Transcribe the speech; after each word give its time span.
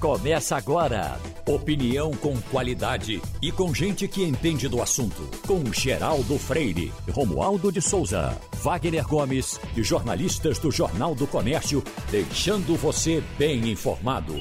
Começa 0.00 0.58
agora. 0.58 1.18
Opinião 1.46 2.10
com 2.10 2.38
qualidade 2.50 3.22
e 3.40 3.50
com 3.50 3.72
gente 3.72 4.06
que 4.06 4.22
entende 4.22 4.68
do 4.68 4.82
assunto. 4.82 5.22
Com 5.46 5.72
Geraldo 5.72 6.38
Freire, 6.38 6.92
Romualdo 7.10 7.72
de 7.72 7.80
Souza, 7.80 8.38
Wagner 8.62 9.08
Gomes 9.08 9.58
e 9.74 9.82
jornalistas 9.82 10.58
do 10.58 10.70
Jornal 10.70 11.14
do 11.14 11.26
Comércio, 11.26 11.82
deixando 12.10 12.76
você 12.76 13.24
bem 13.38 13.70
informado. 13.70 14.34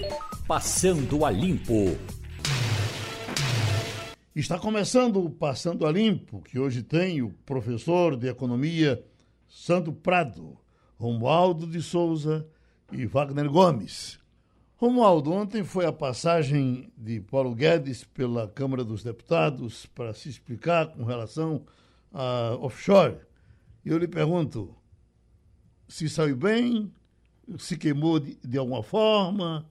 Passando 0.46 1.24
a 1.24 1.32
Limpo. 1.32 1.98
Está 4.36 4.60
começando 4.60 5.24
o 5.24 5.30
Passando 5.30 5.88
a 5.88 5.92
Limpo, 5.92 6.42
que 6.42 6.60
hoje 6.60 6.84
tem 6.84 7.22
o 7.22 7.30
professor 7.46 8.18
de 8.18 8.28
Economia 8.28 9.02
Santo 9.48 9.94
Prado, 9.94 10.58
Romualdo 10.98 11.66
de 11.66 11.82
Souza 11.82 12.46
e 12.92 13.06
Wagner 13.06 13.50
Gomes. 13.50 14.20
Romualdo, 14.78 15.32
ontem 15.32 15.64
foi 15.64 15.86
a 15.86 15.94
passagem 15.94 16.92
de 16.98 17.22
Paulo 17.22 17.56
Guedes 17.56 18.04
pela 18.04 18.46
Câmara 18.46 18.84
dos 18.84 19.02
Deputados 19.02 19.86
para 19.86 20.14
se 20.14 20.28
explicar 20.28 20.88
com 20.88 21.06
relação 21.06 21.66
a 22.14 22.58
offshore. 22.60 23.16
E 23.86 23.90
eu 23.90 23.98
lhe 23.98 24.08
pergunto 24.08 24.76
se 25.88 26.10
saiu 26.10 26.36
bem, 26.36 26.92
se 27.58 27.78
queimou 27.78 28.20
de, 28.20 28.36
de 28.44 28.58
alguma 28.58 28.84
forma, 28.84 29.66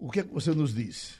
o 0.00 0.10
que 0.10 0.18
é 0.18 0.24
que 0.24 0.34
você 0.34 0.52
nos 0.52 0.74
disse? 0.74 1.14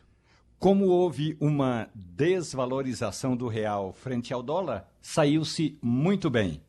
Como 0.59 0.87
houve 0.87 1.37
uma 1.39 1.89
desvalorização 1.95 3.37
do 3.37 3.47
real 3.47 3.93
frente 3.93 4.35
ao 4.35 4.43
dólar, 4.43 4.93
saiu-se 5.01 5.79
muito 5.81 6.29
bem. 6.29 6.61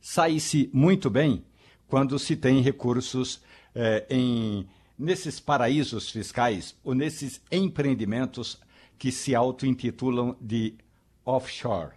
Sai-se 0.00 0.68
muito 0.72 1.08
bem 1.08 1.44
quando 1.86 2.18
se 2.18 2.34
tem 2.34 2.60
recursos 2.62 3.40
eh, 3.76 4.04
em 4.10 4.66
nesses 4.98 5.38
paraísos 5.38 6.10
fiscais 6.10 6.74
ou 6.82 6.94
nesses 6.94 7.40
empreendimentos 7.52 8.58
que 8.98 9.12
se 9.12 9.34
auto-intitulam 9.34 10.36
de 10.40 10.74
offshore. 11.24 11.92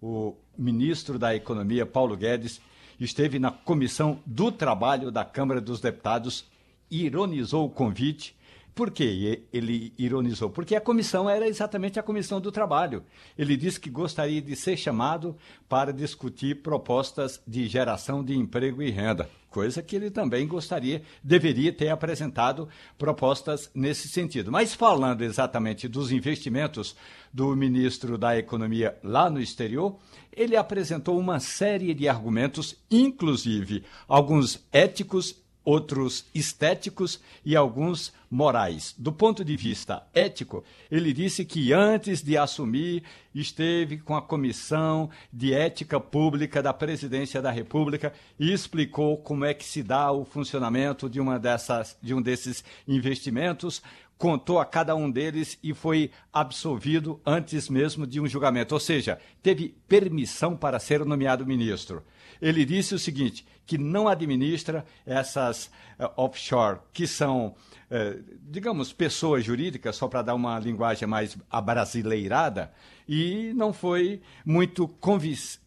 O 0.00 0.36
ministro 0.58 1.18
da 1.18 1.34
Economia, 1.34 1.86
Paulo 1.86 2.16
Guedes, 2.16 2.60
esteve 3.00 3.38
na 3.38 3.50
Comissão 3.50 4.20
do 4.26 4.52
Trabalho 4.52 5.10
da 5.10 5.24
Câmara 5.24 5.60
dos 5.60 5.80
Deputados, 5.80 6.44
ironizou 6.90 7.66
o 7.66 7.70
convite 7.70 8.36
por 8.74 8.90
que 8.90 9.44
ele 9.52 9.92
ironizou? 9.98 10.48
Porque 10.48 10.74
a 10.74 10.80
comissão 10.80 11.28
era 11.28 11.46
exatamente 11.46 11.98
a 11.98 12.02
comissão 12.02 12.40
do 12.40 12.50
trabalho. 12.50 13.04
Ele 13.36 13.54
disse 13.56 13.78
que 13.78 13.90
gostaria 13.90 14.40
de 14.40 14.56
ser 14.56 14.78
chamado 14.78 15.36
para 15.68 15.92
discutir 15.92 16.62
propostas 16.62 17.40
de 17.46 17.68
geração 17.68 18.24
de 18.24 18.34
emprego 18.34 18.82
e 18.82 18.90
renda, 18.90 19.28
coisa 19.50 19.82
que 19.82 19.94
ele 19.94 20.10
também 20.10 20.46
gostaria, 20.46 21.02
deveria 21.22 21.70
ter 21.70 21.88
apresentado 21.90 22.66
propostas 22.96 23.70
nesse 23.74 24.08
sentido. 24.08 24.50
Mas 24.50 24.72
falando 24.72 25.22
exatamente 25.22 25.86
dos 25.86 26.10
investimentos 26.10 26.96
do 27.30 27.54
ministro 27.54 28.16
da 28.16 28.38
Economia 28.38 28.96
lá 29.02 29.28
no 29.28 29.40
exterior, 29.40 29.98
ele 30.34 30.56
apresentou 30.56 31.18
uma 31.18 31.40
série 31.40 31.92
de 31.92 32.08
argumentos, 32.08 32.74
inclusive 32.90 33.84
alguns 34.08 34.64
éticos 34.72 35.42
outros 35.64 36.24
estéticos 36.34 37.20
e 37.44 37.54
alguns 37.54 38.12
morais. 38.32 38.94
Do 38.96 39.12
ponto 39.12 39.44
de 39.44 39.54
vista 39.58 40.06
ético, 40.14 40.64
ele 40.90 41.12
disse 41.12 41.44
que 41.44 41.70
antes 41.70 42.22
de 42.22 42.38
assumir 42.38 43.02
esteve 43.34 43.98
com 43.98 44.16
a 44.16 44.22
Comissão 44.22 45.10
de 45.30 45.52
Ética 45.52 46.00
Pública 46.00 46.62
da 46.62 46.72
Presidência 46.72 47.42
da 47.42 47.50
República 47.50 48.10
e 48.40 48.50
explicou 48.50 49.18
como 49.18 49.44
é 49.44 49.52
que 49.52 49.66
se 49.66 49.82
dá 49.82 50.10
o 50.10 50.24
funcionamento 50.24 51.10
de 51.10 51.20
uma 51.20 51.38
dessas 51.38 51.94
de 52.02 52.14
um 52.14 52.22
desses 52.22 52.64
investimentos, 52.88 53.82
contou 54.16 54.58
a 54.58 54.64
cada 54.64 54.96
um 54.96 55.10
deles 55.10 55.58
e 55.62 55.74
foi 55.74 56.10
absolvido 56.32 57.20
antes 57.26 57.68
mesmo 57.68 58.06
de 58.06 58.18
um 58.18 58.26
julgamento, 58.26 58.72
ou 58.72 58.80
seja, 58.80 59.18
teve 59.42 59.76
permissão 59.86 60.56
para 60.56 60.78
ser 60.78 61.04
nomeado 61.04 61.44
ministro. 61.44 62.02
Ele 62.40 62.64
disse 62.64 62.94
o 62.94 62.98
seguinte: 62.98 63.44
que 63.66 63.78
não 63.78 64.08
administra 64.08 64.84
essas 65.06 65.66
uh, 65.98 66.10
offshore, 66.16 66.78
que 66.92 67.06
são, 67.06 67.54
uh, 67.92 68.38
digamos, 68.48 68.92
pessoas 68.92 69.44
jurídicas, 69.44 69.96
só 69.96 70.08
para 70.08 70.22
dar 70.22 70.34
uma 70.34 70.58
linguagem 70.58 71.06
mais 71.06 71.36
abrasileirada, 71.50 72.72
e 73.06 73.52
não 73.54 73.72
foi 73.72 74.22
muito 74.44 74.88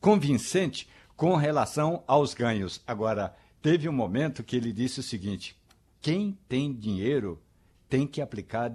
convincente 0.01 0.89
com 1.15 1.35
relação 1.35 2.03
aos 2.07 2.33
ganhos. 2.33 2.81
Agora, 2.87 3.35
teve 3.61 3.87
um 3.87 3.93
momento 3.93 4.43
que 4.43 4.55
ele 4.55 4.73
disse 4.73 4.99
o 4.99 5.03
seguinte: 5.03 5.55
quem 6.01 6.37
tem 6.49 6.73
dinheiro 6.73 7.41
tem 7.87 8.07
que 8.07 8.21
aplicar 8.21 8.73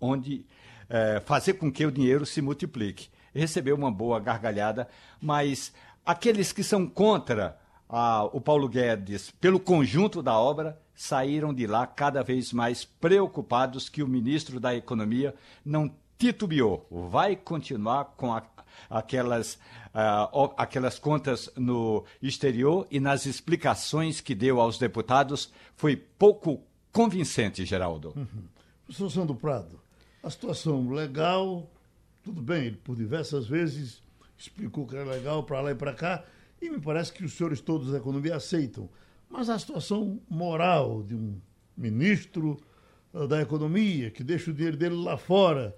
onde. 0.00 0.46
Uh, 0.88 1.22
fazer 1.24 1.54
com 1.54 1.72
que 1.72 1.86
o 1.86 1.90
dinheiro 1.90 2.26
se 2.26 2.42
multiplique. 2.42 3.08
Recebeu 3.34 3.74
uma 3.74 3.90
boa 3.90 4.20
gargalhada, 4.20 4.86
mas 5.18 5.72
aqueles 6.04 6.52
que 6.52 6.62
são 6.62 6.86
contra 6.86 7.58
a, 7.88 8.24
o 8.24 8.42
Paulo 8.42 8.68
Guedes, 8.68 9.30
pelo 9.40 9.58
conjunto 9.58 10.22
da 10.22 10.38
obra, 10.38 10.78
saíram 10.94 11.52
de 11.52 11.66
lá 11.66 11.86
cada 11.86 12.22
vez 12.22 12.52
mais 12.52 12.84
preocupados 12.84 13.88
que 13.88 14.02
o 14.02 14.08
ministro 14.08 14.60
da 14.60 14.74
Economia 14.74 15.34
não 15.64 15.92
titubeou, 16.18 16.86
vai 16.90 17.34
continuar 17.34 18.14
com 18.16 18.32
a, 18.32 18.42
aquelas, 18.88 19.54
uh, 19.54 20.52
aquelas 20.56 20.98
contas 20.98 21.50
no 21.56 22.04
exterior 22.20 22.86
e 22.90 23.00
nas 23.00 23.26
explicações 23.26 24.20
que 24.20 24.34
deu 24.34 24.60
aos 24.60 24.78
deputados 24.78 25.52
foi 25.74 25.96
pouco 25.96 26.62
convincente, 26.92 27.64
Geraldo. 27.64 28.12
Uhum. 28.16 28.44
Professor 28.84 29.10
Sandro 29.10 29.34
Prado, 29.34 29.80
a 30.22 30.30
situação 30.30 30.90
legal, 30.90 31.68
tudo 32.22 32.40
bem, 32.40 32.66
ele 32.66 32.76
por 32.76 32.94
diversas 32.94 33.46
vezes 33.46 34.02
explicou 34.38 34.86
que 34.86 34.94
era 34.94 35.10
legal 35.10 35.42
para 35.42 35.60
lá 35.60 35.70
e 35.72 35.74
para 35.74 35.94
cá, 35.94 36.24
e 36.60 36.70
me 36.70 36.80
parece 36.80 37.12
que 37.12 37.24
os 37.24 37.32
senhores 37.32 37.60
todos 37.60 37.90
da 37.90 37.98
economia 37.98 38.36
aceitam. 38.36 38.88
Mas 39.32 39.48
a 39.48 39.58
situação 39.58 40.20
moral 40.28 41.02
de 41.02 41.14
um 41.14 41.40
ministro 41.74 42.62
uh, 43.14 43.26
da 43.26 43.40
economia 43.40 44.10
que 44.10 44.22
deixa 44.22 44.50
o 44.50 44.54
dinheiro 44.54 44.76
dele 44.76 44.94
lá 44.94 45.16
fora, 45.16 45.74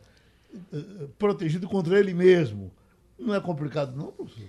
uh, 0.53 1.09
protegido 1.17 1.69
contra 1.69 1.97
ele 1.97 2.13
mesmo, 2.13 2.73
não 3.17 3.33
é 3.33 3.41
complicado, 3.41 3.95
não, 3.95 4.11
professor? 4.11 4.49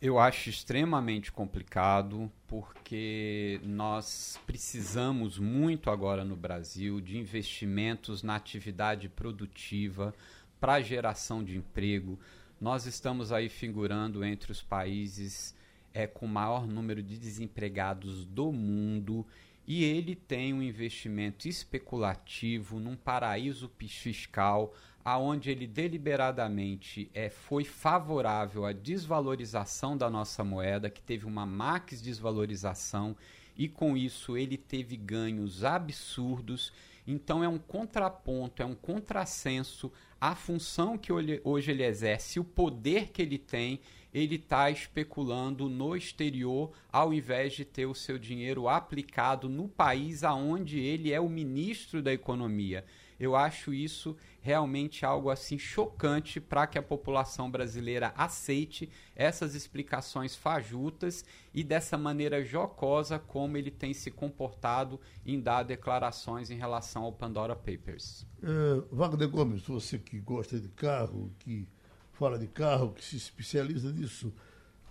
Eu 0.00 0.18
acho 0.18 0.48
extremamente 0.48 1.30
complicado 1.30 2.32
porque 2.48 3.60
nós 3.62 4.40
precisamos 4.46 5.38
muito 5.38 5.90
agora 5.90 6.24
no 6.24 6.34
Brasil 6.34 7.02
de 7.02 7.18
investimentos 7.18 8.22
na 8.22 8.34
atividade 8.34 9.10
produtiva 9.10 10.14
para 10.58 10.80
geração 10.80 11.44
de 11.44 11.58
emprego. 11.58 12.18
Nós 12.58 12.86
estamos 12.86 13.30
aí 13.30 13.50
figurando 13.50 14.24
entre 14.24 14.50
os 14.50 14.62
países 14.62 15.54
é, 15.94 16.06
com 16.06 16.26
maior 16.26 16.66
número 16.66 17.02
de 17.02 17.18
desempregados 17.18 18.24
do 18.24 18.52
mundo 18.52 19.26
e 19.66 19.84
ele 19.84 20.14
tem 20.14 20.52
um 20.52 20.62
investimento 20.62 21.48
especulativo 21.48 22.80
num 22.80 22.96
paraíso 22.96 23.70
fiscal 23.78 24.74
aonde 25.04 25.50
ele 25.50 25.66
deliberadamente 25.66 27.10
é, 27.12 27.28
foi 27.28 27.64
favorável 27.64 28.64
à 28.64 28.72
desvalorização 28.72 29.96
da 29.96 30.08
nossa 30.08 30.44
moeda, 30.44 30.90
que 30.90 31.02
teve 31.02 31.26
uma 31.26 31.44
max 31.44 32.00
desvalorização 32.00 33.16
e 33.56 33.68
com 33.68 33.96
isso 33.96 34.36
ele 34.36 34.56
teve 34.56 34.96
ganhos 34.96 35.64
absurdos. 35.64 36.72
Então 37.06 37.42
é 37.42 37.48
um 37.48 37.58
contraponto, 37.58 38.62
é 38.62 38.64
um 38.64 38.74
contrassenso 38.74 39.92
a 40.20 40.36
função 40.36 40.96
que 40.96 41.12
hoje 41.12 41.72
ele 41.72 41.84
exerce, 41.84 42.38
o 42.38 42.44
poder 42.44 43.08
que 43.08 43.20
ele 43.20 43.38
tem, 43.38 43.80
ele 44.12 44.36
está 44.36 44.70
especulando 44.70 45.68
no 45.68 45.96
exterior 45.96 46.72
ao 46.90 47.14
invés 47.14 47.54
de 47.54 47.64
ter 47.64 47.86
o 47.86 47.94
seu 47.94 48.18
dinheiro 48.18 48.68
aplicado 48.68 49.48
no 49.48 49.68
país 49.68 50.22
aonde 50.22 50.78
ele 50.78 51.12
é 51.12 51.20
o 51.20 51.28
ministro 51.28 52.02
da 52.02 52.12
economia. 52.12 52.84
Eu 53.18 53.36
acho 53.36 53.72
isso 53.72 54.16
realmente 54.40 55.06
algo 55.06 55.30
assim 55.30 55.56
chocante 55.56 56.40
para 56.40 56.66
que 56.66 56.76
a 56.76 56.82
população 56.82 57.48
brasileira 57.48 58.12
aceite 58.16 58.90
essas 59.14 59.54
explicações 59.54 60.34
fajutas 60.34 61.24
e 61.54 61.62
dessa 61.62 61.96
maneira 61.96 62.44
jocosa 62.44 63.20
como 63.20 63.56
ele 63.56 63.70
tem 63.70 63.94
se 63.94 64.10
comportado 64.10 65.00
em 65.24 65.40
dar 65.40 65.62
declarações 65.62 66.50
em 66.50 66.56
relação 66.56 67.04
ao 67.04 67.12
Pandora 67.12 67.54
Papers. 67.54 68.26
É, 68.42 68.82
Wagner 68.90 69.28
Gomes, 69.28 69.62
você 69.62 70.00
que 70.00 70.18
gosta 70.18 70.58
de 70.58 70.68
carro, 70.70 71.32
que 71.38 71.68
fala 72.12 72.38
de 72.38 72.46
carro, 72.46 72.92
que 72.92 73.04
se 73.04 73.16
especializa 73.16 73.90
nisso, 73.92 74.32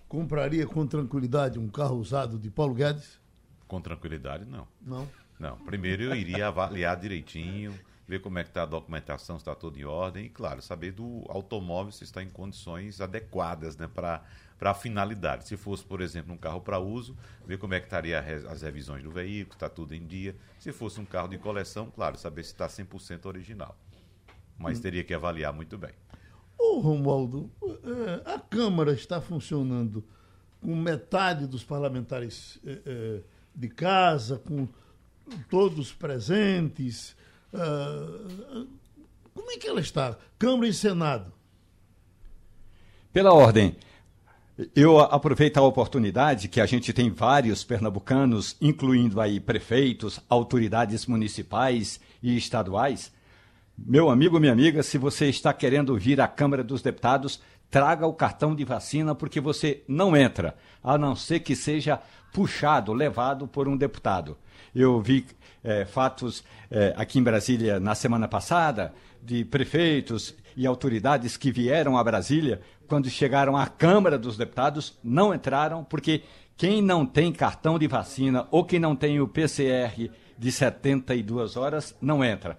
compraria 0.07 0.65
com 0.65 0.85
tranquilidade 0.85 1.57
um 1.57 1.69
carro 1.69 1.97
usado 1.97 2.37
de 2.37 2.49
Paulo 2.49 2.73
Guedes? 2.73 3.19
Com 3.67 3.81
tranquilidade, 3.81 4.45
não. 4.45 4.67
Não? 4.81 5.07
Não. 5.39 5.57
Primeiro 5.57 6.03
eu 6.03 6.15
iria 6.15 6.47
avaliar 6.47 6.99
direitinho 6.99 7.73
ver 8.11 8.19
como 8.19 8.37
é 8.37 8.43
que 8.43 8.49
está 8.49 8.63
a 8.63 8.65
documentação, 8.65 9.37
se 9.37 9.43
está 9.43 9.55
tudo 9.55 9.79
em 9.79 9.85
ordem, 9.85 10.25
e 10.25 10.29
claro, 10.29 10.61
saber 10.61 10.91
do 10.91 11.23
automóvel 11.29 11.93
se 11.93 12.03
está 12.03 12.21
em 12.21 12.29
condições 12.29 12.99
adequadas 12.99 13.77
né, 13.77 13.87
para 13.87 14.21
a 14.59 14.73
finalidade. 14.73 15.47
Se 15.47 15.55
fosse, 15.55 15.81
por 15.85 16.01
exemplo, 16.01 16.33
um 16.33 16.37
carro 16.37 16.59
para 16.59 16.77
uso, 16.77 17.17
ver 17.45 17.57
como 17.57 17.73
é 17.73 17.79
que 17.79 17.85
estaria 17.85 18.19
as 18.49 18.61
revisões 18.61 19.01
do 19.01 19.11
veículo, 19.11 19.55
está 19.55 19.69
tudo 19.69 19.95
em 19.95 20.05
dia. 20.05 20.35
Se 20.59 20.73
fosse 20.73 20.99
um 20.99 21.05
carro 21.05 21.29
de 21.29 21.37
coleção, 21.37 21.89
claro, 21.89 22.17
saber 22.17 22.43
se 22.43 22.51
está 22.51 22.67
100% 22.67 23.25
original. 23.27 23.77
Mas 24.57 24.79
hum. 24.79 24.81
teria 24.81 25.05
que 25.05 25.13
avaliar 25.13 25.53
muito 25.53 25.77
bem. 25.77 25.93
Ô, 26.61 26.79
Romualdo, 26.79 27.49
eh, 27.63 28.21
a 28.23 28.37
Câmara 28.37 28.93
está 28.93 29.19
funcionando 29.19 30.03
com 30.61 30.75
metade 30.75 31.47
dos 31.47 31.63
parlamentares 31.63 32.59
eh, 32.63 32.81
eh, 32.85 33.21
de 33.55 33.67
casa, 33.67 34.37
com 34.37 34.67
todos 35.49 35.91
presentes, 35.91 37.15
como 39.33 39.51
é 39.51 39.57
que 39.57 39.67
ela 39.67 39.81
está? 39.81 40.17
Câmara 40.37 40.67
e 40.67 40.73
Senado. 40.73 41.33
Pela 43.11 43.33
ordem. 43.33 43.75
Eu 44.75 44.99
aproveito 44.99 45.57
a 45.57 45.61
oportunidade 45.63 46.47
que 46.47 46.61
a 46.61 46.65
gente 46.65 46.93
tem 46.93 47.09
vários 47.09 47.63
pernambucanos, 47.63 48.55
incluindo 48.61 49.19
aí 49.19 49.39
prefeitos, 49.39 50.19
autoridades 50.29 51.07
municipais 51.07 51.99
e 52.21 52.37
estaduais. 52.37 53.11
Meu 53.77 54.09
amigo, 54.09 54.39
minha 54.39 54.51
amiga, 54.51 54.83
se 54.83 54.97
você 54.97 55.27
está 55.27 55.53
querendo 55.53 55.97
vir 55.97 56.21
à 56.21 56.27
Câmara 56.27 56.63
dos 56.63 56.81
Deputados, 56.81 57.41
traga 57.69 58.05
o 58.05 58.13
cartão 58.13 58.53
de 58.53 58.65
vacina, 58.65 59.15
porque 59.15 59.39
você 59.39 59.83
não 59.87 60.15
entra, 60.15 60.55
a 60.83 60.97
não 60.97 61.15
ser 61.15 61.39
que 61.39 61.55
seja 61.55 61.99
puxado, 62.33 62.93
levado 62.93 63.47
por 63.47 63.67
um 63.67 63.77
deputado. 63.77 64.37
Eu 64.75 65.01
vi 65.01 65.25
é, 65.63 65.85
fatos 65.85 66.43
é, 66.69 66.93
aqui 66.97 67.19
em 67.19 67.23
Brasília 67.23 67.79
na 67.79 67.95
semana 67.95 68.27
passada 68.27 68.93
de 69.21 69.45
prefeitos 69.45 70.35
e 70.55 70.67
autoridades 70.67 71.37
que 71.37 71.51
vieram 71.51 71.97
a 71.97 72.03
Brasília, 72.03 72.61
quando 72.87 73.09
chegaram 73.09 73.55
à 73.55 73.67
Câmara 73.67 74.17
dos 74.17 74.37
Deputados, 74.37 74.97
não 75.03 75.33
entraram, 75.33 75.83
porque 75.83 76.23
quem 76.57 76.81
não 76.81 77.05
tem 77.05 77.31
cartão 77.31 77.79
de 77.79 77.87
vacina 77.87 78.47
ou 78.51 78.65
quem 78.65 78.79
não 78.79 78.95
tem 78.95 79.19
o 79.19 79.27
PCR 79.27 80.11
de 80.37 80.51
72 80.51 81.55
horas 81.55 81.95
não 82.01 82.23
entra. 82.23 82.57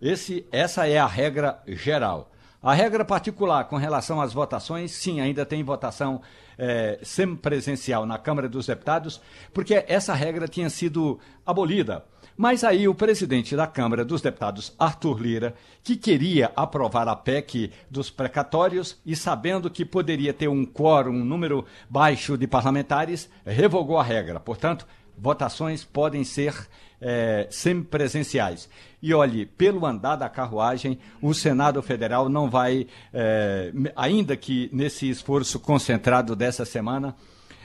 Esse, 0.00 0.46
essa 0.52 0.86
é 0.86 0.98
a 0.98 1.06
regra 1.06 1.60
geral. 1.66 2.30
A 2.62 2.74
regra 2.74 3.04
particular 3.04 3.64
com 3.64 3.76
relação 3.76 4.20
às 4.20 4.32
votações, 4.32 4.90
sim, 4.90 5.20
ainda 5.20 5.46
tem 5.46 5.62
votação 5.62 6.20
é, 6.58 6.98
semipresencial 7.02 8.04
na 8.04 8.18
Câmara 8.18 8.48
dos 8.48 8.66
Deputados, 8.66 9.20
porque 9.52 9.84
essa 9.86 10.14
regra 10.14 10.48
tinha 10.48 10.68
sido 10.68 11.20
abolida. 11.44 12.04
Mas 12.36 12.64
aí 12.64 12.86
o 12.86 12.94
presidente 12.94 13.56
da 13.56 13.66
Câmara 13.66 14.04
dos 14.04 14.20
Deputados, 14.20 14.74
Arthur 14.78 15.22
Lira, 15.22 15.54
que 15.82 15.96
queria 15.96 16.52
aprovar 16.54 17.08
a 17.08 17.16
PEC 17.16 17.72
dos 17.90 18.10
precatórios 18.10 19.00
e 19.06 19.16
sabendo 19.16 19.70
que 19.70 19.84
poderia 19.84 20.34
ter 20.34 20.48
um 20.48 20.66
quórum, 20.66 21.12
um 21.12 21.24
número 21.24 21.64
baixo 21.88 22.36
de 22.36 22.46
parlamentares, 22.46 23.30
revogou 23.44 23.98
a 23.98 24.02
regra. 24.02 24.38
Portanto, 24.38 24.86
votações 25.16 25.82
podem 25.82 26.24
ser 26.24 26.68
é, 27.00 27.46
semipresenciais. 27.50 28.68
E 29.02 29.12
olhe, 29.14 29.46
pelo 29.46 29.84
andar 29.86 30.16
da 30.16 30.28
carruagem, 30.28 30.98
o 31.20 31.32
Senado 31.34 31.82
Federal 31.82 32.28
não 32.28 32.50
vai, 32.50 32.86
é, 33.12 33.72
ainda 33.94 34.36
que 34.36 34.70
nesse 34.72 35.08
esforço 35.08 35.60
concentrado 35.60 36.34
dessa 36.34 36.64
semana, 36.64 37.14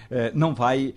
é, 0.10 0.32
não 0.34 0.54
vai 0.54 0.94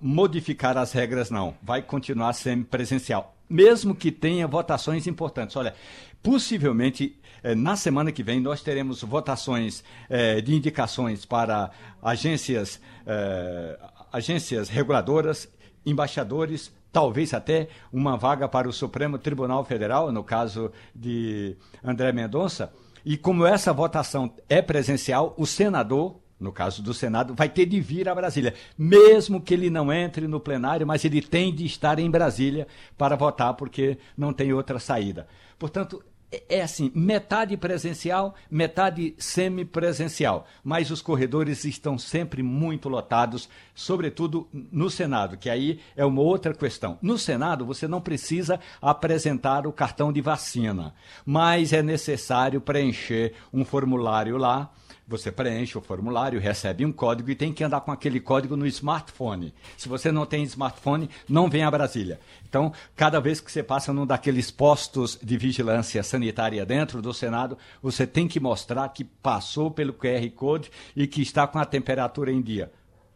modificar 0.00 0.76
as 0.76 0.92
regras, 0.92 1.30
não. 1.30 1.54
Vai 1.62 1.82
continuar 1.82 2.32
semipresencial. 2.32 3.36
Mesmo 3.48 3.94
que 3.94 4.10
tenha 4.10 4.46
votações 4.46 5.06
importantes. 5.06 5.54
Olha, 5.54 5.74
possivelmente 6.22 7.16
é, 7.42 7.54
na 7.54 7.76
semana 7.76 8.10
que 8.10 8.24
vem 8.24 8.40
nós 8.40 8.60
teremos 8.60 9.02
votações 9.02 9.84
é, 10.08 10.40
de 10.40 10.52
indicações 10.52 11.24
para 11.24 11.70
agências, 12.02 12.80
é, 13.06 13.78
agências 14.12 14.68
reguladoras, 14.68 15.48
embaixadores, 15.84 16.72
talvez 16.96 17.34
até 17.34 17.68
uma 17.92 18.16
vaga 18.16 18.48
para 18.48 18.66
o 18.66 18.72
Supremo 18.72 19.18
Tribunal 19.18 19.62
Federal, 19.66 20.10
no 20.10 20.24
caso 20.24 20.72
de 20.94 21.54
André 21.84 22.10
Mendonça. 22.10 22.72
E 23.04 23.18
como 23.18 23.44
essa 23.44 23.70
votação 23.70 24.32
é 24.48 24.62
presencial, 24.62 25.34
o 25.36 25.44
senador, 25.44 26.18
no 26.40 26.50
caso 26.50 26.82
do 26.82 26.94
Senado, 26.94 27.34
vai 27.34 27.50
ter 27.50 27.66
de 27.66 27.78
vir 27.82 28.08
a 28.08 28.14
Brasília, 28.14 28.54
mesmo 28.78 29.42
que 29.42 29.52
ele 29.52 29.68
não 29.68 29.92
entre 29.92 30.26
no 30.26 30.40
plenário, 30.40 30.86
mas 30.86 31.04
ele 31.04 31.20
tem 31.20 31.54
de 31.54 31.66
estar 31.66 31.98
em 31.98 32.10
Brasília 32.10 32.66
para 32.96 33.14
votar, 33.14 33.52
porque 33.52 33.98
não 34.16 34.32
tem 34.32 34.54
outra 34.54 34.78
saída. 34.78 35.28
Portanto, 35.58 36.02
é, 36.30 36.56
é 36.56 36.62
assim, 36.62 36.90
metade 36.94 37.56
presencial, 37.56 38.34
metade 38.50 39.14
semipresencial. 39.18 40.46
Mas 40.62 40.90
os 40.90 41.00
corredores 41.02 41.64
estão 41.64 41.98
sempre 41.98 42.42
muito 42.42 42.88
lotados, 42.88 43.48
sobretudo 43.74 44.48
no 44.52 44.90
Senado, 44.90 45.36
que 45.36 45.48
aí 45.48 45.80
é 45.96 46.04
uma 46.04 46.22
outra 46.22 46.54
questão. 46.54 46.98
No 47.00 47.18
Senado, 47.18 47.64
você 47.64 47.86
não 47.86 48.00
precisa 48.00 48.60
apresentar 48.80 49.66
o 49.66 49.72
cartão 49.72 50.12
de 50.12 50.20
vacina, 50.20 50.94
mas 51.24 51.72
é 51.72 51.82
necessário 51.82 52.60
preencher 52.60 53.34
um 53.52 53.64
formulário 53.64 54.36
lá 54.36 54.70
você 55.08 55.30
preenche 55.30 55.78
o 55.78 55.80
formulário, 55.80 56.40
recebe 56.40 56.84
um 56.84 56.90
código 56.90 57.30
e 57.30 57.36
tem 57.36 57.52
que 57.52 57.62
andar 57.62 57.80
com 57.80 57.92
aquele 57.92 58.18
código 58.18 58.56
no 58.56 58.66
smartphone. 58.66 59.54
Se 59.76 59.88
você 59.88 60.10
não 60.10 60.26
tem 60.26 60.42
smartphone, 60.42 61.08
não 61.28 61.48
vem 61.48 61.62
a 61.62 61.70
Brasília. 61.70 62.18
Então, 62.48 62.72
cada 62.96 63.20
vez 63.20 63.40
que 63.40 63.50
você 63.50 63.62
passa 63.62 63.92
num 63.92 64.04
daqueles 64.04 64.50
postos 64.50 65.18
de 65.22 65.36
vigilância 65.36 66.02
sanitária 66.02 66.66
dentro 66.66 67.00
do 67.00 67.14
Senado, 67.14 67.56
você 67.80 68.06
tem 68.06 68.26
que 68.26 68.40
mostrar 68.40 68.88
que 68.88 69.04
passou 69.04 69.70
pelo 69.70 69.92
QR 69.92 70.28
Code 70.34 70.70
e 70.96 71.06
que 71.06 71.22
está 71.22 71.46
com 71.46 71.58
a 71.58 71.64
temperatura 71.64 72.32
em 72.32 72.42
dia. 72.42 72.72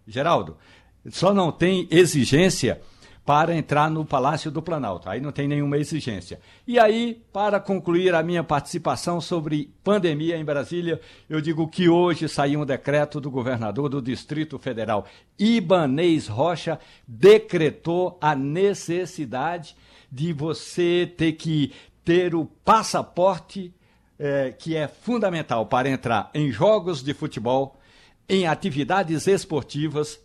Geraldo, 0.07 0.57
só 1.09 1.33
não 1.33 1.51
tem 1.51 1.89
exigência 1.91 2.81
para 3.25 3.55
entrar 3.55 3.91
no 3.91 4.05
Palácio 4.05 4.51
do 4.51 4.63
Planalto. 4.63 5.09
Aí 5.09 5.21
não 5.21 5.31
tem 5.31 5.47
nenhuma 5.47 5.77
exigência. 5.77 6.41
E 6.67 6.79
aí, 6.79 7.23
para 7.33 7.61
concluir 7.61 8.15
a 8.15 8.23
minha 8.23 8.43
participação 8.43 9.21
sobre 9.21 9.73
pandemia 9.85 10.37
em 10.37 10.45
Brasília, 10.45 11.01
eu 11.29 11.41
digo 11.41 11.69
que 11.69 11.89
hoje 11.89 12.29
saiu 12.29 12.61
um 12.61 12.67
decreto 12.67 13.21
do 13.21 13.31
governador 13.31 13.89
do 13.89 14.03
Distrito 14.03 14.59
Federal, 14.59 15.07
Ibanês 15.39 16.27
Rocha, 16.27 16.79
decretou 17.07 18.19
a 18.21 18.35
necessidade 18.35 19.77
de 20.11 20.33
você 20.33 21.13
ter 21.17 21.33
que 21.33 21.73
ter 22.05 22.35
o 22.35 22.47
passaporte 22.65 23.73
eh, 24.19 24.55
que 24.59 24.75
é 24.75 24.89
fundamental 24.89 25.67
para 25.67 25.89
entrar 25.89 26.31
em 26.35 26.51
jogos 26.51 27.03
de 27.03 27.15
futebol, 27.15 27.79
em 28.29 28.47
atividades 28.47 29.27
esportivas, 29.27 30.21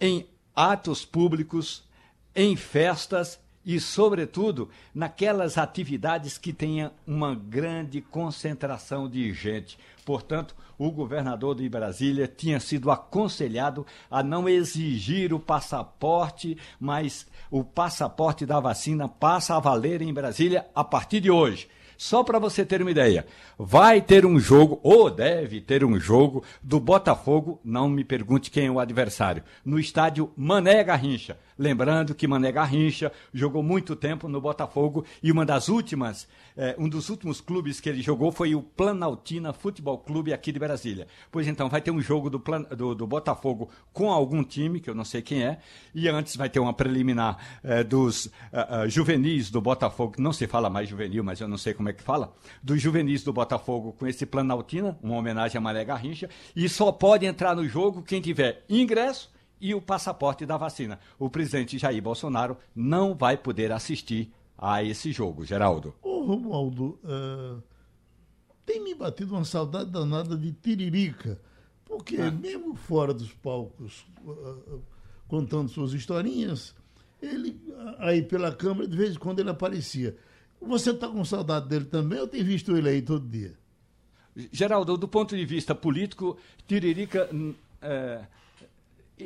em 0.00 0.26
atos 0.54 1.04
públicos, 1.04 1.88
em 2.34 2.56
festas 2.56 3.40
e, 3.64 3.78
sobretudo, 3.78 4.68
naquelas 4.94 5.58
atividades 5.58 6.38
que 6.38 6.52
tenha 6.52 6.92
uma 7.06 7.34
grande 7.34 8.00
concentração 8.00 9.08
de 9.08 9.32
gente. 9.32 9.78
Portanto, 10.04 10.54
o 10.78 10.90
governador 10.90 11.54
de 11.54 11.68
Brasília 11.68 12.26
tinha 12.26 12.58
sido 12.58 12.90
aconselhado 12.90 13.86
a 14.10 14.22
não 14.22 14.48
exigir 14.48 15.32
o 15.32 15.38
passaporte, 15.38 16.56
mas 16.80 17.26
o 17.50 17.62
passaporte 17.62 18.46
da 18.46 18.58
vacina 18.58 19.06
passa 19.06 19.56
a 19.56 19.60
valer 19.60 20.00
em 20.00 20.12
Brasília 20.12 20.66
a 20.74 20.82
partir 20.82 21.20
de 21.20 21.30
hoje. 21.30 21.68
Só 22.00 22.24
para 22.24 22.38
você 22.38 22.64
ter 22.64 22.80
uma 22.80 22.90
ideia, 22.90 23.26
vai 23.58 24.00
ter 24.00 24.24
um 24.24 24.40
jogo, 24.40 24.80
ou 24.82 25.10
deve 25.10 25.60
ter 25.60 25.84
um 25.84 26.00
jogo, 26.00 26.42
do 26.62 26.80
Botafogo, 26.80 27.60
não 27.62 27.90
me 27.90 28.02
pergunte 28.04 28.50
quem 28.50 28.68
é 28.68 28.70
o 28.70 28.80
adversário, 28.80 29.44
no 29.62 29.78
estádio 29.78 30.32
Mané 30.34 30.82
Garrincha. 30.82 31.38
Lembrando 31.60 32.14
que 32.14 32.26
Mané 32.26 32.50
Garrincha 32.50 33.12
jogou 33.34 33.62
muito 33.62 33.94
tempo 33.94 34.26
no 34.26 34.40
Botafogo 34.40 35.04
e 35.22 35.30
uma 35.30 35.44
das 35.44 35.68
últimas, 35.68 36.26
eh, 36.56 36.74
um 36.78 36.88
dos 36.88 37.10
últimos 37.10 37.38
clubes 37.38 37.78
que 37.78 37.90
ele 37.90 38.00
jogou 38.00 38.32
foi 38.32 38.54
o 38.54 38.62
Planaltina 38.62 39.52
Futebol 39.52 39.98
Clube 39.98 40.32
aqui 40.32 40.52
de 40.52 40.58
Brasília. 40.58 41.06
Pois 41.30 41.46
então, 41.46 41.68
vai 41.68 41.82
ter 41.82 41.90
um 41.90 42.00
jogo 42.00 42.30
do, 42.30 42.40
Plan, 42.40 42.62
do, 42.62 42.94
do, 42.94 43.06
Botafogo 43.06 43.68
com 43.92 44.10
algum 44.10 44.42
time, 44.42 44.80
que 44.80 44.88
eu 44.88 44.94
não 44.94 45.04
sei 45.04 45.20
quem 45.20 45.44
é, 45.44 45.58
e 45.94 46.08
antes 46.08 46.34
vai 46.34 46.48
ter 46.48 46.60
uma 46.60 46.72
preliminar 46.72 47.36
eh, 47.62 47.84
dos 47.84 48.30
eh, 48.50 48.88
juvenis 48.88 49.50
do 49.50 49.60
Botafogo, 49.60 50.14
não 50.16 50.32
se 50.32 50.46
fala 50.46 50.70
mais 50.70 50.88
juvenil, 50.88 51.22
mas 51.22 51.42
eu 51.42 51.48
não 51.48 51.58
sei 51.58 51.74
como 51.74 51.90
é 51.90 51.92
que 51.92 52.02
fala, 52.02 52.34
dos 52.62 52.80
juvenis 52.80 53.22
do 53.22 53.34
Botafogo 53.34 53.92
com 53.98 54.06
esse 54.06 54.24
Planaltina, 54.24 54.98
uma 55.02 55.16
homenagem 55.16 55.58
a 55.58 55.60
Mané 55.60 55.84
Garrincha, 55.84 56.30
e 56.56 56.66
só 56.70 56.90
pode 56.90 57.26
entrar 57.26 57.54
no 57.54 57.68
jogo 57.68 58.00
quem 58.00 58.22
tiver 58.22 58.64
ingresso 58.66 59.28
e 59.60 59.74
o 59.74 59.80
passaporte 59.80 60.46
da 60.46 60.56
vacina. 60.56 60.98
O 61.18 61.28
presidente 61.28 61.78
Jair 61.78 62.02
Bolsonaro 62.02 62.56
não 62.74 63.14
vai 63.14 63.36
poder 63.36 63.70
assistir 63.72 64.32
a 64.56 64.82
esse 64.82 65.12
jogo, 65.12 65.44
Geraldo. 65.44 65.94
Ô, 66.02 66.24
Romualdo, 66.24 66.98
uh, 67.04 67.62
tem 68.64 68.82
me 68.82 68.94
batido 68.94 69.34
uma 69.34 69.44
saudade 69.44 69.90
danada 69.90 70.36
de 70.36 70.52
Tiririca, 70.52 71.40
porque 71.84 72.16
ah. 72.16 72.30
mesmo 72.30 72.74
fora 72.74 73.12
dos 73.12 73.32
palcos, 73.32 74.06
uh, 74.24 74.82
contando 75.26 75.68
suas 75.68 75.92
historinhas, 75.92 76.74
ele, 77.20 77.60
aí 77.98 78.22
pela 78.22 78.54
câmera, 78.54 78.88
de 78.88 78.96
vez 78.96 79.14
em 79.14 79.18
quando 79.18 79.40
ele 79.40 79.50
aparecia. 79.50 80.16
Você 80.60 80.90
está 80.90 81.08
com 81.08 81.24
saudade 81.24 81.68
dele 81.68 81.86
também 81.86 82.20
ou 82.20 82.26
tem 82.26 82.42
visto 82.42 82.76
ele 82.76 82.88
aí 82.88 83.02
todo 83.02 83.26
dia? 83.26 83.58
Geraldo, 84.52 84.96
do 84.96 85.08
ponto 85.08 85.36
de 85.36 85.44
vista 85.44 85.74
político, 85.74 86.36
Tiririca 86.66 87.28
é, 87.80 88.24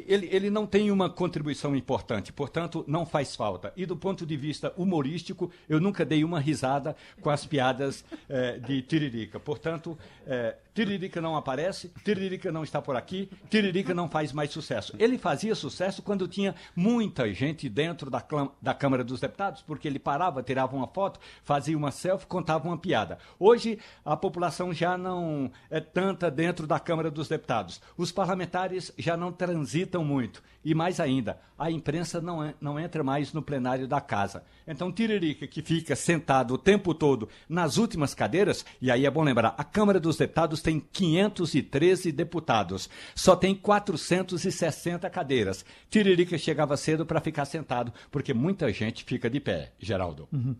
ele, 0.06 0.28
ele 0.30 0.50
não 0.50 0.66
tem 0.66 0.90
uma 0.90 1.10
contribuição 1.10 1.74
importante, 1.76 2.32
portanto, 2.32 2.84
não 2.86 3.04
faz 3.04 3.36
falta. 3.36 3.72
E 3.76 3.86
do 3.86 3.96
ponto 3.96 4.24
de 4.24 4.36
vista 4.36 4.72
humorístico, 4.76 5.50
eu 5.68 5.80
nunca 5.80 6.04
dei 6.04 6.24
uma 6.24 6.40
risada 6.40 6.96
com 7.20 7.30
as 7.30 7.44
piadas 7.44 8.04
é, 8.28 8.58
de 8.58 8.82
Tiririca. 8.82 9.38
Portanto, 9.38 9.96
é, 10.26 10.56
Tiririca 10.74 11.20
não 11.20 11.36
aparece, 11.36 11.92
Tiririca 12.04 12.50
não 12.50 12.64
está 12.64 12.82
por 12.82 12.96
aqui, 12.96 13.30
Tiririca 13.48 13.94
não 13.94 14.08
faz 14.08 14.32
mais 14.32 14.50
sucesso. 14.50 14.94
Ele 14.98 15.16
fazia 15.16 15.54
sucesso 15.54 16.02
quando 16.02 16.26
tinha 16.26 16.54
muita 16.74 17.32
gente 17.32 17.68
dentro 17.68 18.10
da, 18.10 18.24
da 18.60 18.74
Câmara 18.74 19.04
dos 19.04 19.20
Deputados, 19.20 19.62
porque 19.62 19.86
ele 19.86 20.00
parava, 20.00 20.42
tirava 20.42 20.74
uma 20.74 20.88
foto, 20.88 21.20
fazia 21.44 21.76
uma 21.76 21.92
selfie, 21.92 22.26
contava 22.26 22.66
uma 22.66 22.76
piada. 22.76 23.18
Hoje, 23.38 23.78
a 24.04 24.16
população 24.16 24.72
já 24.72 24.98
não 24.98 25.50
é 25.70 25.78
tanta 25.78 26.30
dentro 26.30 26.66
da 26.66 26.80
Câmara 26.80 27.10
dos 27.10 27.28
Deputados. 27.28 27.80
Os 27.96 28.10
parlamentares 28.10 28.92
já 28.98 29.16
não 29.16 29.30
transitam 29.30 29.83
muito. 30.02 30.42
E 30.64 30.74
mais 30.74 30.98
ainda, 30.98 31.38
a 31.58 31.70
imprensa 31.70 32.20
não, 32.20 32.42
é, 32.42 32.54
não 32.60 32.80
entra 32.80 33.04
mais 33.04 33.32
no 33.32 33.42
plenário 33.42 33.86
da 33.86 34.00
casa. 34.00 34.42
Então, 34.66 34.90
Tiririca, 34.90 35.46
que 35.46 35.60
fica 35.60 35.94
sentado 35.94 36.54
o 36.54 36.58
tempo 36.58 36.94
todo 36.94 37.28
nas 37.48 37.76
últimas 37.76 38.14
cadeiras, 38.14 38.64
e 38.80 38.90
aí 38.90 39.04
é 39.04 39.10
bom 39.10 39.22
lembrar, 39.22 39.54
a 39.58 39.64
Câmara 39.64 40.00
dos 40.00 40.16
Deputados 40.16 40.62
tem 40.62 40.80
513 40.80 42.10
deputados, 42.10 42.88
só 43.14 43.36
tem 43.36 43.54
460 43.54 45.08
cadeiras. 45.10 45.64
Tiririca 45.90 46.38
chegava 46.38 46.76
cedo 46.76 47.04
para 47.04 47.20
ficar 47.20 47.44
sentado, 47.44 47.92
porque 48.10 48.32
muita 48.32 48.72
gente 48.72 49.04
fica 49.04 49.28
de 49.28 49.40
pé, 49.40 49.72
Geraldo. 49.78 50.28
Uhum. 50.32 50.56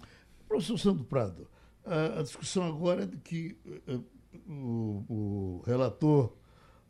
Professor 0.46 0.78
Santo 0.78 1.04
Prado, 1.04 1.48
a, 1.84 2.20
a, 2.20 2.22
discussão 2.22 2.64
agora 2.64 3.04
é 3.04 3.06
de 3.06 3.16
que 3.16 3.56
uh, 3.88 4.04
o, 4.48 5.04
o, 5.08 5.62
relator 5.66 6.32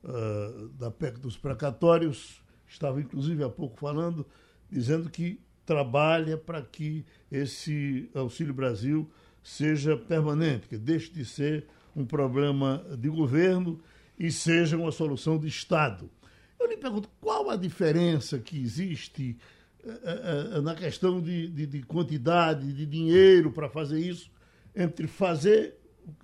uh, 0.04 0.68
da 0.70 0.90
PEC 0.90 1.18
dos 1.18 1.36
precatórios 1.36 2.42
estava 2.68 3.00
inclusive 3.00 3.42
há 3.44 3.48
pouco 3.48 3.78
falando, 3.78 4.26
dizendo 4.70 5.08
que 5.08 5.40
trabalha 5.64 6.36
para 6.36 6.62
que 6.62 7.04
esse 7.30 8.10
Auxílio 8.14 8.52
Brasil 8.52 9.10
seja 9.42 9.96
permanente, 9.96 10.68
que 10.68 10.76
deixe 10.76 11.10
de 11.12 11.24
ser 11.24 11.66
um 11.94 12.04
problema 12.04 12.84
de 12.98 13.08
governo 13.08 13.80
e 14.18 14.30
seja 14.30 14.76
uma 14.76 14.92
solução 14.92 15.38
de 15.38 15.48
Estado. 15.48 16.10
Eu 16.58 16.66
lhe 16.66 16.76
pergunto, 16.76 17.08
qual 17.20 17.50
a 17.50 17.56
diferença 17.56 18.38
que 18.38 18.60
existe 18.60 19.36
uh, 19.84 20.58
uh, 20.58 20.62
na 20.62 20.74
questão 20.74 21.20
de, 21.20 21.48
de, 21.48 21.66
de, 21.66 21.82
quantidade 21.82 22.72
de 22.72 22.86
dinheiro 22.86 23.50
para 23.50 23.68
fazer 23.68 24.00
isso 24.00 24.30
entre 24.74 25.06
fazer 25.06 25.76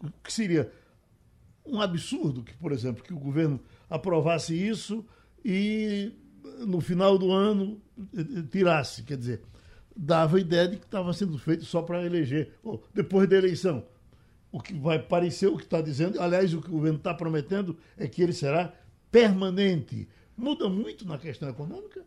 o 0.02 0.10
que 0.22 0.32
seria 0.32 0.70
um 1.64 1.81
absurdo 1.81 2.43
que, 2.43 2.55
por 2.55 2.73
exemplo, 2.73 3.02
que 3.02 3.12
o 3.12 3.19
governo 3.19 3.61
aprovasse 3.88 4.55
isso 4.55 5.05
e 5.45 6.12
no 6.67 6.81
final 6.81 7.19
do 7.19 7.31
ano 7.33 7.81
tirasse, 8.50 9.02
quer 9.02 9.17
dizer, 9.17 9.43
dava 9.97 10.37
a 10.37 10.40
ideia 10.40 10.69
de 10.69 10.76
que 10.76 10.85
estava 10.85 11.12
sendo 11.12 11.38
feito 11.38 11.64
só 11.64 11.83
para 11.83 12.05
eleger, 12.05 12.55
ou 12.62 12.83
depois 12.95 13.29
da 13.29 13.37
eleição. 13.37 13.85
O 14.52 14.61
que 14.61 14.75
vai 14.75 14.99
parecer, 14.99 15.47
o 15.47 15.57
que 15.57 15.64
está 15.64 15.81
dizendo, 15.81 16.21
aliás, 16.21 16.52
o 16.55 16.61
que 16.61 16.69
o 16.69 16.73
governo 16.73 16.99
está 16.99 17.14
prometendo 17.14 17.76
é 17.97 18.09
que 18.09 18.23
ele 18.23 18.33
será 18.33 18.75
permanente. 19.11 20.09
Muda 20.37 20.69
muito 20.69 21.07
na 21.07 21.19
questão 21.19 21.49
econômica? 21.49 22.05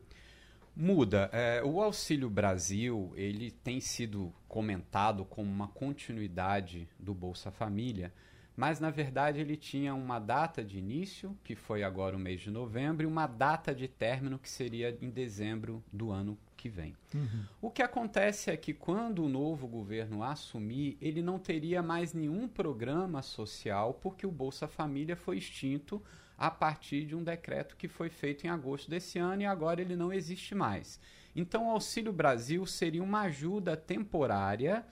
Muda. 0.75 1.29
É, 1.31 1.61
o 1.63 1.79
Auxílio 1.81 2.29
Brasil 2.29 3.13
ele 3.15 3.51
tem 3.51 3.79
sido 3.79 4.33
comentado 4.47 5.23
como 5.23 5.49
uma 5.49 5.67
continuidade 5.67 6.87
do 6.99 7.13
Bolsa 7.13 7.51
Família, 7.51 8.11
mas 8.55 8.79
na 8.79 8.89
verdade 8.89 9.39
ele 9.39 9.57
tinha 9.57 9.93
uma 9.93 10.19
data 10.19 10.63
de 10.63 10.77
início, 10.77 11.35
que 11.43 11.55
foi 11.55 11.83
agora 11.83 12.15
o 12.15 12.19
mês 12.19 12.41
de 12.41 12.51
novembro, 12.51 13.03
e 13.03 13.07
uma 13.07 13.27
data 13.27 13.73
de 13.73 13.87
término, 13.87 14.37
que 14.37 14.49
seria 14.49 14.95
em 15.01 15.09
dezembro 15.09 15.83
do 15.91 16.11
ano 16.11 16.37
que 16.55 16.69
vem. 16.69 16.95
Uhum. 17.13 17.45
O 17.61 17.69
que 17.69 17.81
acontece 17.81 18.49
é 18.49 18.55
que 18.55 18.73
quando 18.73 19.25
o 19.25 19.29
novo 19.29 19.67
governo 19.67 20.23
assumir, 20.23 20.97
ele 21.01 21.21
não 21.21 21.37
teria 21.39 21.81
mais 21.81 22.13
nenhum 22.13 22.47
programa 22.47 23.21
social, 23.21 23.95
porque 23.95 24.25
o 24.25 24.31
Bolsa 24.31 24.67
Família 24.67 25.15
foi 25.15 25.37
extinto 25.37 26.01
a 26.37 26.49
partir 26.49 27.05
de 27.05 27.15
um 27.15 27.23
decreto 27.23 27.75
que 27.75 27.87
foi 27.87 28.09
feito 28.09 28.45
em 28.45 28.49
agosto 28.49 28.89
desse 28.89 29.19
ano 29.19 29.41
e 29.41 29.45
agora 29.45 29.81
ele 29.81 29.95
não 29.95 30.13
existe 30.13 30.55
mais. 30.55 30.99
Então, 31.35 31.67
o 31.67 31.71
Auxílio 31.71 32.13
Brasil 32.13 32.65
seria 32.65 33.03
uma 33.03 33.21
ajuda 33.21 33.75
temporária 33.75 34.85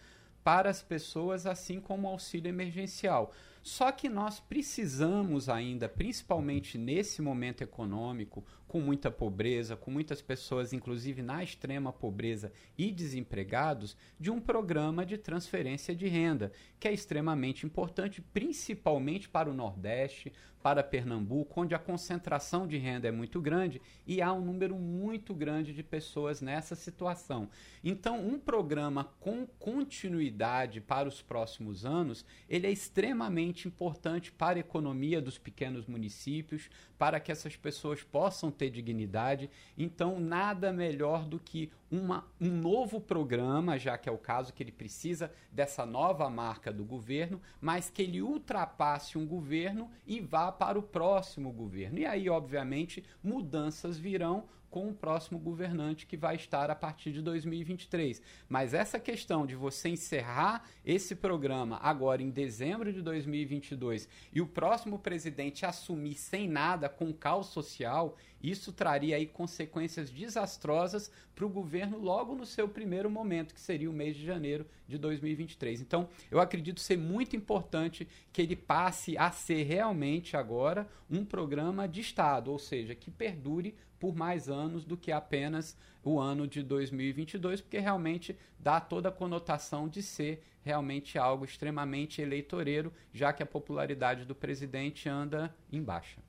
para 0.43 0.69
as 0.69 0.81
pessoas, 0.81 1.45
assim 1.45 1.79
como 1.79 2.07
o 2.07 2.11
auxílio 2.11 2.49
emergencial. 2.49 3.31
Só 3.61 3.91
que 3.91 4.09
nós 4.09 4.39
precisamos 4.39 5.47
ainda, 5.47 5.87
principalmente 5.87 6.77
nesse 6.77 7.21
momento 7.21 7.61
econômico, 7.61 8.43
com 8.71 8.79
muita 8.79 9.11
pobreza, 9.11 9.75
com 9.75 9.91
muitas 9.91 10.21
pessoas, 10.21 10.71
inclusive 10.71 11.21
na 11.21 11.43
extrema 11.43 11.91
pobreza 11.91 12.53
e 12.77 12.89
desempregados, 12.89 13.97
de 14.17 14.31
um 14.31 14.39
programa 14.39 15.05
de 15.05 15.17
transferência 15.17 15.93
de 15.93 16.07
renda, 16.07 16.53
que 16.79 16.87
é 16.87 16.93
extremamente 16.93 17.65
importante, 17.65 18.21
principalmente 18.21 19.27
para 19.27 19.49
o 19.49 19.53
Nordeste, 19.53 20.31
para 20.61 20.83
Pernambuco, 20.83 21.59
onde 21.59 21.73
a 21.73 21.79
concentração 21.79 22.67
de 22.67 22.77
renda 22.77 23.07
é 23.07 23.11
muito 23.11 23.41
grande 23.41 23.81
e 24.05 24.21
há 24.21 24.31
um 24.31 24.41
número 24.41 24.75
muito 24.75 25.33
grande 25.33 25.73
de 25.73 25.83
pessoas 25.83 26.39
nessa 26.39 26.75
situação. 26.75 27.49
Então, 27.83 28.25
um 28.25 28.39
programa 28.39 29.05
com 29.19 29.45
continuidade 29.45 30.79
para 30.79 31.09
os 31.09 31.21
próximos 31.21 31.83
anos, 31.85 32.23
ele 32.47 32.67
é 32.67 32.71
extremamente 32.71 33.67
importante 33.67 34.31
para 34.31 34.57
a 34.57 34.61
economia 34.61 35.21
dos 35.21 35.37
pequenos 35.37 35.87
municípios, 35.87 36.69
para 36.97 37.19
que 37.19 37.31
essas 37.31 37.55
pessoas 37.55 38.03
possam 38.03 38.51
ter 38.61 38.69
dignidade. 38.69 39.49
Então, 39.75 40.19
nada 40.19 40.71
melhor 40.71 41.25
do 41.25 41.39
que 41.39 41.71
uma, 41.89 42.23
um 42.39 42.49
novo 42.49 43.01
programa, 43.01 43.79
já 43.79 43.97
que 43.97 44.07
é 44.07 44.11
o 44.11 44.19
caso 44.19 44.53
que 44.53 44.61
ele 44.61 44.71
precisa 44.71 45.31
dessa 45.51 45.83
nova 45.83 46.29
marca 46.29 46.71
do 46.71 46.85
governo, 46.85 47.41
mas 47.59 47.89
que 47.89 48.03
ele 48.03 48.21
ultrapasse 48.21 49.17
um 49.17 49.25
governo 49.25 49.89
e 50.05 50.19
vá 50.19 50.51
para 50.51 50.77
o 50.77 50.83
próximo 50.83 51.51
governo. 51.51 51.97
E 51.97 52.05
aí, 52.05 52.29
obviamente, 52.29 53.03
mudanças 53.23 53.97
virão 53.97 54.43
com 54.71 54.87
o 54.87 54.93
próximo 54.93 55.37
governante 55.37 56.07
que 56.07 56.15
vai 56.15 56.37
estar 56.37 56.71
a 56.71 56.75
partir 56.75 57.11
de 57.11 57.21
2023. 57.21 58.21
Mas 58.47 58.73
essa 58.73 58.97
questão 58.97 59.45
de 59.45 59.53
você 59.53 59.89
encerrar 59.89 60.63
esse 60.85 61.13
programa 61.13 61.77
agora 61.83 62.23
em 62.23 62.29
dezembro 62.29 62.91
de 62.91 63.01
2022 63.01 64.07
e 64.33 64.41
o 64.41 64.47
próximo 64.47 64.97
presidente 64.97 65.65
assumir 65.65 66.15
sem 66.15 66.47
nada, 66.47 66.87
com 66.87 67.13
caos 67.13 67.47
social, 67.47 68.15
isso 68.41 68.71
traria 68.71 69.17
aí 69.17 69.27
consequências 69.27 70.09
desastrosas 70.09 71.11
para 71.35 71.45
o 71.45 71.49
governo 71.49 71.99
logo 71.99 72.33
no 72.33 72.45
seu 72.45 72.67
primeiro 72.67 73.09
momento, 73.09 73.53
que 73.53 73.59
seria 73.59 73.89
o 73.89 73.93
mês 73.93 74.15
de 74.15 74.25
janeiro 74.25 74.65
de 74.87 74.97
2023. 74.97 75.81
Então, 75.81 76.09
eu 76.29 76.39
acredito 76.39 76.79
ser 76.79 76.97
muito 76.97 77.35
importante 77.35 78.07
que 78.31 78.41
ele 78.41 78.55
passe 78.55 79.17
a 79.17 79.31
ser 79.31 79.63
realmente 79.63 80.35
agora 80.35 80.87
um 81.09 81.25
programa 81.25 81.87
de 81.87 82.01
Estado, 82.01 82.51
ou 82.51 82.57
seja, 82.57 82.95
que 82.95 83.11
perdure 83.11 83.75
por 84.01 84.15
mais 84.15 84.49
anos 84.49 84.83
do 84.83 84.97
que 84.97 85.11
apenas 85.11 85.77
o 86.03 86.19
ano 86.19 86.47
de 86.47 86.63
2022, 86.63 87.61
porque 87.61 87.77
realmente 87.77 88.35
dá 88.57 88.81
toda 88.81 89.09
a 89.09 89.11
conotação 89.11 89.87
de 89.87 90.01
ser 90.01 90.43
realmente 90.63 91.19
algo 91.19 91.45
extremamente 91.45 92.19
eleitoreiro, 92.19 92.91
já 93.13 93.31
que 93.31 93.43
a 93.43 93.45
popularidade 93.45 94.25
do 94.25 94.33
presidente 94.33 95.07
anda 95.07 95.55
em 95.71 95.83
baixa. 95.83 96.19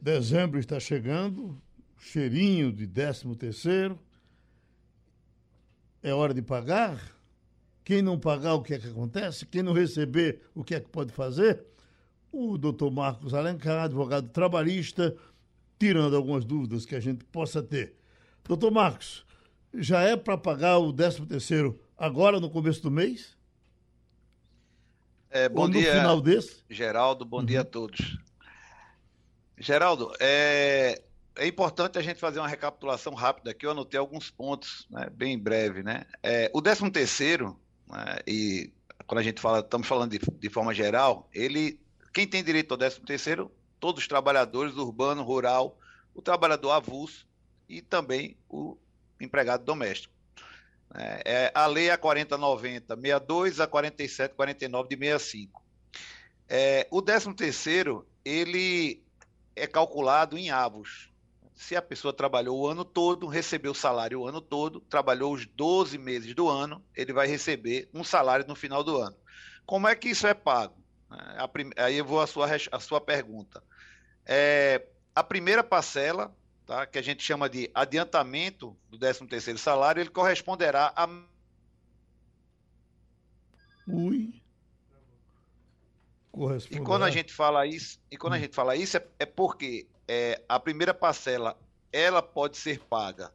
Dezembro 0.00 0.60
está 0.60 0.78
chegando, 0.78 1.60
cheirinho 1.98 2.72
de 2.72 2.86
13 2.86 3.34
terceiro. 3.34 3.98
É 6.00 6.14
hora 6.14 6.32
de 6.32 6.40
pagar? 6.40 7.16
Quem 7.82 8.00
não 8.00 8.16
pagar, 8.16 8.54
o 8.54 8.62
que 8.62 8.74
é 8.74 8.78
que 8.78 8.86
acontece? 8.86 9.44
Quem 9.44 9.62
não 9.62 9.72
receber, 9.72 10.42
o 10.54 10.62
que 10.62 10.76
é 10.76 10.80
que 10.80 10.88
pode 10.88 11.12
fazer? 11.12 11.64
O 12.30 12.56
doutor 12.56 12.92
Marcos 12.92 13.34
Alencar, 13.34 13.84
advogado 13.84 14.28
trabalhista, 14.28 15.16
tirando 15.78 16.16
algumas 16.16 16.44
dúvidas 16.44 16.84
que 16.84 16.94
a 16.94 17.00
gente 17.00 17.24
possa 17.24 17.62
ter. 17.62 17.94
Doutor 18.44 18.70
Marcos, 18.70 19.24
já 19.74 20.02
é 20.02 20.16
para 20.16 20.38
pagar 20.38 20.78
o 20.78 20.92
13 20.92 21.26
terceiro 21.26 21.80
agora, 21.96 22.40
no 22.40 22.50
começo 22.50 22.82
do 22.82 22.90
mês? 22.90 23.36
É, 25.30 25.48
bom 25.48 25.62
Ou 25.62 25.68
no 25.68 25.74
dia, 25.74 25.92
final 25.92 26.20
desse? 26.20 26.62
Geraldo, 26.70 27.24
bom 27.24 27.38
uhum. 27.38 27.44
dia 27.44 27.60
a 27.60 27.64
todos. 27.64 28.18
Geraldo, 29.58 30.12
é, 30.20 31.02
é 31.36 31.46
importante 31.46 31.98
a 31.98 32.02
gente 32.02 32.20
fazer 32.20 32.38
uma 32.38 32.48
recapitulação 32.48 33.14
rápida 33.14 33.50
aqui, 33.50 33.66
eu 33.66 33.70
anotei 33.70 33.98
alguns 33.98 34.30
pontos, 34.30 34.86
né, 34.90 35.08
bem 35.12 35.38
breve, 35.38 35.82
né? 35.82 36.04
É, 36.22 36.50
o 36.54 36.62
13 36.62 36.90
terceiro, 36.90 37.58
né, 37.88 38.18
e 38.26 38.72
quando 39.06 39.20
a 39.20 39.22
gente 39.22 39.40
fala, 39.40 39.60
estamos 39.60 39.86
falando 39.86 40.10
de, 40.10 40.18
de 40.18 40.48
forma 40.48 40.74
geral, 40.74 41.28
ele, 41.32 41.80
quem 42.12 42.26
tem 42.26 42.42
direito 42.42 42.72
ao 42.72 42.78
13 42.78 43.00
terceiro 43.00 43.50
todos 43.78 44.02
os 44.02 44.08
trabalhadores 44.08 44.76
urbano, 44.76 45.22
rural, 45.22 45.78
o 46.14 46.22
trabalhador 46.22 46.72
avulso 46.72 47.26
e 47.68 47.82
também 47.82 48.36
o 48.48 48.76
empregado 49.20 49.64
doméstico. 49.64 50.14
É, 50.94 51.22
é, 51.24 51.52
a 51.54 51.66
lei 51.66 51.88
é 51.88 51.92
a 51.92 51.98
4090, 51.98 52.94
62 52.94 53.60
a 53.60 53.66
47, 53.66 54.34
49 54.34 54.88
de 54.88 54.96
65. 54.96 55.62
É, 56.48 56.86
o 56.90 57.02
13 57.02 57.34
terceiro, 57.34 58.06
ele 58.24 59.02
é 59.54 59.66
calculado 59.66 60.38
em 60.38 60.50
avos. 60.50 61.10
Se 61.54 61.74
a 61.74 61.82
pessoa 61.82 62.12
trabalhou 62.12 62.60
o 62.60 62.66
ano 62.66 62.84
todo, 62.84 63.26
recebeu 63.26 63.72
o 63.72 63.74
salário 63.74 64.20
o 64.20 64.26
ano 64.26 64.40
todo, 64.40 64.80
trabalhou 64.80 65.32
os 65.32 65.46
12 65.46 65.96
meses 65.96 66.34
do 66.34 66.48
ano, 66.48 66.84
ele 66.94 67.12
vai 67.12 67.26
receber 67.26 67.88
um 67.92 68.04
salário 68.04 68.46
no 68.46 68.54
final 68.54 68.84
do 68.84 68.98
ano. 68.98 69.16
Como 69.64 69.88
é 69.88 69.94
que 69.94 70.10
isso 70.10 70.26
é 70.26 70.34
pago? 70.34 70.76
É, 71.10 71.82
aí 71.82 71.96
eu 71.96 72.04
vou 72.04 72.20
à 72.20 72.26
sua, 72.26 72.48
à 72.72 72.80
sua 72.80 73.00
pergunta. 73.00 73.62
É, 74.24 74.86
a 75.14 75.22
primeira 75.22 75.62
parcela, 75.62 76.34
tá, 76.64 76.86
que 76.86 76.98
a 76.98 77.02
gente 77.02 77.22
chama 77.22 77.48
de 77.48 77.70
adiantamento 77.74 78.76
do 78.88 78.98
13º 78.98 79.56
salário, 79.56 80.00
ele 80.00 80.10
corresponderá 80.10 80.92
a... 80.96 81.08
Ui. 83.86 84.42
E 86.70 86.80
quando 86.80 87.04
a 87.04 87.10
gente 87.10 87.32
fala 87.32 87.66
isso, 87.66 87.98
e 88.10 88.16
quando 88.16 88.34
a 88.34 88.36
hum. 88.36 88.40
gente 88.40 88.54
fala 88.54 88.76
isso 88.76 88.98
é, 88.98 89.06
é 89.20 89.24
porque 89.24 89.86
é, 90.06 90.42
a 90.46 90.60
primeira 90.60 90.92
parcela 90.92 91.58
ela 91.90 92.20
pode 92.20 92.58
ser 92.58 92.78
paga 92.80 93.32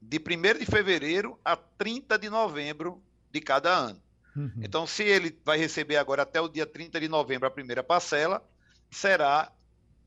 de 0.00 0.18
1 0.18 0.58
de 0.58 0.66
fevereiro 0.66 1.38
a 1.44 1.54
30 1.54 2.18
de 2.18 2.30
novembro 2.30 3.02
de 3.30 3.40
cada 3.40 3.70
ano. 3.70 4.02
Uhum. 4.34 4.52
Então, 4.62 4.86
se 4.86 5.02
ele 5.02 5.38
vai 5.44 5.58
receber 5.58 5.96
agora 5.96 6.22
até 6.22 6.40
o 6.40 6.48
dia 6.48 6.66
30 6.66 7.00
de 7.00 7.08
novembro 7.08 7.46
a 7.46 7.50
primeira 7.50 7.82
parcela, 7.82 8.42
será 8.90 9.52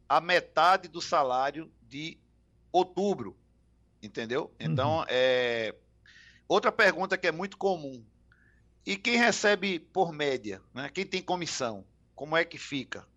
a 0.08 0.22
metade 0.22 0.88
do 0.88 1.02
salário 1.02 1.72
de 1.82 2.18
outubro. 2.72 3.38
Entendeu? 4.02 4.54
Então, 4.60 5.00
uhum. 5.00 5.06
é. 5.08 5.76
Outra 6.48 6.72
pergunta 6.72 7.18
que 7.18 7.28
é 7.28 7.32
muito 7.32 7.58
comum. 7.58 8.06
E 8.86 8.96
quem 8.96 9.18
recebe 9.18 9.80
por 9.80 10.12
média? 10.12 10.62
Né? 10.74 10.90
Quem 10.94 11.06
tem 11.06 11.22
comissão? 11.22 11.84
Como 12.14 12.38
é 12.38 12.46
que 12.46 12.58
fica? 12.58 13.08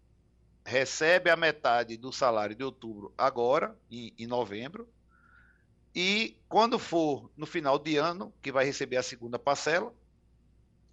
Recebe 0.65 1.29
a 1.29 1.37
metade 1.37 1.97
do 1.99 2.11
salário 2.11 2.57
de 2.57 2.65
outubro 2.65 3.13
agora, 3.19 3.77
em, 3.91 4.15
em 4.19 4.27
novembro, 4.27 4.89
e 5.95 6.37
quando 6.49 6.79
for 6.79 7.31
no 7.37 7.45
final 7.45 7.79
de 7.79 7.97
ano, 7.97 8.33
que 8.41 8.53
vai 8.53 8.65
receber 8.65 8.97
a 8.97 9.03
segunda 9.03 9.39
parcela, 9.39 9.93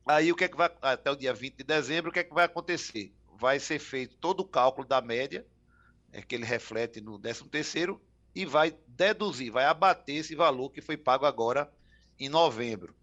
aí 0.05 0.31
o 0.31 0.35
que 0.35 0.43
é 0.43 0.47
que 0.47 0.57
vai 0.57 0.71
até 0.81 1.09
o 1.11 1.15
dia 1.15 1.33
20 1.33 1.55
de 1.57 1.63
dezembro, 1.63 2.09
o 2.09 2.13
que 2.13 2.19
é 2.19 2.23
que 2.23 2.33
vai 2.33 2.45
acontecer? 2.45 3.13
Vai 3.39 3.59
ser 3.59 3.79
feito 3.79 4.15
todo 4.17 4.41
o 4.41 4.47
cálculo 4.47 4.87
da 4.87 5.01
média, 5.01 5.45
é 6.11 6.21
que 6.21 6.35
ele 6.35 6.45
reflete 6.45 7.01
no 7.01 7.19
13 7.19 7.45
terceiro 7.49 8.01
e 8.33 8.45
vai 8.45 8.75
deduzir, 8.87 9.51
vai 9.51 9.65
abater 9.65 10.17
esse 10.17 10.35
valor 10.35 10.69
que 10.69 10.81
foi 10.81 10.97
pago 10.97 11.25
agora 11.25 11.71
em 12.19 12.29
novembro. 12.29 12.95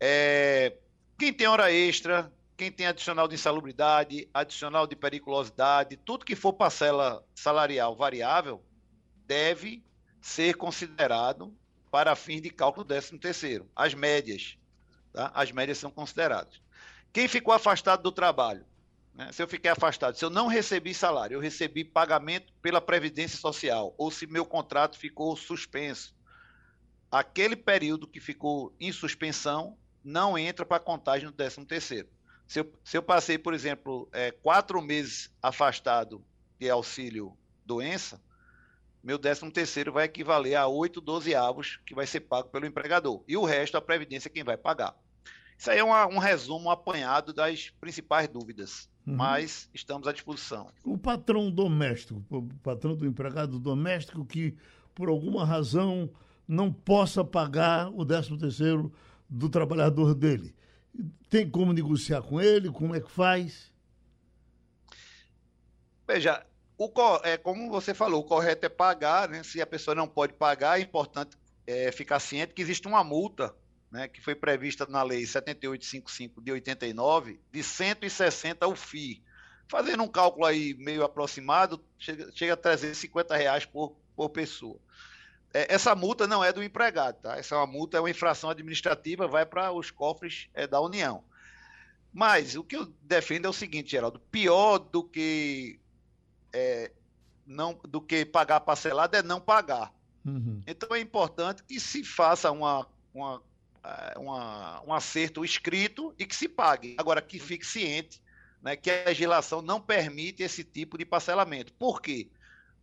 É, 0.00 0.76
quem 1.18 1.32
tem 1.32 1.46
hora 1.46 1.72
extra, 1.72 2.32
quem 2.56 2.70
tem 2.70 2.86
adicional 2.86 3.28
de 3.28 3.34
insalubridade, 3.34 4.28
adicional 4.32 4.86
de 4.86 4.96
periculosidade, 4.96 5.96
tudo 5.96 6.24
que 6.24 6.34
for 6.34 6.52
parcela 6.52 7.24
salarial 7.34 7.94
variável, 7.94 8.62
deve 9.26 9.82
ser 10.20 10.56
considerado 10.56 11.54
para 11.90 12.16
fins 12.16 12.40
de 12.40 12.50
cálculo 12.50 12.84
13 12.84 13.18
terceiro. 13.18 13.70
As 13.74 13.94
médias, 13.94 14.56
tá? 15.12 15.30
as 15.34 15.52
médias 15.52 15.78
são 15.78 15.90
consideradas. 15.90 16.60
Quem 17.12 17.28
ficou 17.28 17.52
afastado 17.52 18.02
do 18.02 18.12
trabalho, 18.12 18.64
né? 19.14 19.30
se 19.32 19.42
eu 19.42 19.48
fiquei 19.48 19.70
afastado, 19.70 20.16
se 20.16 20.24
eu 20.24 20.30
não 20.30 20.46
recebi 20.46 20.94
salário, 20.94 21.34
eu 21.34 21.40
recebi 21.40 21.84
pagamento 21.84 22.52
pela 22.62 22.80
Previdência 22.80 23.38
Social, 23.38 23.94
ou 23.98 24.10
se 24.10 24.26
meu 24.26 24.44
contrato 24.44 24.98
ficou 24.98 25.36
suspenso, 25.36 26.14
aquele 27.10 27.54
período 27.54 28.06
que 28.06 28.20
ficou 28.20 28.74
em 28.80 28.90
suspensão 28.90 29.76
não 30.02 30.36
entra 30.36 30.64
para 30.64 30.78
a 30.78 30.80
contagem 30.80 31.28
do 31.28 31.32
13 31.34 31.64
terceiro. 31.66 32.08
Se 32.46 32.60
eu, 32.60 32.72
se 32.84 32.96
eu 32.96 33.02
passei, 33.02 33.38
por 33.38 33.54
exemplo, 33.54 34.08
é, 34.12 34.30
quatro 34.30 34.80
meses 34.82 35.30
afastado 35.40 36.24
de 36.58 36.68
auxílio 36.68 37.36
doença, 37.64 38.20
meu 39.02 39.18
13 39.18 39.50
terceiro 39.50 39.92
vai 39.92 40.04
equivaler 40.04 40.56
a 40.56 40.66
8 40.66 41.00
dozeavos 41.00 41.80
que 41.84 41.94
vai 41.94 42.06
ser 42.06 42.20
pago 42.20 42.48
pelo 42.48 42.66
empregador. 42.66 43.22
E 43.26 43.36
o 43.36 43.44
resto, 43.44 43.76
a 43.76 43.80
Previdência, 43.80 44.30
quem 44.30 44.44
vai 44.44 44.56
pagar. 44.56 44.94
Isso 45.58 45.70
aí 45.70 45.78
é 45.78 45.84
uma, 45.84 46.06
um 46.06 46.18
resumo 46.18 46.70
apanhado 46.70 47.32
das 47.32 47.70
principais 47.80 48.28
dúvidas, 48.28 48.88
uhum. 49.06 49.16
mas 49.16 49.68
estamos 49.74 50.06
à 50.06 50.12
disposição. 50.12 50.68
O 50.84 50.96
patrão 50.96 51.50
doméstico, 51.50 52.24
o 52.30 52.42
patrão 52.62 52.96
do 52.96 53.06
empregado 53.06 53.58
doméstico 53.58 54.24
que, 54.24 54.56
por 54.94 55.08
alguma 55.08 55.44
razão, 55.44 56.10
não 56.46 56.72
possa 56.72 57.24
pagar 57.24 57.88
o 57.92 58.04
13 58.04 58.38
terceiro 58.38 58.92
do 59.28 59.48
trabalhador 59.48 60.14
dele. 60.14 60.54
Tem 61.28 61.48
como 61.48 61.72
negociar 61.72 62.22
com 62.22 62.40
ele? 62.40 62.70
Como 62.70 62.94
é 62.94 63.00
que 63.00 63.10
faz? 63.10 63.72
Veja, 66.06 66.44
o, 66.84 67.20
é, 67.24 67.36
como 67.36 67.70
você 67.70 67.94
falou, 67.94 68.20
o 68.20 68.24
correto 68.24 68.66
é 68.66 68.68
pagar, 68.68 69.28
né? 69.28 69.42
Se 69.42 69.60
a 69.60 69.66
pessoa 69.66 69.94
não 69.94 70.08
pode 70.08 70.34
pagar, 70.34 70.78
é 70.78 70.82
importante 70.82 71.36
é, 71.66 71.92
ficar 71.92 72.20
ciente 72.20 72.54
que 72.54 72.62
existe 72.62 72.86
uma 72.88 73.04
multa, 73.04 73.54
né, 73.90 74.08
que 74.08 74.22
foi 74.22 74.34
prevista 74.34 74.86
na 74.86 75.02
Lei 75.02 75.26
7855 75.26 76.40
de 76.40 76.52
89, 76.52 77.40
de 77.52 77.62
160 77.62 78.66
o 78.66 78.74
FII. 78.74 79.22
Fazendo 79.68 80.02
um 80.02 80.08
cálculo 80.08 80.46
aí 80.46 80.74
meio 80.74 81.04
aproximado, 81.04 81.82
chega, 81.98 82.30
chega 82.34 82.54
a 82.54 82.56
350 82.56 83.36
reais 83.36 83.66
por, 83.66 83.94
por 84.16 84.30
pessoa. 84.30 84.78
É, 85.54 85.74
essa 85.74 85.94
multa 85.94 86.26
não 86.26 86.42
é 86.42 86.52
do 86.52 86.62
empregado, 86.62 87.20
tá? 87.20 87.36
Essa 87.36 87.54
é 87.54 87.58
uma 87.58 87.66
multa, 87.66 87.98
é 87.98 88.00
uma 88.00 88.10
infração 88.10 88.50
administrativa, 88.50 89.28
vai 89.28 89.44
para 89.44 89.70
os 89.72 89.90
cofres 89.90 90.48
é, 90.54 90.66
da 90.66 90.80
União. 90.80 91.22
Mas 92.12 92.56
o 92.56 92.64
que 92.64 92.76
eu 92.76 92.86
defendo 93.02 93.46
é 93.46 93.48
o 93.48 93.54
seguinte, 93.54 93.90
Geraldo: 93.90 94.18
pior 94.30 94.78
do 94.78 95.02
que 95.02 95.78
é, 96.52 96.90
não, 97.46 97.78
do 97.84 98.00
que 98.00 98.24
pagar 98.24 98.60
parcelado 98.60 99.16
é 99.16 99.22
não 99.22 99.40
pagar. 99.40 99.92
Uhum. 100.24 100.62
Então 100.66 100.94
é 100.94 101.00
importante 101.00 101.62
que 101.64 101.80
se 101.80 102.04
faça 102.04 102.50
uma, 102.50 102.86
uma, 103.12 103.42
é, 103.82 104.18
uma, 104.18 104.82
um 104.86 104.92
acerto 104.92 105.44
escrito 105.44 106.14
e 106.18 106.24
que 106.24 106.36
se 106.36 106.48
pague. 106.48 106.96
Agora, 106.98 107.20
que 107.20 107.38
fique 107.38 107.66
ciente 107.66 108.22
né, 108.62 108.76
que 108.76 108.90
a 108.90 109.04
legislação 109.06 109.60
não 109.60 109.80
permite 109.80 110.42
esse 110.42 110.62
tipo 110.62 110.96
de 110.96 111.04
parcelamento. 111.04 111.72
Por 111.72 112.00
quê? 112.00 112.28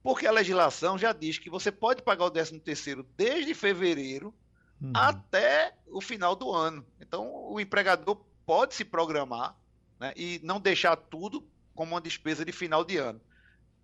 Porque 0.04 0.28
a 0.28 0.32
legislação 0.32 0.98
já 0.98 1.14
diz 1.14 1.38
que 1.38 1.50
você 1.50 1.72
pode 1.72 2.02
pagar 2.02 2.26
o 2.26 2.32
13 2.32 2.60
terceiro 2.60 3.06
desde 3.16 3.54
fevereiro 3.54 4.34
uhum. 4.82 4.92
até 4.94 5.74
o 5.88 6.02
final 6.02 6.36
do 6.36 6.52
ano. 6.52 6.86
Então, 7.00 7.32
o 7.34 7.60
empregador 7.60 8.22
pode 8.46 8.76
se 8.76 8.84
programar 8.84 9.56
né, 10.00 10.14
e 10.16 10.40
não 10.44 10.60
deixar 10.60 10.96
tudo 10.96 11.48
como 11.74 11.96
uma 11.96 12.02
despesa 12.02 12.44
de 12.44 12.52
final 12.52 12.84
de 12.84 12.98
ano. 12.98 13.22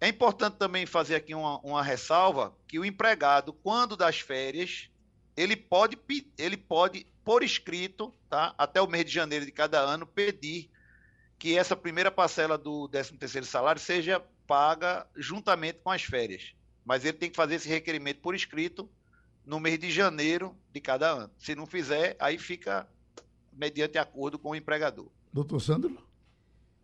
É 0.05 0.07
importante 0.07 0.57
também 0.57 0.85
fazer 0.85 1.15
aqui 1.15 1.33
uma, 1.33 1.57
uma 1.61 1.81
ressalva 1.81 2.55
que 2.67 2.77
o 2.77 2.85
empregado, 2.85 3.51
quando 3.51 3.97
das 3.97 4.19
férias, 4.19 4.87
ele 5.35 5.55
pode, 5.55 5.97
ele 6.37 6.55
pode, 6.55 7.07
por 7.23 7.41
escrito, 7.41 8.13
tá, 8.29 8.53
até 8.55 8.79
o 8.79 8.87
mês 8.87 9.05
de 9.05 9.11
janeiro 9.11 9.47
de 9.47 9.51
cada 9.51 9.79
ano, 9.79 10.05
pedir 10.05 10.69
que 11.39 11.57
essa 11.57 11.75
primeira 11.75 12.11
parcela 12.11 12.55
do 12.55 12.87
13º 12.89 13.45
salário 13.45 13.81
seja 13.81 14.23
paga 14.45 15.07
juntamente 15.15 15.79
com 15.83 15.89
as 15.89 16.03
férias. 16.03 16.53
Mas 16.85 17.03
ele 17.03 17.17
tem 17.17 17.31
que 17.31 17.35
fazer 17.35 17.55
esse 17.55 17.67
requerimento 17.67 18.19
por 18.19 18.35
escrito 18.35 18.87
no 19.43 19.59
mês 19.59 19.79
de 19.79 19.89
janeiro 19.89 20.55
de 20.71 20.81
cada 20.81 21.09
ano. 21.13 21.31
Se 21.39 21.55
não 21.55 21.65
fizer, 21.65 22.15
aí 22.19 22.37
fica 22.37 22.87
mediante 23.51 23.97
acordo 23.97 24.37
com 24.37 24.51
o 24.51 24.55
empregador. 24.55 25.09
Doutor 25.33 25.59
Sandro? 25.59 25.97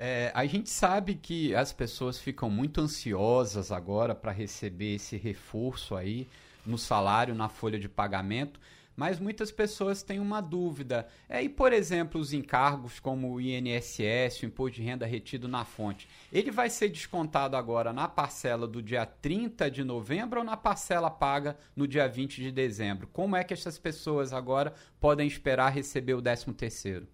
É, 0.03 0.31
a 0.33 0.47
gente 0.47 0.67
sabe 0.67 1.13
que 1.13 1.53
as 1.53 1.71
pessoas 1.71 2.17
ficam 2.17 2.49
muito 2.49 2.81
ansiosas 2.81 3.71
agora 3.71 4.15
para 4.15 4.31
receber 4.31 4.95
esse 4.95 5.15
reforço 5.15 5.95
aí 5.95 6.27
no 6.65 6.75
salário, 6.75 7.35
na 7.35 7.47
folha 7.47 7.77
de 7.77 7.87
pagamento. 7.87 8.59
Mas 8.95 9.19
muitas 9.19 9.51
pessoas 9.51 10.01
têm 10.01 10.19
uma 10.19 10.41
dúvida. 10.41 11.07
É, 11.29 11.43
e, 11.43 11.47
por 11.47 11.71
exemplo, 11.71 12.19
os 12.19 12.33
encargos 12.33 12.99
como 12.99 13.31
o 13.31 13.39
INSS, 13.39 14.41
o 14.41 14.47
imposto 14.47 14.77
de 14.77 14.81
renda 14.81 15.05
retido 15.05 15.47
na 15.47 15.63
fonte, 15.63 16.09
ele 16.33 16.49
vai 16.49 16.71
ser 16.71 16.89
descontado 16.89 17.55
agora 17.55 17.93
na 17.93 18.07
parcela 18.07 18.67
do 18.67 18.81
dia 18.81 19.05
30 19.05 19.69
de 19.69 19.83
novembro 19.83 20.39
ou 20.39 20.43
na 20.43 20.57
parcela 20.57 21.11
paga 21.11 21.55
no 21.75 21.87
dia 21.87 22.07
20 22.07 22.41
de 22.41 22.51
dezembro? 22.51 23.07
Como 23.13 23.35
é 23.35 23.43
que 23.43 23.53
essas 23.53 23.77
pessoas 23.77 24.33
agora 24.33 24.73
podem 24.99 25.27
esperar 25.27 25.69
receber 25.69 26.15
o 26.15 26.21
13 26.23 26.51
terceiro? 26.53 27.07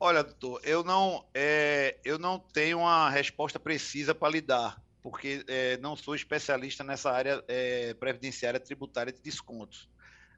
Olha, 0.00 0.22
doutor, 0.22 0.60
eu 0.64 0.84
não, 0.84 1.26
é, 1.34 1.98
eu 2.04 2.18
não 2.18 2.38
tenho 2.38 2.78
uma 2.78 3.10
resposta 3.10 3.58
precisa 3.58 4.14
para 4.14 4.30
lhe 4.30 4.40
dar 4.40 4.80
porque 5.02 5.44
é, 5.46 5.76
não 5.78 5.96
sou 5.96 6.14
especialista 6.14 6.84
nessa 6.84 7.10
área 7.10 7.42
é, 7.48 7.94
previdenciária 7.94 8.60
tributária 8.60 9.12
de 9.12 9.22
descontos. 9.22 9.88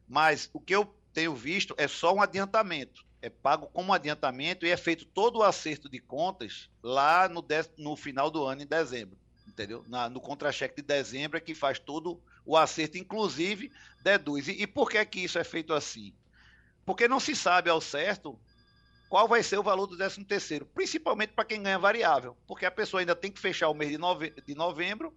Mas 0.09 0.49
o 0.53 0.61
que 0.61 0.75
eu 0.75 0.95
tenho 1.13 1.35
visto 1.35 1.75
é 1.77 1.89
só 1.89 2.15
um 2.15 2.23
adiantamento. 2.23 3.05
É 3.23 3.29
pago 3.29 3.67
como 3.67 3.93
adiantamento 3.93 4.65
e 4.65 4.71
é 4.71 4.77
feito 4.77 5.05
todo 5.05 5.39
o 5.39 5.43
acerto 5.43 5.89
de 5.89 5.99
contas 5.99 6.71
lá 6.83 7.29
no, 7.29 7.43
de, 7.43 7.65
no 7.77 7.97
final 7.97 8.31
do 8.31 8.45
ano, 8.45 8.63
em 8.63 8.67
dezembro. 8.67 9.19
Entendeu? 9.47 9.85
Na, 9.89 10.09
no 10.09 10.21
contra-cheque 10.21 10.77
de 10.77 10.83
dezembro 10.83 11.37
é 11.37 11.41
que 11.41 11.55
faz 11.55 11.79
todo 11.79 12.23
o 12.47 12.57
acerto, 12.57 12.97
inclusive, 12.97 13.73
deduz. 14.03 14.49
E, 14.49 14.63
e 14.63 14.67
por 14.67 14.89
que, 14.89 15.05
que 15.05 15.21
isso 15.21 15.39
é 15.39 15.45
feito 15.45 15.75
assim? 15.75 16.15
Porque 16.85 17.09
não 17.09 17.21
se 17.21 17.35
sabe 17.35 17.69
ao 17.69 17.81
certo 17.81 18.39
qual 19.11 19.27
vai 19.27 19.43
ser 19.43 19.59
o 19.59 19.63
valor 19.63 19.89
do 19.89 19.97
13 19.97 20.25
terceiro, 20.25 20.65
principalmente 20.65 21.33
para 21.33 21.45
quem 21.45 21.61
ganha 21.61 21.81
variável, 21.81 22.37
porque 22.47 22.65
a 22.65 22.71
pessoa 22.71 23.01
ainda 23.01 23.17
tem 23.17 23.31
que 23.31 23.41
fechar 23.41 23.69
o 23.69 23.75
mês 23.75 23.91
de, 23.91 23.99
nove, 23.99 24.33
de 24.47 24.55
novembro, 24.55 25.13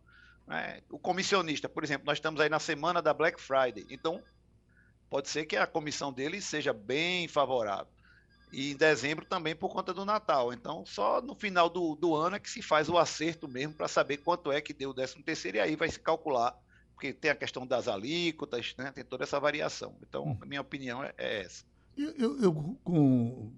né? 0.48 0.82
o 0.90 0.98
comissionista, 0.98 1.70
por 1.70 1.84
exemplo, 1.84 2.08
nós 2.08 2.18
estamos 2.18 2.42
aí 2.42 2.50
na 2.50 2.60
semana 2.60 3.04
da 3.04 3.14
Black 3.14 3.40
Friday, 3.40 3.86
então 3.92 4.20
pode 5.12 5.30
ser 5.30 5.46
que 5.46 5.56
a 5.56 5.68
comissão 5.68 6.12
dele 6.12 6.42
seja 6.42 6.74
bem 6.74 7.28
favorável. 7.28 7.88
E 8.52 8.72
em 8.72 8.76
dezembro 8.76 9.26
também 9.26 9.56
por 9.56 9.70
conta 9.70 9.94
do 9.94 10.06
Natal. 10.06 10.54
Então, 10.54 10.86
só 10.86 11.22
no 11.22 11.34
final 11.36 11.70
do, 11.70 11.96
do 11.96 12.16
ano 12.16 12.36
é 12.36 12.40
que 12.40 12.50
se 12.50 12.62
faz 12.62 12.90
o 12.90 12.98
acerto 12.98 13.48
mesmo 13.48 13.74
para 13.74 13.88
saber 13.88 14.18
quanto 14.18 14.52
é 14.52 14.60
que 14.60 14.74
deu 14.74 14.90
o 14.90 14.94
13 14.94 15.22
terceiro, 15.22 15.58
e 15.58 15.60
aí 15.60 15.76
vai 15.76 15.90
se 15.90 16.00
calcular 16.00 16.56
porque 16.94 17.14
tem 17.14 17.30
a 17.30 17.36
questão 17.36 17.66
das 17.66 17.88
alíquotas, 17.88 18.74
né? 18.78 18.92
tem 18.92 19.04
toda 19.04 19.24
essa 19.24 19.40
variação. 19.40 19.96
Então, 20.02 20.30
hum. 20.30 20.38
a 20.42 20.46
minha 20.46 20.62
opinião 20.62 21.04
é, 21.04 21.14
é 21.18 21.42
essa. 21.42 21.64
Eu, 21.96 22.12
eu, 22.12 22.42
eu, 22.42 22.80
com 22.84 23.52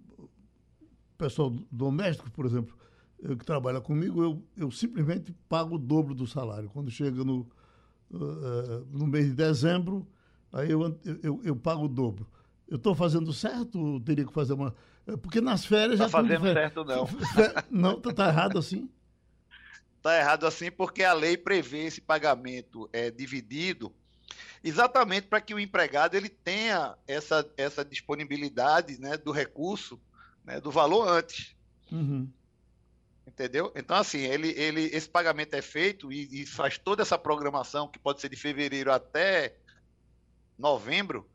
pessoal 1.18 1.50
doméstico, 1.72 2.30
por 2.32 2.46
exemplo, 2.46 2.76
eu, 3.20 3.38
que 3.38 3.46
trabalha 3.46 3.82
comigo, 3.82 4.24
eu, 4.24 4.44
eu 4.58 4.72
simplesmente 4.72 5.34
pago 5.48 5.76
o 5.76 5.80
dobro 5.80 6.14
do 6.14 6.28
salário. 6.28 6.70
Quando 6.70 6.92
chega 6.92 7.24
no, 7.24 7.48
uh, 8.12 8.86
no 8.92 9.08
mês 9.08 9.26
de 9.26 9.34
dezembro, 9.34 10.08
aí 10.52 10.72
eu, 10.72 11.00
eu, 11.24 11.42
eu 11.44 11.56
pago 11.56 11.86
o 11.86 11.90
dobro. 11.90 12.28
Eu 12.68 12.78
estou 12.78 12.96
fazendo 12.96 13.32
certo? 13.32 14.00
Teria 14.02 14.26
que 14.26 14.34
fazer 14.34 14.54
uma. 14.54 14.74
Porque 15.22 15.40
nas 15.40 15.66
férias 15.66 16.00
tá 16.00 16.06
já. 16.06 16.10
Fazendo 16.10 16.44
certo, 16.44 16.84
não. 16.84 17.08
Não, 17.70 17.98
está 17.98 18.14
tá 18.14 18.28
errado 18.28 18.58
assim? 18.58 18.90
Está 19.98 20.18
errado 20.18 20.46
assim 20.46 20.72
porque 20.72 21.04
a 21.04 21.14
lei 21.14 21.38
prevê 21.38 21.86
esse 21.86 22.02
pagamento 22.02 22.90
é, 22.92 23.10
dividido 23.12 23.94
exatamente 24.66 25.28
para 25.28 25.40
que 25.40 25.54
o 25.54 25.60
empregado 25.60 26.16
ele 26.16 26.28
tenha 26.28 26.98
essa, 27.08 27.48
essa 27.56 27.86
disponibilidade 27.86 29.00
né, 29.00 29.16
do 29.16 29.32
recurso, 29.32 30.00
né, 30.46 30.62
do 30.62 30.72
valor 30.72 31.08
antes. 31.08 31.56
Uhum. 31.92 32.30
Entendeu? 33.28 33.72
Então, 33.76 33.98
assim, 33.98 34.20
ele, 34.20 34.50
ele, 34.50 34.84
esse 34.86 35.10
pagamento 35.10 35.56
é 35.56 35.62
feito 35.62 36.12
e, 36.12 36.42
e 36.42 36.46
faz 36.46 36.78
toda 36.78 37.02
essa 37.02 37.18
programação, 37.18 37.88
que 37.88 38.00
pode 38.00 38.22
ser 38.22 38.30
de 38.30 38.36
fevereiro 38.36 38.92
até 38.92 39.56
novembro, 40.58 41.28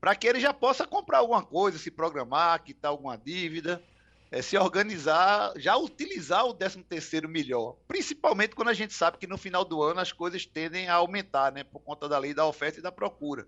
para 0.00 0.14
que 0.14 0.28
ele 0.28 0.38
já 0.38 0.54
possa 0.54 0.86
comprar 0.86 1.18
alguma 1.18 1.42
coisa, 1.42 1.78
se 1.78 1.90
programar, 1.90 2.62
quitar 2.62 2.90
alguma 2.90 3.16
dívida 3.16 3.82
é, 4.30 4.42
se 4.42 4.56
organizar, 4.56 5.52
já 5.56 5.76
utilizar 5.76 6.44
o 6.44 6.54
13 6.54 6.82
terceiro 6.84 7.28
melhor, 7.28 7.76
principalmente 7.86 8.54
quando 8.54 8.68
a 8.68 8.74
gente 8.74 8.92
sabe 8.92 9.18
que 9.18 9.26
no 9.26 9.38
final 9.38 9.64
do 9.64 9.82
ano 9.82 10.00
as 10.00 10.12
coisas 10.12 10.44
tendem 10.44 10.88
a 10.88 10.94
aumentar, 10.94 11.52
né, 11.52 11.64
por 11.64 11.80
conta 11.80 12.08
da 12.08 12.18
lei 12.18 12.34
da 12.34 12.46
oferta 12.46 12.78
e 12.78 12.82
da 12.82 12.92
procura. 12.92 13.46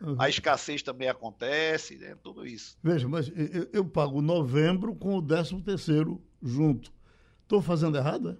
Uhum. 0.00 0.16
A 0.18 0.28
escassez 0.28 0.82
também 0.82 1.08
acontece, 1.08 1.96
né, 1.96 2.16
tudo 2.22 2.46
isso. 2.46 2.76
Veja, 2.82 3.08
mas 3.08 3.28
eu, 3.28 3.68
eu 3.72 3.84
pago 3.84 4.22
novembro 4.22 4.94
com 4.94 5.16
o 5.16 5.22
13 5.22 5.60
terceiro 5.62 6.22
junto. 6.42 6.92
Estou 7.42 7.60
fazendo 7.60 7.96
errado, 7.96 8.30
é? 8.30 8.36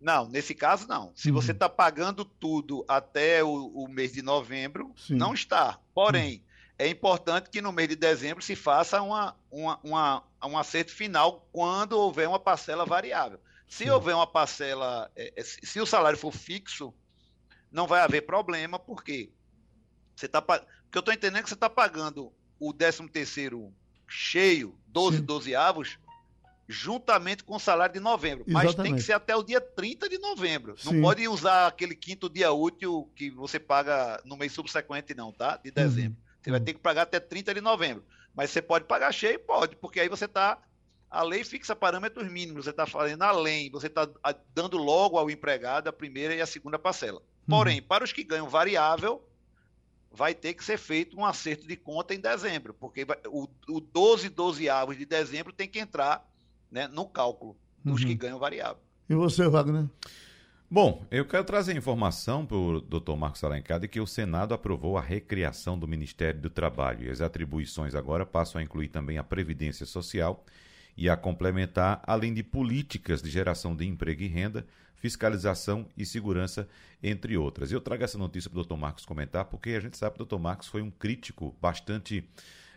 Não, 0.00 0.28
nesse 0.28 0.54
caso 0.54 0.88
não. 0.88 1.12
Se 1.14 1.28
uhum. 1.28 1.34
você 1.34 1.52
está 1.52 1.68
pagando 1.68 2.24
tudo 2.24 2.84
até 2.88 3.42
o, 3.42 3.66
o 3.68 3.88
mês 3.88 4.12
de 4.12 4.22
novembro, 4.22 4.92
Sim. 4.96 5.14
não 5.14 5.32
está. 5.32 5.78
Porém, 5.94 6.36
uhum 6.36 6.52
é 6.82 6.88
importante 6.88 7.48
que 7.48 7.62
no 7.62 7.70
mês 7.70 7.88
de 7.88 7.94
dezembro 7.94 8.42
se 8.42 8.56
faça 8.56 9.00
uma, 9.00 9.36
uma, 9.48 9.78
uma, 9.84 10.24
um 10.44 10.58
acerto 10.58 10.92
final 10.92 11.48
quando 11.52 11.92
houver 11.92 12.28
uma 12.28 12.40
parcela 12.40 12.84
variável. 12.84 13.38
Se 13.68 13.84
Sim. 13.84 13.90
houver 13.90 14.14
uma 14.14 14.26
parcela, 14.26 15.08
é, 15.14 15.32
é 15.36 15.42
se 15.44 15.80
o 15.80 15.86
salário 15.86 16.18
for 16.18 16.32
fixo, 16.32 16.92
não 17.70 17.86
vai 17.86 18.00
haver 18.00 18.22
problema, 18.22 18.80
porque 18.80 19.30
você 20.14 20.28
tá, 20.28 20.40
porque 20.40 20.62
eu 20.94 21.00
estou 21.00 21.14
entendendo 21.14 21.42
que 21.42 21.48
você 21.48 21.54
está 21.54 21.70
pagando 21.70 22.32
o 22.58 22.72
13 22.72 23.08
terceiro 23.08 23.72
cheio, 24.06 24.78
12, 24.88 25.18
Sim. 25.18 25.24
12 25.24 25.54
avos, 25.54 25.98
juntamente 26.68 27.44
com 27.44 27.56
o 27.56 27.60
salário 27.60 27.94
de 27.94 28.00
novembro. 28.00 28.44
Exatamente. 28.46 28.76
Mas 28.76 28.86
tem 28.86 28.94
que 28.94 29.02
ser 29.02 29.12
até 29.12 29.34
o 29.34 29.42
dia 29.42 29.60
30 29.60 30.08
de 30.08 30.18
novembro. 30.18 30.76
Sim. 30.78 30.94
Não 30.94 31.02
pode 31.02 31.26
usar 31.28 31.66
aquele 31.66 31.94
quinto 31.94 32.28
dia 32.28 32.52
útil 32.52 33.10
que 33.16 33.30
você 33.30 33.58
paga 33.58 34.20
no 34.24 34.36
mês 34.36 34.52
subsequente, 34.52 35.14
não, 35.14 35.32
tá? 35.32 35.56
De 35.56 35.70
dezembro. 35.70 36.18
Uhum. 36.18 36.32
Você 36.42 36.50
vai 36.50 36.60
ter 36.60 36.74
que 36.74 36.80
pagar 36.80 37.02
até 37.02 37.20
30 37.20 37.54
de 37.54 37.60
novembro. 37.60 38.04
Mas 38.34 38.50
você 38.50 38.62
pode 38.62 38.86
pagar 38.86 39.12
cheio? 39.12 39.38
Pode, 39.38 39.76
porque 39.76 40.00
aí 40.00 40.08
você 40.08 40.24
está. 40.24 40.58
A 41.10 41.22
lei 41.22 41.44
fixa 41.44 41.76
parâmetros 41.76 42.30
mínimos, 42.30 42.64
você 42.64 42.70
está 42.70 42.86
fazendo 42.86 43.22
além, 43.22 43.70
você 43.70 43.86
está 43.86 44.08
dando 44.54 44.78
logo 44.78 45.18
ao 45.18 45.30
empregado 45.30 45.88
a 45.88 45.92
primeira 45.92 46.34
e 46.34 46.40
a 46.40 46.46
segunda 46.46 46.78
parcela. 46.78 47.20
Porém, 47.46 47.80
uhum. 47.80 47.86
para 47.86 48.02
os 48.02 48.12
que 48.12 48.24
ganham 48.24 48.48
variável, 48.48 49.22
vai 50.14 50.34
ter 50.34 50.54
que 50.54 50.64
ser 50.64 50.78
feito 50.78 51.16
um 51.16 51.24
acerto 51.24 51.66
de 51.66 51.76
conta 51.76 52.14
em 52.14 52.20
dezembro, 52.20 52.74
porque 52.74 53.06
o, 53.26 53.48
o 53.68 53.80
12 53.80 54.28
12 54.28 54.68
avos 54.68 54.96
de 54.96 55.06
dezembro 55.06 55.52
tem 55.52 55.68
que 55.68 55.78
entrar 55.78 56.28
né, 56.70 56.86
no 56.88 57.06
cálculo 57.06 57.56
dos 57.84 58.00
uhum. 58.02 58.08
que 58.08 58.14
ganham 58.14 58.38
variável. 58.38 58.82
E 59.08 59.14
você, 59.14 59.48
Wagner? 59.48 59.86
Bom, 60.70 61.04
eu 61.10 61.26
quero 61.26 61.44
trazer 61.44 61.76
informação 61.76 62.46
para 62.46 62.56
o 62.56 62.80
Dr. 62.80 63.14
Marcos 63.14 63.44
Alencar 63.44 63.78
de 63.78 63.86
que 63.86 64.00
o 64.00 64.06
Senado 64.06 64.54
aprovou 64.54 64.96
a 64.96 65.02
recriação 65.02 65.78
do 65.78 65.86
Ministério 65.86 66.40
do 66.40 66.48
Trabalho 66.48 67.06
e 67.06 67.10
as 67.10 67.20
atribuições 67.20 67.94
agora 67.94 68.24
passam 68.24 68.58
a 68.58 68.64
incluir 68.64 68.88
também 68.88 69.18
a 69.18 69.24
Previdência 69.24 69.84
Social 69.84 70.42
e 70.96 71.10
a 71.10 71.16
complementar, 71.16 72.02
além 72.06 72.32
de 72.32 72.42
políticas 72.42 73.20
de 73.20 73.28
geração 73.28 73.76
de 73.76 73.86
emprego 73.86 74.22
e 74.22 74.28
renda, 74.28 74.66
fiscalização 75.02 75.88
e 75.98 76.06
segurança, 76.06 76.68
entre 77.02 77.36
outras. 77.36 77.72
Eu 77.72 77.80
trago 77.80 78.04
essa 78.04 78.16
notícia 78.16 78.48
para 78.48 78.60
o 78.60 78.64
Dr. 78.64 78.76
Marcos 78.76 79.04
comentar, 79.04 79.46
porque 79.46 79.70
a 79.70 79.80
gente 79.80 79.98
sabe 79.98 80.14
que 80.14 80.22
o 80.22 80.24
Dr. 80.24 80.38
Marcos 80.38 80.68
foi 80.68 80.80
um 80.80 80.92
crítico 80.92 81.56
bastante 81.60 82.24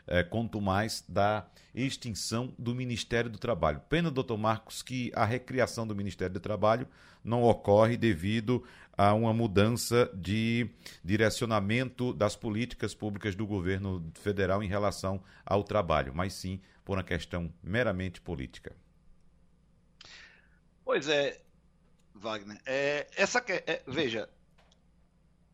é, 0.08 0.24
quanto 0.24 0.60
mais 0.60 1.06
da 1.08 1.46
extinção 1.76 2.52
do 2.58 2.74
Ministério 2.74 3.30
do 3.30 3.38
Trabalho. 3.38 3.80
Pena, 3.88 4.10
doutor 4.10 4.40
Marcos, 4.40 4.82
que 4.82 5.12
a 5.14 5.24
recriação 5.24 5.86
do 5.86 5.96
Ministério 5.96 6.34
do 6.34 6.40
Trabalho 6.40 6.88
não 7.24 7.44
ocorre 7.44 7.96
devido 7.96 8.64
a 8.98 9.14
uma 9.14 9.32
mudança 9.32 10.10
de 10.16 10.68
direcionamento 11.04 12.12
das 12.12 12.36
políticas 12.36 12.96
públicas 12.96 13.36
do 13.36 13.46
governo 13.46 14.04
federal 14.16 14.64
em 14.64 14.68
relação 14.68 15.22
ao 15.46 15.64
trabalho, 15.64 16.12
mas 16.16 16.34
sim 16.34 16.60
por 16.84 16.98
uma 16.98 17.04
questão 17.04 17.54
meramente 17.62 18.20
política. 18.20 18.76
Pois 20.84 21.08
é, 21.08 21.42
Wagner. 22.15 22.60
É, 22.65 23.08
essa 23.15 23.43
é, 23.47 23.84
veja, 23.86 24.30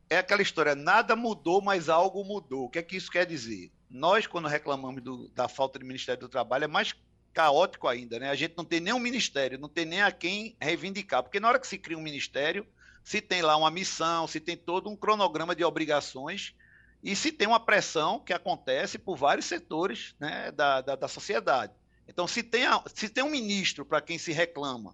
é 0.09 0.17
aquela 0.17 0.41
história, 0.41 0.75
nada 0.75 1.15
mudou, 1.15 1.61
mas 1.61 1.89
algo 1.89 2.23
mudou. 2.23 2.65
O 2.65 2.69
que 2.69 2.79
é 2.79 2.83
que 2.83 2.95
isso 2.95 3.09
quer 3.09 3.25
dizer? 3.25 3.71
Nós, 3.89 4.27
quando 4.27 4.47
reclamamos 4.47 5.01
do, 5.01 5.27
da 5.29 5.47
falta 5.47 5.79
de 5.79 5.85
Ministério 5.85 6.21
do 6.21 6.29
Trabalho, 6.29 6.65
é 6.65 6.67
mais 6.67 6.93
caótico 7.33 7.87
ainda, 7.87 8.19
né? 8.19 8.29
A 8.29 8.35
gente 8.35 8.53
não 8.57 8.65
tem 8.65 8.79
nem 8.79 8.93
um 8.93 8.99
ministério, 8.99 9.57
não 9.57 9.69
tem 9.69 9.85
nem 9.85 10.01
a 10.01 10.11
quem 10.11 10.55
reivindicar, 10.59 11.23
porque 11.23 11.39
na 11.39 11.47
hora 11.47 11.59
que 11.59 11.67
se 11.67 11.77
cria 11.77 11.97
um 11.97 12.01
ministério, 12.01 12.67
se 13.03 13.21
tem 13.21 13.41
lá 13.41 13.55
uma 13.55 13.71
missão, 13.71 14.27
se 14.27 14.39
tem 14.39 14.55
todo 14.55 14.89
um 14.89 14.95
cronograma 14.95 15.55
de 15.55 15.63
obrigações 15.63 16.53
e 17.01 17.15
se 17.15 17.31
tem 17.31 17.47
uma 17.47 17.59
pressão 17.59 18.19
que 18.19 18.33
acontece 18.33 18.99
por 18.99 19.15
vários 19.15 19.45
setores 19.45 20.13
né, 20.19 20.51
da, 20.51 20.81
da, 20.81 20.95
da 20.95 21.07
sociedade. 21.07 21.73
Então, 22.07 22.27
se 22.27 22.43
tem, 22.43 22.65
a, 22.65 22.83
se 22.93 23.07
tem 23.07 23.23
um 23.23 23.31
ministro 23.31 23.85
para 23.85 24.01
quem 24.01 24.17
se 24.17 24.33
reclama, 24.33 24.93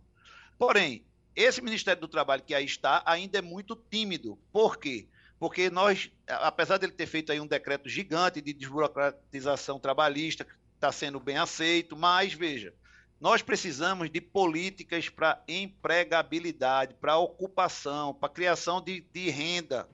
porém, 0.59 1.03
esse 1.37 1.61
Ministério 1.61 2.01
do 2.01 2.07
Trabalho 2.07 2.43
que 2.43 2.53
aí 2.53 2.65
está 2.65 3.01
ainda 3.05 3.37
é 3.37 3.41
muito 3.41 3.75
tímido. 3.75 4.37
Por 4.51 4.77
quê? 4.77 5.07
porque 5.39 5.69
nós, 5.69 6.11
apesar 6.27 6.77
dele 6.77 6.91
ter 6.91 7.05
feito 7.05 7.31
aí 7.31 7.39
um 7.39 7.47
decreto 7.47 7.87
gigante 7.87 8.41
de 8.41 8.53
desburocratização 8.53 9.79
trabalhista, 9.79 10.47
está 10.75 10.91
sendo 10.91 11.19
bem 11.19 11.37
aceito, 11.37 11.95
mas 11.95 12.33
veja, 12.33 12.73
nós 13.19 13.41
precisamos 13.41 14.09
de 14.09 14.19
políticas 14.19 15.09
para 15.09 15.41
empregabilidade, 15.47 16.95
para 16.95 17.17
ocupação, 17.17 18.13
para 18.13 18.29
criação 18.29 18.81
de, 18.81 19.01
de 19.13 19.29
renda. 19.29 19.87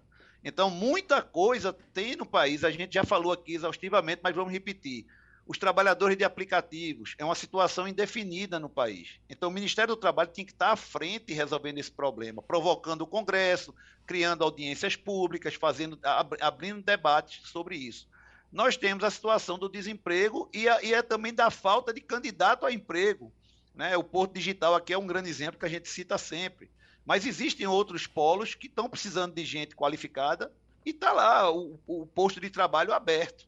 Então, 0.43 0.69
muita 0.69 1.21
coisa 1.21 1.71
tem 1.93 2.15
no 2.15 2.25
país, 2.25 2.63
a 2.63 2.71
gente 2.71 2.93
já 2.93 3.03
falou 3.03 3.31
aqui 3.31 3.53
exaustivamente, 3.53 4.21
mas 4.23 4.35
vamos 4.35 4.51
repetir 4.51 5.05
os 5.45 5.57
trabalhadores 5.57 6.17
de 6.17 6.23
aplicativos. 6.23 7.15
É 7.17 7.25
uma 7.25 7.35
situação 7.35 7.87
indefinida 7.87 8.59
no 8.59 8.69
país. 8.69 9.19
Então, 9.29 9.49
o 9.49 9.51
Ministério 9.51 9.95
do 9.95 9.99
Trabalho 9.99 10.29
tem 10.29 10.45
que 10.45 10.51
estar 10.51 10.71
à 10.71 10.75
frente 10.75 11.33
resolvendo 11.33 11.77
esse 11.77 11.91
problema, 11.91 12.41
provocando 12.41 13.01
o 13.01 13.07
Congresso, 13.07 13.73
criando 14.05 14.43
audiências 14.43 14.95
públicas, 14.95 15.55
fazendo, 15.55 15.99
abrindo 16.41 16.81
debates 16.81 17.47
sobre 17.49 17.75
isso. 17.75 18.07
Nós 18.51 18.77
temos 18.77 19.03
a 19.03 19.09
situação 19.09 19.57
do 19.57 19.67
desemprego 19.67 20.49
e, 20.53 20.69
a, 20.69 20.81
e 20.83 20.93
é 20.93 21.01
também 21.01 21.33
da 21.33 21.49
falta 21.49 21.93
de 21.93 22.01
candidato 22.01 22.65
a 22.65 22.71
emprego. 22.71 23.33
Né? 23.73 23.97
O 23.97 24.03
Porto 24.03 24.33
Digital 24.33 24.75
aqui 24.75 24.93
é 24.93 24.97
um 24.97 25.07
grande 25.07 25.29
exemplo 25.29 25.59
que 25.59 25.65
a 25.65 25.69
gente 25.69 25.89
cita 25.89 26.17
sempre. 26.17 26.69
Mas 27.05 27.25
existem 27.25 27.67
outros 27.67 28.07
polos 28.07 28.55
que 28.55 28.67
estão 28.67 28.87
precisando 28.87 29.33
de 29.33 29.43
gente 29.43 29.75
qualificada 29.75 30.53
e 30.85 30.91
está 30.91 31.11
lá 31.11 31.51
o, 31.51 31.79
o 31.85 32.05
posto 32.05 32.39
de 32.39 32.49
trabalho 32.49 32.93
aberto. 32.93 33.47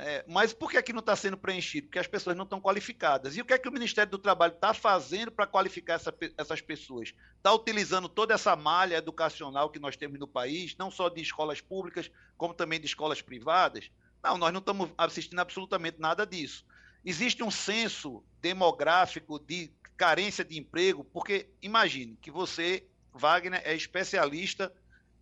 É, 0.00 0.24
mas 0.28 0.52
por 0.52 0.70
que, 0.70 0.76
é 0.76 0.82
que 0.82 0.92
não 0.92 1.00
está 1.00 1.16
sendo 1.16 1.36
preenchido? 1.36 1.88
Porque 1.88 1.98
as 1.98 2.06
pessoas 2.06 2.36
não 2.36 2.44
estão 2.44 2.60
qualificadas. 2.60 3.36
E 3.36 3.40
o 3.40 3.44
que 3.44 3.52
é 3.52 3.58
que 3.58 3.68
o 3.68 3.72
Ministério 3.72 4.08
do 4.08 4.18
Trabalho 4.18 4.52
está 4.54 4.72
fazendo 4.72 5.32
para 5.32 5.44
qualificar 5.44 5.94
essa, 5.94 6.14
essas 6.36 6.60
pessoas? 6.60 7.12
Está 7.36 7.52
utilizando 7.52 8.08
toda 8.08 8.32
essa 8.32 8.54
malha 8.54 8.94
educacional 8.94 9.70
que 9.70 9.80
nós 9.80 9.96
temos 9.96 10.20
no 10.20 10.28
país, 10.28 10.76
não 10.78 10.88
só 10.88 11.08
de 11.08 11.20
escolas 11.20 11.60
públicas, 11.60 12.08
como 12.36 12.54
também 12.54 12.78
de 12.78 12.86
escolas 12.86 13.20
privadas? 13.20 13.90
Não, 14.22 14.38
nós 14.38 14.52
não 14.52 14.60
estamos 14.60 14.88
assistindo 14.96 15.40
absolutamente 15.40 15.98
nada 15.98 16.24
disso. 16.24 16.64
Existe 17.04 17.42
um 17.42 17.50
censo 17.50 18.22
demográfico 18.40 19.36
de 19.40 19.72
carência 19.96 20.44
de 20.44 20.56
emprego, 20.56 21.02
porque 21.02 21.50
imagine 21.60 22.16
que 22.22 22.30
você, 22.30 22.86
Wagner, 23.12 23.62
é 23.64 23.74
especialista 23.74 24.72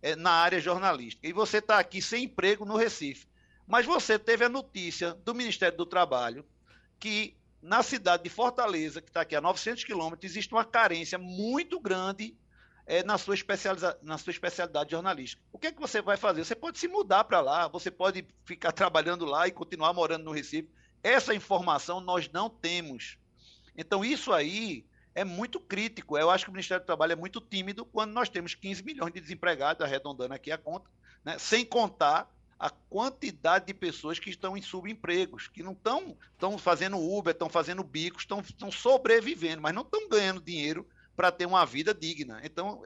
é, 0.03 0.15
na 0.15 0.31
área 0.31 0.59
jornalística 0.59 1.27
e 1.27 1.33
você 1.33 1.57
está 1.57 1.79
aqui 1.79 1.99
sem 1.99 2.25
emprego 2.25 2.63
no 2.63 2.77
Recife. 2.77 3.27
Mas 3.67 3.85
você 3.85 4.17
teve 4.17 4.45
a 4.45 4.49
notícia 4.49 5.13
do 5.13 5.35
Ministério 5.35 5.77
do 5.77 5.85
Trabalho 5.85 6.45
que 6.99 7.37
na 7.61 7.83
cidade 7.83 8.23
de 8.23 8.29
Fortaleza, 8.29 9.01
que 9.01 9.09
está 9.09 9.21
aqui 9.21 9.35
a 9.35 9.41
900 9.41 9.83
quilômetros, 9.83 10.31
existe 10.31 10.53
uma 10.53 10.63
carência 10.63 11.17
muito 11.17 11.79
grande 11.79 12.35
é, 12.85 13.03
na, 13.03 13.17
sua 13.17 13.35
na 14.01 14.17
sua 14.17 14.31
especialidade 14.31 14.91
jornalística. 14.91 15.41
O 15.51 15.59
que 15.59 15.67
é 15.67 15.71
que 15.71 15.79
você 15.79 16.01
vai 16.01 16.15
fazer? 16.15 16.45
Você 16.45 16.55
pode 16.55 16.79
se 16.79 16.87
mudar 16.87 17.25
para 17.25 17.41
lá, 17.41 17.67
você 17.67 17.91
pode 17.91 18.25
ficar 18.45 18.71
trabalhando 18.71 19.25
lá 19.25 19.47
e 19.47 19.51
continuar 19.51 19.91
morando 19.91 20.23
no 20.23 20.31
Recife. 20.31 20.69
Essa 21.03 21.35
informação 21.35 21.99
nós 21.99 22.29
não 22.31 22.49
temos. 22.49 23.17
Então, 23.75 24.03
isso 24.03 24.31
aí 24.31 24.85
é 25.13 25.25
muito 25.25 25.59
crítico. 25.59 26.17
Eu 26.17 26.29
acho 26.29 26.45
que 26.45 26.49
o 26.49 26.53
Ministério 26.53 26.83
do 26.83 26.87
Trabalho 26.87 27.11
é 27.11 27.15
muito 27.15 27.41
tímido 27.41 27.85
quando 27.85 28.13
nós 28.13 28.29
temos 28.29 28.55
15 28.55 28.83
milhões 28.83 29.13
de 29.13 29.19
desempregados, 29.19 29.83
arredondando 29.83 30.33
aqui 30.33 30.51
a 30.51 30.57
conta, 30.57 30.89
né? 31.23 31.37
sem 31.37 31.65
contar 31.65 32.31
a 32.59 32.69
quantidade 32.69 33.67
de 33.67 33.73
pessoas 33.73 34.17
que 34.17 34.29
estão 34.29 34.57
em 34.57 34.61
subempregos, 34.61 35.47
que 35.47 35.61
não 35.61 35.73
estão, 35.73 36.17
estão 36.31 36.57
fazendo 36.57 36.97
Uber, 36.97 37.31
estão 37.31 37.49
fazendo 37.49 37.83
bicos, 37.83 38.23
estão, 38.23 38.39
estão 38.39 38.71
sobrevivendo, 38.71 39.61
mas 39.61 39.75
não 39.75 39.83
estão 39.83 40.09
ganhando 40.09 40.41
dinheiro 40.41 40.87
para 41.15 41.31
ter 41.31 41.45
uma 41.45 41.65
vida 41.65 41.93
digna. 41.93 42.41
Então, 42.43 42.83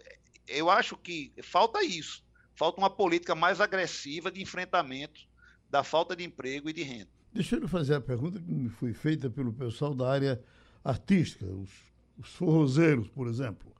eu 0.47 0.69
acho 0.69 0.97
que 0.97 1.31
falta 1.41 1.83
isso. 1.83 2.23
Falta 2.53 2.79
uma 2.79 2.89
política 2.89 3.33
mais 3.33 3.61
agressiva 3.61 4.29
de 4.29 4.41
enfrentamento 4.41 5.21
da 5.69 5.83
falta 5.83 6.15
de 6.15 6.23
emprego 6.23 6.69
e 6.69 6.73
de 6.73 6.83
renda. 6.83 7.09
Deixa 7.33 7.55
eu 7.55 7.67
fazer 7.67 7.95
a 7.95 8.01
pergunta 8.01 8.39
que 8.39 8.51
me 8.51 8.69
foi 8.69 8.93
feita 8.93 9.29
pelo 9.29 9.53
pessoal 9.53 9.95
da 9.95 10.11
área 10.11 10.43
artística, 10.83 11.45
os, 11.45 11.69
os 12.17 12.27
forrozeiros, 12.29 13.07
por 13.07 13.27
exemplo. 13.27 13.71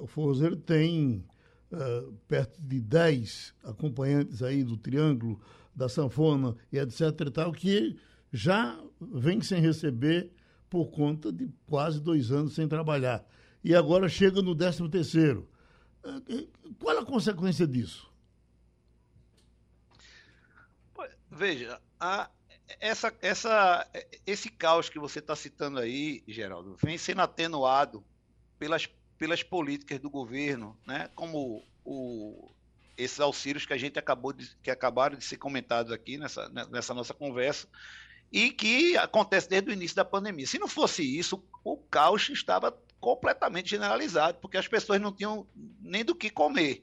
O 0.00 0.06
forrozeiro 0.06 0.56
tem 0.56 1.24
uh, 1.72 2.12
perto 2.28 2.60
de 2.60 2.80
10 2.80 3.54
acompanhantes 3.64 4.42
aí 4.42 4.62
do 4.62 4.76
Triângulo, 4.76 5.40
da 5.74 5.88
Sanfona 5.88 6.56
e 6.72 6.78
etc 6.78 7.02
e 7.26 7.30
tal, 7.30 7.52
que 7.52 7.98
já 8.32 8.78
vem 9.00 9.40
sem 9.40 9.60
receber 9.60 10.32
por 10.68 10.90
conta 10.90 11.32
de 11.32 11.48
quase 11.66 12.00
dois 12.00 12.30
anos 12.30 12.54
sem 12.54 12.68
trabalhar. 12.68 13.24
E 13.62 13.74
agora 13.74 14.08
chega 14.08 14.40
no 14.40 14.54
13 14.54 14.88
terceiro. 14.88 15.48
Uh, 16.04 16.48
qual 16.78 16.98
a 16.98 17.04
consequência 17.04 17.66
disso? 17.66 18.10
Veja, 21.30 21.80
a, 21.98 22.28
essa, 22.78 23.12
essa, 23.22 23.88
esse 24.26 24.50
caos 24.50 24.88
que 24.88 24.98
você 24.98 25.20
está 25.20 25.34
citando 25.34 25.78
aí, 25.78 26.22
Geraldo, 26.26 26.76
vem 26.82 26.98
sendo 26.98 27.22
atenuado 27.22 28.04
pelas, 28.58 28.88
pelas 29.20 29.42
políticas 29.42 29.98
do 29.98 30.08
governo, 30.08 30.74
né? 30.86 31.10
como 31.14 31.62
o, 31.84 32.50
esses 32.96 33.20
auxílios 33.20 33.66
que 33.66 33.74
a 33.74 33.76
gente 33.76 33.98
acabou 33.98 34.32
de, 34.32 34.56
que 34.62 34.70
acabaram 34.70 35.14
de 35.14 35.22
ser 35.22 35.36
comentados 35.36 35.92
aqui 35.92 36.16
nessa, 36.16 36.48
nessa 36.48 36.94
nossa 36.94 37.12
conversa, 37.12 37.68
e 38.32 38.50
que 38.50 38.96
acontece 38.96 39.46
desde 39.46 39.68
o 39.68 39.74
início 39.74 39.94
da 39.94 40.06
pandemia. 40.06 40.46
Se 40.46 40.58
não 40.58 40.66
fosse 40.66 41.02
isso, 41.02 41.44
o 41.62 41.76
caos 41.76 42.30
estava 42.30 42.74
completamente 42.98 43.68
generalizado, 43.68 44.38
porque 44.40 44.56
as 44.56 44.66
pessoas 44.66 44.98
não 44.98 45.12
tinham 45.12 45.46
nem 45.82 46.02
do 46.02 46.14
que 46.14 46.30
comer. 46.30 46.82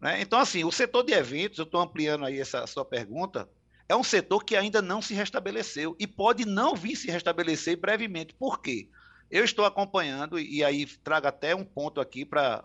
Né? 0.00 0.20
Então, 0.20 0.40
assim, 0.40 0.64
o 0.64 0.72
setor 0.72 1.04
de 1.04 1.12
eventos, 1.12 1.60
eu 1.60 1.64
estou 1.64 1.80
ampliando 1.80 2.24
aí 2.24 2.40
essa 2.40 2.66
sua 2.66 2.84
pergunta, 2.84 3.48
é 3.88 3.94
um 3.94 4.02
setor 4.02 4.42
que 4.42 4.56
ainda 4.56 4.82
não 4.82 5.00
se 5.00 5.14
restabeleceu 5.14 5.94
e 6.00 6.06
pode 6.06 6.44
não 6.44 6.74
vir 6.74 6.96
se 6.96 7.08
restabelecer 7.08 7.76
brevemente. 7.76 8.34
Por 8.34 8.60
quê? 8.60 8.88
Eu 9.30 9.44
estou 9.44 9.64
acompanhando, 9.64 10.38
e 10.38 10.64
aí 10.64 10.86
trago 10.86 11.28
até 11.28 11.54
um 11.54 11.64
ponto 11.64 12.00
aqui 12.00 12.24
para 12.24 12.64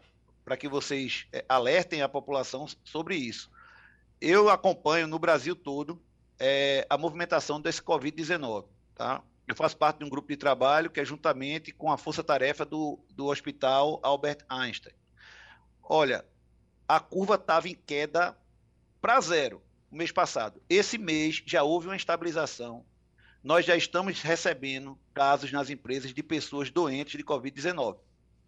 que 0.57 0.67
vocês 0.67 1.27
é, 1.31 1.45
alertem 1.47 2.01
a 2.01 2.09
população 2.09 2.65
sobre 2.83 3.15
isso. 3.15 3.51
Eu 4.19 4.49
acompanho 4.49 5.07
no 5.07 5.19
Brasil 5.19 5.55
todo 5.55 6.01
é, 6.39 6.85
a 6.89 6.97
movimentação 6.97 7.61
desse 7.61 7.81
Covid-19. 7.81 8.65
Tá? 8.95 9.21
Eu 9.47 9.55
faço 9.55 9.77
parte 9.77 9.99
de 9.99 10.05
um 10.05 10.09
grupo 10.09 10.27
de 10.27 10.37
trabalho 10.37 10.89
que 10.89 10.99
é 10.99 11.05
juntamente 11.05 11.71
com 11.71 11.91
a 11.91 11.97
força-tarefa 11.97 12.65
do, 12.65 12.99
do 13.11 13.27
Hospital 13.27 13.99
Albert 14.01 14.39
Einstein. 14.49 14.93
Olha, 15.83 16.25
a 16.87 16.99
curva 16.99 17.35
estava 17.35 17.69
em 17.69 17.75
queda 17.75 18.35
para 18.99 19.21
zero 19.21 19.61
o 19.91 19.95
mês 19.95 20.11
passado. 20.11 20.61
Esse 20.67 20.97
mês 20.97 21.43
já 21.45 21.61
houve 21.61 21.87
uma 21.87 21.95
estabilização. 21.95 22.83
Nós 23.45 23.63
já 23.63 23.75
estamos 23.75 24.23
recebendo 24.23 24.97
casos 25.13 25.51
nas 25.51 25.69
empresas 25.69 26.11
de 26.11 26.23
pessoas 26.23 26.71
doentes 26.71 27.15
de 27.15 27.23
Covid-19. 27.23 27.95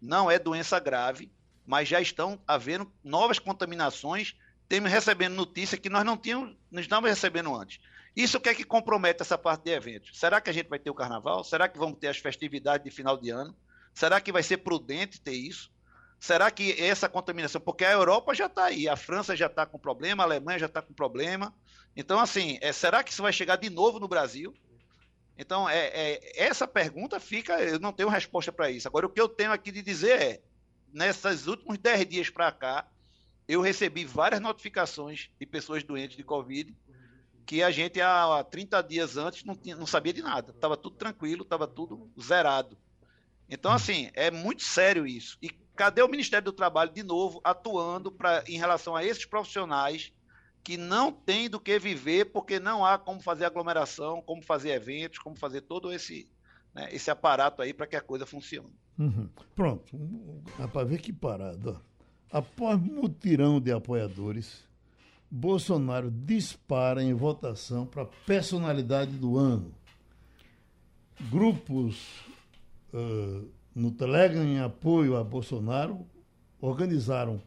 Não 0.02 0.28
é 0.28 0.40
doença 0.40 0.80
grave, 0.80 1.30
mas 1.64 1.88
já 1.88 2.00
estão 2.00 2.42
havendo 2.44 2.92
novas 3.04 3.38
contaminações. 3.38 4.34
Temos 4.68 4.90
recebendo 4.90 5.36
notícia 5.36 5.78
que 5.78 5.88
nós 5.88 6.04
não 6.04 6.16
tínhamos, 6.16 6.56
não 6.68 6.80
estávamos 6.80 7.10
recebendo 7.10 7.54
antes. 7.54 7.78
Isso 8.16 8.40
que 8.40 8.48
é 8.48 8.54
que 8.56 8.64
compromete 8.64 9.22
essa 9.22 9.38
parte 9.38 9.66
de 9.66 9.70
eventos? 9.70 10.18
Será 10.18 10.40
que 10.40 10.50
a 10.50 10.52
gente 10.52 10.68
vai 10.68 10.80
ter 10.80 10.90
o 10.90 10.94
carnaval? 10.94 11.44
Será 11.44 11.68
que 11.68 11.78
vamos 11.78 12.00
ter 12.00 12.08
as 12.08 12.18
festividades 12.18 12.82
de 12.82 12.90
final 12.90 13.16
de 13.16 13.30
ano? 13.30 13.54
Será 13.94 14.20
que 14.20 14.32
vai 14.32 14.42
ser 14.42 14.56
prudente 14.56 15.20
ter 15.20 15.30
isso? 15.30 15.70
Será 16.18 16.50
que 16.50 16.72
essa 16.72 17.08
contaminação, 17.08 17.60
porque 17.60 17.84
a 17.84 17.92
Europa 17.92 18.34
já 18.34 18.46
está 18.46 18.64
aí, 18.64 18.88
a 18.88 18.96
França 18.96 19.36
já 19.36 19.46
está 19.46 19.64
com 19.64 19.78
problema, 19.78 20.24
a 20.24 20.26
Alemanha 20.26 20.58
já 20.58 20.66
está 20.66 20.82
com 20.82 20.92
problema. 20.92 21.54
Então, 21.94 22.18
assim, 22.18 22.58
é, 22.60 22.72
será 22.72 23.04
que 23.04 23.12
isso 23.12 23.22
vai 23.22 23.32
chegar 23.32 23.54
de 23.54 23.70
novo 23.70 24.00
no 24.00 24.08
Brasil? 24.08 24.52
Então, 25.38 25.68
é, 25.68 25.86
é, 25.86 26.42
essa 26.46 26.66
pergunta 26.66 27.20
fica, 27.20 27.62
eu 27.62 27.78
não 27.78 27.92
tenho 27.92 28.08
resposta 28.08 28.52
para 28.52 28.70
isso. 28.70 28.88
Agora, 28.88 29.06
o 29.06 29.08
que 29.08 29.20
eu 29.20 29.28
tenho 29.28 29.52
aqui 29.52 29.70
de 29.70 29.80
dizer 29.80 30.20
é, 30.20 30.40
nesses 30.92 31.46
últimos 31.46 31.78
10 31.78 32.06
dias 32.08 32.28
para 32.28 32.50
cá, 32.50 32.86
eu 33.46 33.60
recebi 33.60 34.04
várias 34.04 34.40
notificações 34.40 35.30
de 35.38 35.46
pessoas 35.46 35.82
doentes 35.82 36.16
de 36.16 36.24
Covid 36.24 36.76
que 37.46 37.62
a 37.62 37.70
gente 37.70 37.98
há 37.98 38.44
30 38.44 38.82
dias 38.82 39.16
antes 39.16 39.42
não, 39.42 39.56
tinha, 39.56 39.74
não 39.74 39.86
sabia 39.86 40.12
de 40.12 40.20
nada. 40.20 40.50
Estava 40.50 40.76
tudo 40.76 40.96
tranquilo, 40.96 41.44
estava 41.44 41.66
tudo 41.66 42.10
zerado. 42.20 42.76
Então, 43.48 43.72
assim, 43.72 44.10
é 44.12 44.30
muito 44.30 44.62
sério 44.62 45.06
isso. 45.06 45.38
E 45.40 45.48
Cadê 45.78 46.02
o 46.02 46.08
Ministério 46.08 46.44
do 46.44 46.52
Trabalho, 46.52 46.90
de 46.90 47.04
novo, 47.04 47.40
atuando 47.44 48.10
pra, 48.10 48.42
em 48.48 48.58
relação 48.58 48.96
a 48.96 49.04
esses 49.04 49.24
profissionais 49.24 50.12
que 50.62 50.76
não 50.76 51.10
têm 51.12 51.48
do 51.48 51.60
que 51.60 51.78
viver 51.78 52.26
porque 52.26 52.60
não 52.60 52.84
há 52.84 52.98
como 52.98 53.20
fazer 53.20 53.44
aglomeração, 53.44 54.20
como 54.22 54.42
fazer 54.42 54.70
eventos, 54.70 55.18
como 55.18 55.36
fazer 55.36 55.62
todo 55.62 55.92
esse, 55.92 56.28
né, 56.74 56.88
esse 56.92 57.10
aparato 57.10 57.62
aí 57.62 57.72
para 57.72 57.86
que 57.86 57.96
a 57.96 58.00
coisa 58.00 58.26
funcione. 58.26 58.72
Uhum. 58.98 59.28
Pronto. 59.54 59.96
Dá 60.58 60.66
para 60.68 60.86
ver 60.86 61.00
que 61.00 61.12
parada. 61.12 61.80
Após 62.30 62.78
mutirão 62.78 63.60
de 63.60 63.72
apoiadores, 63.72 64.68
Bolsonaro 65.30 66.10
dispara 66.10 67.02
em 67.02 67.14
votação 67.14 67.86
para 67.86 68.04
personalidade 68.26 69.12
do 69.12 69.38
ano. 69.38 69.74
Grupos 71.30 72.20
uh, 72.92 73.48
no 73.74 73.90
Telegram 73.90 74.44
em 74.44 74.60
apoio 74.60 75.16
a 75.16 75.24
Bolsonaro 75.24 76.06
organizaram 76.60 77.40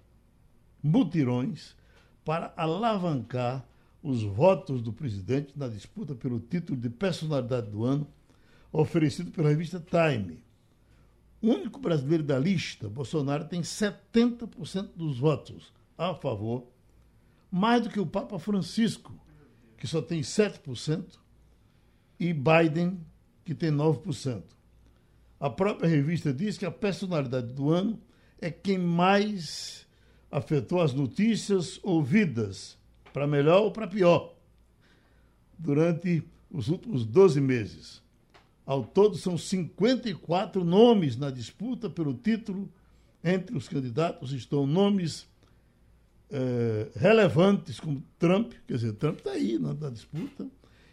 mutirões 0.82 1.76
para 2.24 2.54
alavancar 2.56 3.66
os 4.04 4.24
votos 4.24 4.82
do 4.82 4.92
presidente 4.92 5.58
na 5.58 5.68
disputa 5.68 6.16
pelo 6.16 6.40
título 6.40 6.80
de 6.80 6.90
personalidade 6.90 7.70
do 7.70 7.84
ano 7.84 8.08
oferecido 8.72 9.32
pela 9.32 9.50
revista 9.50 9.80
Time. 9.80 10.44
O 11.42 11.48
único 11.48 11.80
brasileiro 11.80 12.24
da 12.24 12.38
lista, 12.38 12.88
Bolsonaro 12.88 13.46
tem 13.46 13.62
70% 13.62 14.90
dos 14.96 15.20
votos 15.20 15.74
a 15.98 16.14
favor, 16.14 16.66
mais 17.52 17.84
do 17.84 17.90
que 17.90 18.00
o 18.00 18.06
Papa 18.06 18.40
Francisco, 18.40 19.14
que 19.78 19.88
só 19.88 20.02
tem 20.02 20.22
7%, 20.22 21.20
e 22.20 22.34
Biden, 22.34 23.00
que 23.44 23.56
tem 23.56 23.72
9%. 23.72 24.44
A 25.40 25.50
própria 25.50 25.90
revista 25.90 26.32
diz 26.32 26.58
que 26.58 26.66
a 26.66 26.72
personalidade 26.72 27.52
do 27.52 27.72
ano 27.72 28.00
é 28.40 28.52
quem 28.52 28.78
mais 28.78 29.88
afetou 30.32 30.82
as 30.82 30.94
notícias 30.94 31.80
ouvidas, 31.84 32.78
para 33.12 33.28
melhor 33.28 33.63
ou 33.63 33.72
para 33.72 33.88
pior, 33.88 34.34
durante 35.58 36.24
os 36.50 36.70
últimos 36.70 37.06
12 37.06 37.41
meses. 37.41 38.02
Ao 38.65 38.84
todo, 38.84 39.17
são 39.17 39.38
54 39.38 40.63
nomes 40.63 41.17
na 41.17 41.30
disputa 41.30 41.89
pelo 41.89 42.13
título. 42.13 42.72
Entre 43.24 43.56
os 43.56 43.67
candidatos 43.67 44.32
estão 44.32 44.65
nomes 44.65 45.28
eh, 46.34 46.89
relevantes 46.96 47.78
como 47.80 48.02
Trump, 48.17 48.54
quer 48.65 48.76
dizer, 48.76 48.94
Trump 48.94 49.17
está 49.17 49.32
aí 49.32 49.60
na, 49.60 49.74
na 49.74 49.89
disputa, 49.89 50.48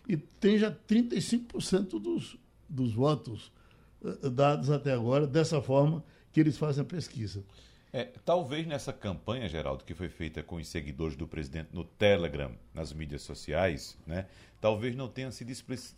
e 0.08 0.16
tem 0.16 0.58
já 0.58 0.68
35% 0.70 2.00
dos, 2.00 2.36
dos 2.68 2.92
votos 2.92 3.52
uh, 4.02 4.28
dados 4.30 4.68
até 4.68 4.92
agora, 4.92 5.28
dessa 5.28 5.62
forma 5.62 6.02
que 6.32 6.40
eles 6.40 6.58
fazem 6.58 6.82
a 6.82 6.84
pesquisa. 6.84 7.44
É, 7.92 8.08
talvez 8.24 8.66
nessa 8.66 8.92
campanha, 8.92 9.48
Geraldo, 9.48 9.84
que 9.84 9.94
foi 9.94 10.08
feita 10.08 10.42
com 10.42 10.56
os 10.56 10.68
seguidores 10.68 11.16
do 11.16 11.26
presidente 11.26 11.70
no 11.72 11.84
Telegram, 11.84 12.52
nas 12.74 12.92
mídias 12.92 13.22
sociais, 13.22 13.96
né, 14.06 14.26
talvez 14.60 14.94
não 14.94 15.08
tenha 15.08 15.30
sido 15.30 15.50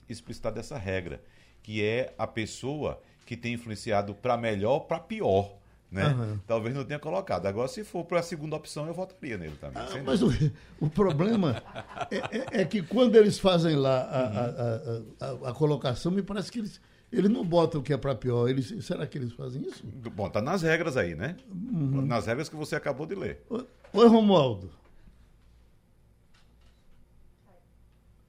explicitada 0.08 0.60
essa 0.60 0.78
regra, 0.78 1.20
que 1.62 1.84
é 1.84 2.14
a 2.16 2.26
pessoa 2.26 3.00
que 3.26 3.36
tem 3.36 3.54
influenciado 3.54 4.14
para 4.14 4.36
melhor 4.36 4.74
ou 4.74 4.80
para 4.82 5.00
pior. 5.00 5.56
Né? 5.90 6.06
Uhum. 6.06 6.38
Talvez 6.46 6.72
não 6.72 6.84
tenha 6.84 7.00
colocado. 7.00 7.46
Agora, 7.46 7.66
se 7.66 7.82
for 7.82 8.04
para 8.04 8.20
a 8.20 8.22
segunda 8.22 8.54
opção, 8.54 8.86
eu 8.86 8.94
votaria 8.94 9.36
nele 9.36 9.56
também. 9.60 9.82
Ah, 9.82 10.02
mas 10.04 10.22
o, 10.22 10.28
o 10.80 10.88
problema 10.88 11.60
é, 12.08 12.16
é, 12.16 12.60
é, 12.60 12.64
que 12.64 12.80
quando 12.80 13.16
eles 13.16 13.40
fazem 13.40 13.74
lá 13.74 14.02
a, 14.02 15.26
uhum. 15.26 15.26
a, 15.26 15.44
a, 15.44 15.46
a, 15.46 15.50
a 15.50 15.52
colocação, 15.52 16.12
me 16.12 16.22
parece 16.22 16.52
que 16.52 16.60
eles 16.60 16.80
ele 17.12 17.28
não 17.28 17.44
bota 17.44 17.78
o 17.78 17.82
que 17.82 17.92
é 17.92 17.96
para 17.96 18.14
pior. 18.14 18.48
Eles, 18.48 18.84
será 18.84 19.06
que 19.06 19.18
eles 19.18 19.32
fazem 19.32 19.62
isso? 19.62 19.84
Bom, 20.14 20.28
tá 20.30 20.40
nas 20.40 20.62
regras 20.62 20.96
aí, 20.96 21.14
né? 21.14 21.36
Uhum. 21.50 22.02
Nas 22.02 22.26
regras 22.26 22.48
que 22.48 22.56
você 22.56 22.76
acabou 22.76 23.06
de 23.06 23.14
ler. 23.14 23.44
Oi, 23.48 24.06
Romualdo. 24.06 24.70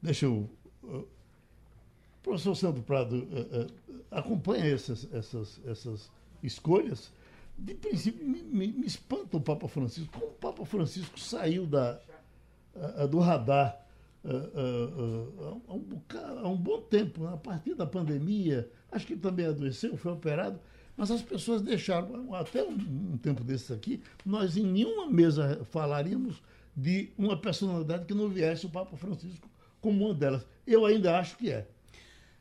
Deixa 0.02 0.26
eu. 0.26 0.50
Professor 2.24 2.56
Santo 2.56 2.82
Prado 2.82 3.16
uh, 3.16 3.64
uh, 3.64 4.02
acompanha 4.10 4.66
essas, 4.66 5.08
essas, 5.14 5.60
essas 5.66 6.12
escolhas. 6.42 7.12
De 7.58 7.76
princípio, 7.76 8.26
me, 8.26 8.42
me, 8.42 8.68
me, 8.72 8.88
espanta 8.88 9.38
o 9.38 9.42
Papa 9.42 9.68
Francisco. 9.68 10.12
Como 10.12 10.32
o 10.32 10.36
Papa 10.36 10.66
Francisco 10.66 11.20
saiu 11.20 11.68
da, 11.68 12.00
do 13.10 13.20
radar 13.20 13.81
há, 14.24 15.74
um, 15.74 15.84
há 16.44 16.48
um 16.48 16.58
bom 16.58 16.82
tempo, 16.82 17.26
a 17.28 17.38
partir 17.38 17.74
da 17.76 17.86
pandemia, 17.86 18.70
acho 18.92 19.08
que 19.08 19.16
também 19.16 19.46
adoeceu, 19.46 19.98
foi 19.98 20.12
operado, 20.12 20.60
mas 20.96 21.10
as 21.10 21.22
pessoas 21.22 21.62
deixaram, 21.62 22.34
até 22.36 22.64
um, 22.64 22.74
um 23.14 23.18
tempo 23.18 23.44
desses 23.44 23.72
aqui, 23.72 24.02
nós 24.26 24.58
em 24.58 24.66
nenhuma 24.66 25.10
mesa 25.10 25.64
falaríamos 25.72 26.42
de 26.76 27.12
uma 27.18 27.36
personalidade 27.36 28.06
que 28.06 28.14
não 28.14 28.30
viesse 28.30 28.66
o 28.66 28.70
Papa 28.70 28.96
Francisco 28.96 29.50
como 29.80 30.06
uma 30.06 30.14
delas. 30.14 30.46
Eu 30.66 30.86
ainda 30.86 31.18
acho 31.18 31.38
que 31.38 31.52
é. 31.52 31.68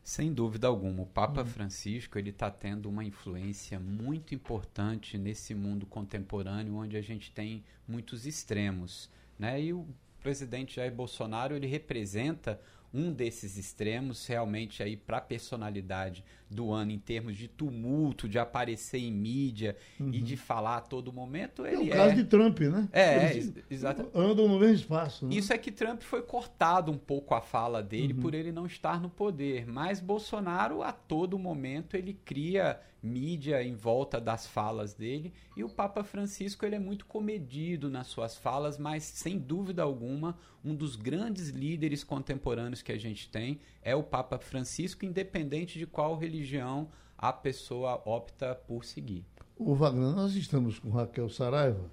Sem 0.02 0.32
dúvida 0.32 0.66
alguma, 0.66 1.02
o 1.02 1.06
Papa 1.06 1.42
uhum. 1.42 1.46
Francisco 1.46 2.18
ele 2.18 2.30
está 2.30 2.50
tendo 2.50 2.88
uma 2.88 3.04
influência 3.04 3.78
muito 3.78 4.34
importante 4.34 5.18
nesse 5.18 5.54
mundo 5.54 5.86
contemporâneo, 5.86 6.74
onde 6.76 6.96
a 6.96 7.02
gente 7.02 7.30
tem 7.30 7.62
muitos 7.86 8.26
extremos, 8.26 9.10
né? 9.38 9.62
E 9.62 9.72
o 9.72 9.86
presidente 10.20 10.76
Jair 10.76 10.92
Bolsonaro 10.92 11.54
ele 11.54 11.66
representa 11.66 12.60
um 12.92 13.12
desses 13.12 13.56
extremos 13.56 14.26
realmente 14.26 14.82
aí 14.82 14.96
para 14.96 15.18
a 15.18 15.20
personalidade 15.20 16.24
do 16.50 16.72
ano 16.72 16.90
em 16.90 16.98
termos 16.98 17.36
de 17.36 17.46
tumulto, 17.46 18.28
de 18.28 18.38
aparecer 18.38 18.98
em 18.98 19.12
mídia 19.12 19.76
uhum. 19.98 20.10
e 20.12 20.20
de 20.20 20.36
falar 20.36 20.78
a 20.78 20.80
todo 20.80 21.12
momento. 21.12 21.64
Ele 21.64 21.90
é 21.90 21.94
o 21.94 21.96
caso 21.96 22.12
é... 22.12 22.16
de 22.16 22.24
Trump, 22.24 22.58
né? 22.60 22.88
É, 22.92 23.38
exatamente. 23.70 24.16
Andam 24.16 24.48
no 24.48 24.58
mesmo 24.58 24.74
espaço. 24.74 25.26
Né? 25.26 25.36
Isso 25.36 25.52
é 25.52 25.58
que 25.58 25.70
Trump 25.70 26.02
foi 26.02 26.22
cortado 26.22 26.90
um 26.90 26.98
pouco 26.98 27.34
a 27.34 27.40
fala 27.40 27.82
dele 27.82 28.12
uhum. 28.12 28.20
por 28.20 28.34
ele 28.34 28.50
não 28.50 28.66
estar 28.66 29.00
no 29.00 29.08
poder, 29.08 29.66
mas 29.66 30.00
Bolsonaro 30.00 30.82
a 30.82 30.92
todo 30.92 31.38
momento 31.38 31.94
ele 31.94 32.14
cria 32.24 32.80
mídia 33.02 33.62
em 33.62 33.74
volta 33.74 34.20
das 34.20 34.46
falas 34.46 34.94
dele 34.94 35.32
e 35.56 35.64
o 35.64 35.68
Papa 35.68 36.04
Francisco 36.04 36.64
ele 36.64 36.76
é 36.76 36.78
muito 36.78 37.06
comedido 37.06 37.88
nas 37.88 38.06
suas 38.06 38.36
falas, 38.36 38.78
mas 38.78 39.04
sem 39.04 39.38
dúvida 39.38 39.82
alguma 39.82 40.36
um 40.64 40.74
dos 40.74 40.96
grandes 40.96 41.48
líderes 41.48 42.04
contemporâneos 42.04 42.82
que 42.82 42.92
a 42.92 42.98
gente 42.98 43.28
tem 43.30 43.60
é 43.82 43.94
o 43.94 44.02
Papa 44.02 44.38
Francisco, 44.38 45.04
independente 45.04 45.78
de 45.78 45.86
qual 45.86 46.16
religião 46.16 46.90
a 47.16 47.32
pessoa 47.32 48.02
opta 48.04 48.54
por 48.54 48.84
seguir. 48.84 49.24
O 49.56 49.74
Wagner, 49.74 50.14
nós 50.14 50.34
estamos 50.34 50.78
com 50.78 50.90
Raquel 50.90 51.28
Saraiva, 51.28 51.90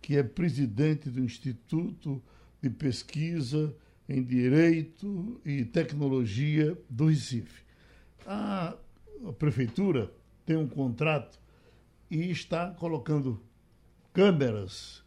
que 0.00 0.16
é 0.16 0.22
presidente 0.22 1.10
do 1.10 1.20
Instituto 1.20 2.22
de 2.62 2.70
Pesquisa 2.70 3.74
em 4.08 4.22
Direito 4.22 5.40
e 5.44 5.64
Tecnologia 5.64 6.76
do 6.88 7.06
Recife. 7.06 7.62
A 8.26 8.76
prefeitura 9.38 10.12
tem 10.44 10.56
um 10.56 10.68
contrato 10.68 11.38
e 12.10 12.30
está 12.30 12.70
colocando 12.70 13.42
câmeras, 14.12 15.02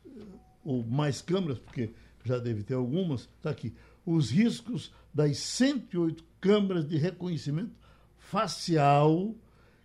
ou 0.64 0.84
mais 0.84 1.22
câmeras, 1.22 1.60
porque 1.60 1.94
já 2.24 2.38
deve 2.38 2.64
ter 2.64 2.76
algumas, 2.76 3.22
está 3.38 3.50
aqui, 3.50 3.74
os 4.06 4.32
riscos 4.32 4.92
das 5.14 5.38
108 5.38 6.24
câmeras 6.40 6.88
de 6.88 6.98
reconhecimento 6.98 7.76
facial 8.18 9.36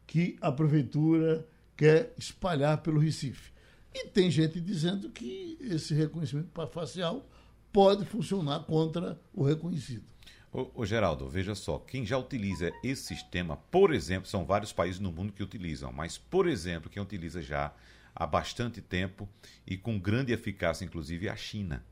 que 0.07 0.37
a 0.41 0.51
prefeitura 0.51 1.47
quer 1.77 2.15
espalhar 2.17 2.83
pelo 2.83 2.99
Recife. 2.99 3.53
E 3.95 4.07
tem 4.09 4.31
gente 4.31 4.61
dizendo 4.61 5.11
que 5.11 5.59
esse 5.61 5.95
reconhecimento 5.95 6.51
facial 6.71 7.29
pode 7.73 8.05
funcionar 8.05 8.61
contra 8.65 9.21
o 9.33 9.45
reconhecido. 9.45 10.05
Ô, 10.51 10.71
ô, 10.75 10.87
Geraldo, 10.87 11.29
veja 11.29 11.55
só, 11.55 11.79
quem 11.79 12.07
já 12.07 12.17
utiliza 12.17 12.73
esse 12.83 13.03
sistema, 13.03 13.57
por 13.71 13.93
exemplo, 13.93 14.29
são 14.29 14.47
vários 14.47 14.73
países 14.73 14.99
no 14.99 15.13
mundo 15.13 15.33
que 15.33 15.43
utilizam, 15.43 15.93
mas, 15.93 16.17
por 16.17 16.49
exemplo, 16.49 16.89
quem 16.89 17.03
utiliza 17.03 17.43
já 17.43 17.73
há 18.15 18.27
bastante 18.27 18.81
tempo 18.81 19.29
e 19.67 19.77
com 19.77 19.99
grande 19.99 20.33
eficácia, 20.33 20.87
inclusive, 20.87 21.29
é 21.29 21.31
a 21.31 21.37
China. 21.37 21.85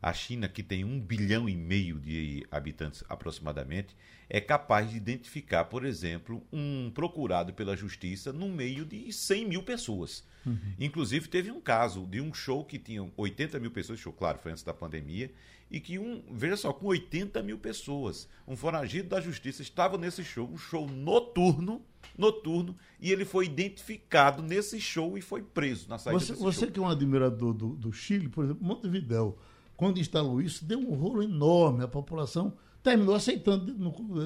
A 0.00 0.14
China, 0.14 0.48
que 0.48 0.62
tem 0.62 0.82
um 0.82 0.98
bilhão 0.98 1.46
e 1.46 1.54
meio 1.54 2.00
de 2.00 2.46
habitantes 2.50 3.04
aproximadamente, 3.06 3.94
é 4.30 4.40
capaz 4.40 4.90
de 4.90 4.96
identificar, 4.96 5.64
por 5.66 5.84
exemplo, 5.84 6.42
um 6.50 6.90
procurado 6.90 7.52
pela 7.52 7.76
justiça 7.76 8.32
no 8.32 8.48
meio 8.48 8.86
de 8.86 9.12
100 9.12 9.46
mil 9.46 9.62
pessoas. 9.62 10.24
Uhum. 10.44 10.58
Inclusive, 10.78 11.28
teve 11.28 11.50
um 11.50 11.60
caso 11.60 12.06
de 12.06 12.20
um 12.20 12.32
show 12.32 12.64
que 12.64 12.78
tinha 12.78 13.08
80 13.16 13.58
mil 13.58 13.70
pessoas, 13.70 13.98
show, 13.98 14.12
claro, 14.12 14.38
foi 14.38 14.52
antes 14.52 14.64
da 14.64 14.72
pandemia, 14.72 15.30
e 15.70 15.78
que, 15.78 15.98
um, 15.98 16.22
veja 16.30 16.56
só, 16.56 16.72
com 16.72 16.86
80 16.86 17.42
mil 17.42 17.58
pessoas, 17.58 18.28
um 18.46 18.56
foragido 18.56 19.08
da 19.08 19.20
justiça 19.20 19.62
estava 19.62 19.96
nesse 19.96 20.24
show, 20.24 20.48
um 20.48 20.58
show 20.58 20.88
noturno, 20.88 21.82
noturno, 22.18 22.76
e 23.00 23.12
ele 23.12 23.24
foi 23.24 23.46
identificado 23.46 24.42
nesse 24.42 24.80
show 24.80 25.16
e 25.16 25.20
foi 25.20 25.42
preso 25.42 25.88
na 25.88 25.98
saída 25.98 26.18
você, 26.18 26.32
você 26.32 26.60
show. 26.60 26.70
que 26.70 26.80
é 26.80 26.82
um 26.82 26.88
admirador 26.88 27.54
do, 27.54 27.76
do 27.76 27.92
Chile, 27.92 28.28
por 28.28 28.44
exemplo, 28.44 28.66
Montevidéu, 28.66 29.38
quando 29.80 29.98
instalou 29.98 30.42
isso, 30.42 30.62
deu 30.62 30.78
um 30.78 30.94
rolo 30.94 31.22
enorme. 31.22 31.82
A 31.82 31.88
população 31.88 32.52
terminou 32.82 33.14
aceitando 33.14 33.72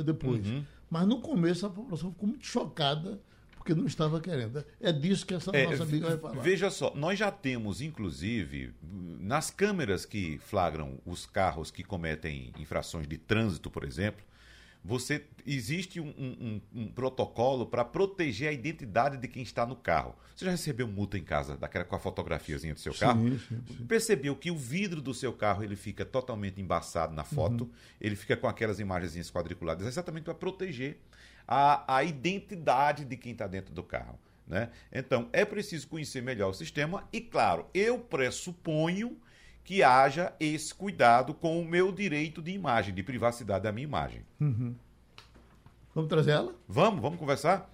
depois. 0.03 0.45
Uhum. 0.45 0.65
Mas 0.91 1.07
no 1.07 1.21
começo 1.21 1.65
a 1.65 1.71
população 1.71 2.11
ficou 2.11 2.29
muito 2.29 2.45
chocada 2.45 3.21
porque 3.65 3.75
não 3.75 3.87
estava 3.87 4.21
querendo. 4.21 4.63
É 4.79 4.93
disso 4.93 5.25
que 5.25 5.33
essa 5.33 5.51
é, 5.57 5.65
nossa 5.65 5.85
amiga 5.85 6.09
vai 6.09 6.19
falar. 6.19 6.43
Veja 6.43 6.71
só, 6.71 6.95
nós 6.95 7.19
já 7.19 7.33
temos, 7.33 7.81
inclusive, 7.81 8.75
nas 8.83 9.51
câmeras 9.51 10.05
que 10.05 10.39
flagram 10.39 10.99
os 11.07 11.25
carros 11.25 11.71
que 11.71 11.83
cometem 11.83 12.53
infrações 12.59 13.09
de 13.09 13.17
trânsito, 13.17 13.71
por 13.71 13.83
exemplo, 13.83 14.23
você 14.85 15.25
existe 15.47 15.99
um, 15.99 16.11
um, 16.11 16.61
um 16.75 16.89
protocolo 16.89 17.65
para 17.65 17.87
proteger 17.87 18.51
a 18.51 18.53
identidade 18.53 19.17
de 19.17 19.27
quem 19.27 19.43
está 19.43 19.65
no 19.65 19.75
carro. 19.75 20.15
Você 20.37 20.45
já 20.45 20.51
recebeu 20.51 20.87
multa 20.87 21.17
em 21.17 21.25
casa, 21.25 21.57
daquela 21.57 21.87
com 21.87 21.97
a 21.97 21.99
fotografiazinha 21.99 22.75
do 22.75 22.81
seu 22.81 22.93
carro? 22.93 23.23
Sim, 23.23 23.39
sim, 23.39 23.63
sim. 23.67 23.87
Percebeu 23.87 24.37
que 24.37 24.51
o 24.51 24.59
vidro 24.59 25.01
do 25.01 25.15
seu 25.15 25.33
carro 25.33 25.65
ele 25.65 25.75
fica 25.75 26.05
totalmente 26.05 26.61
embaçado 26.61 27.15
na 27.15 27.25
foto, 27.25 27.65
uhum. 27.65 27.71
ele 27.99 28.15
fica 28.15 28.37
com 28.37 28.47
aquelas 28.47 28.79
imagens 28.79 29.31
quadriculadas, 29.31 29.87
exatamente 29.87 30.25
para 30.25 30.35
proteger 30.35 31.01
a, 31.47 31.97
a 31.97 32.05
identidade 32.05 33.05
de 33.05 33.17
quem 33.17 33.33
está 33.33 33.47
dentro 33.47 33.75
do 33.75 33.83
carro. 33.83 34.19
Né? 34.47 34.71
Então, 34.93 35.29
é 35.33 35.45
preciso 35.45 35.89
conhecer 35.89 36.23
melhor 36.23 36.51
o 36.51 36.55
sistema 36.55 37.05
e, 37.13 37.21
claro, 37.21 37.67
eu 37.73 37.99
pressuponho 37.99 39.17
que 39.65 39.83
haja 39.83 40.33
esse 40.39 40.75
cuidado 40.75 41.33
com 41.33 41.59
o 41.61 41.65
meu 41.65 41.91
direito 41.91 42.43
de 42.43 42.51
imagem, 42.51 42.95
de 42.95 43.03
privacidade 43.03 43.65
da 43.65 43.73
minha 43.73 43.85
imagem. 43.85 44.23
Uhum. 44.39 44.75
Vamos 45.95 46.11
trazer 46.11 46.33
ela? 46.33 46.55
Vamos, 46.69 47.01
vamos 47.01 47.19
conversar? 47.19 47.71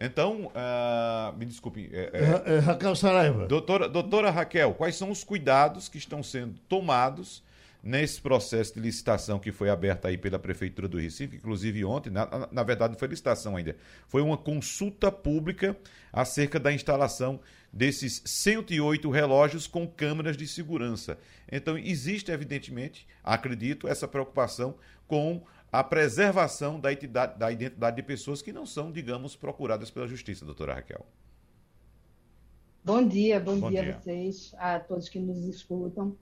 Então, 0.00 0.46
uh, 0.46 1.36
me 1.36 1.44
desculpe. 1.44 1.90
É, 1.92 2.10
é, 2.12 2.54
é, 2.54 2.58
Raquel 2.60 2.94
Saraiva. 2.94 3.46
Doutora, 3.46 3.88
doutora 3.88 4.30
Raquel, 4.30 4.74
quais 4.74 4.96
são 4.96 5.10
os 5.10 5.24
cuidados 5.24 5.88
que 5.88 5.98
estão 5.98 6.22
sendo 6.22 6.58
tomados 6.68 7.42
nesse 7.82 8.20
processo 8.20 8.74
de 8.74 8.80
licitação 8.80 9.40
que 9.40 9.50
foi 9.50 9.68
aberto 9.68 10.06
aí 10.06 10.16
pela 10.16 10.38
Prefeitura 10.38 10.86
do 10.86 10.98
Recife, 10.98 11.36
inclusive 11.36 11.84
ontem, 11.84 12.10
na, 12.10 12.48
na 12.50 12.62
verdade 12.62 12.92
não 12.92 12.98
foi 12.98 13.08
licitação 13.08 13.56
ainda, 13.56 13.76
foi 14.06 14.22
uma 14.22 14.38
consulta 14.38 15.10
pública 15.10 15.76
acerca 16.12 16.60
da 16.60 16.72
instalação 16.72 17.40
desses 17.72 18.22
108 18.24 19.10
relógios 19.10 19.66
com 19.66 19.88
câmeras 19.88 20.36
de 20.36 20.46
segurança. 20.46 21.18
Então, 21.50 21.76
existe, 21.76 22.30
evidentemente, 22.30 23.06
acredito, 23.24 23.88
essa 23.88 24.06
preocupação 24.06 24.76
com 25.08 25.42
a 25.72 25.82
preservação 25.82 26.78
da 26.78 26.92
identidade, 26.92 27.38
da 27.38 27.50
identidade 27.50 27.96
de 27.96 28.02
pessoas 28.02 28.42
que 28.42 28.52
não 28.52 28.66
são, 28.66 28.92
digamos, 28.92 29.34
procuradas 29.34 29.90
pela 29.90 30.06
justiça, 30.06 30.44
doutora 30.44 30.74
Raquel. 30.74 31.04
Bom 32.84 33.06
dia, 33.06 33.40
bom, 33.40 33.58
bom 33.58 33.70
dia, 33.70 33.82
dia 33.82 33.94
a 33.94 34.00
vocês, 34.00 34.54
a 34.58 34.78
todos 34.78 35.08
que 35.08 35.18
nos 35.18 35.38
escutam. 35.46 36.16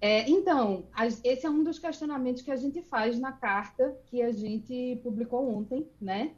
É, 0.00 0.28
então, 0.28 0.84
esse 1.24 1.46
é 1.46 1.50
um 1.50 1.64
dos 1.64 1.78
questionamentos 1.78 2.42
que 2.42 2.50
a 2.50 2.56
gente 2.56 2.82
faz 2.82 3.18
na 3.18 3.32
carta 3.32 3.96
que 4.06 4.22
a 4.22 4.30
gente 4.30 5.00
publicou 5.02 5.48
ontem, 5.56 5.86
né? 6.00 6.32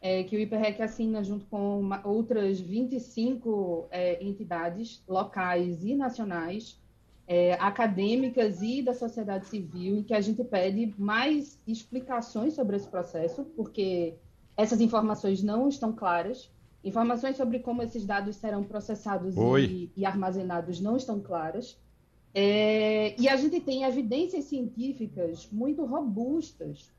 É, 0.00 0.22
que 0.24 0.36
o 0.36 0.40
IPREC 0.40 0.82
assina 0.82 1.24
junto 1.24 1.46
com 1.46 1.80
uma, 1.80 2.06
outras 2.06 2.60
25 2.60 3.86
é, 3.90 4.22
entidades 4.22 5.02
locais 5.08 5.82
e 5.82 5.94
nacionais, 5.94 6.78
é, 7.26 7.54
acadêmicas 7.54 8.60
e 8.60 8.82
da 8.82 8.92
sociedade 8.92 9.46
civil, 9.46 9.96
em 9.96 10.02
que 10.02 10.12
a 10.12 10.20
gente 10.20 10.44
pede 10.44 10.92
mais 10.98 11.58
explicações 11.66 12.52
sobre 12.52 12.76
esse 12.76 12.86
processo, 12.86 13.44
porque 13.56 14.14
essas 14.56 14.80
informações 14.80 15.42
não 15.42 15.68
estão 15.68 15.92
claras. 15.92 16.50
Informações 16.82 17.36
sobre 17.36 17.60
como 17.60 17.82
esses 17.82 18.04
dados 18.04 18.36
serão 18.36 18.62
processados 18.62 19.34
e, 19.58 19.90
e, 19.96 20.04
armazenados 20.04 20.80
não 20.80 20.96
estão 20.96 21.18
claras. 21.18 21.78
É, 22.34 23.14
e 23.20 23.28
a 23.28 23.36
gente 23.36 23.60
tem 23.60 23.84
evidências 23.84 24.46
científicas 24.46 25.48
muito 25.52 25.84
robustas 25.84 26.92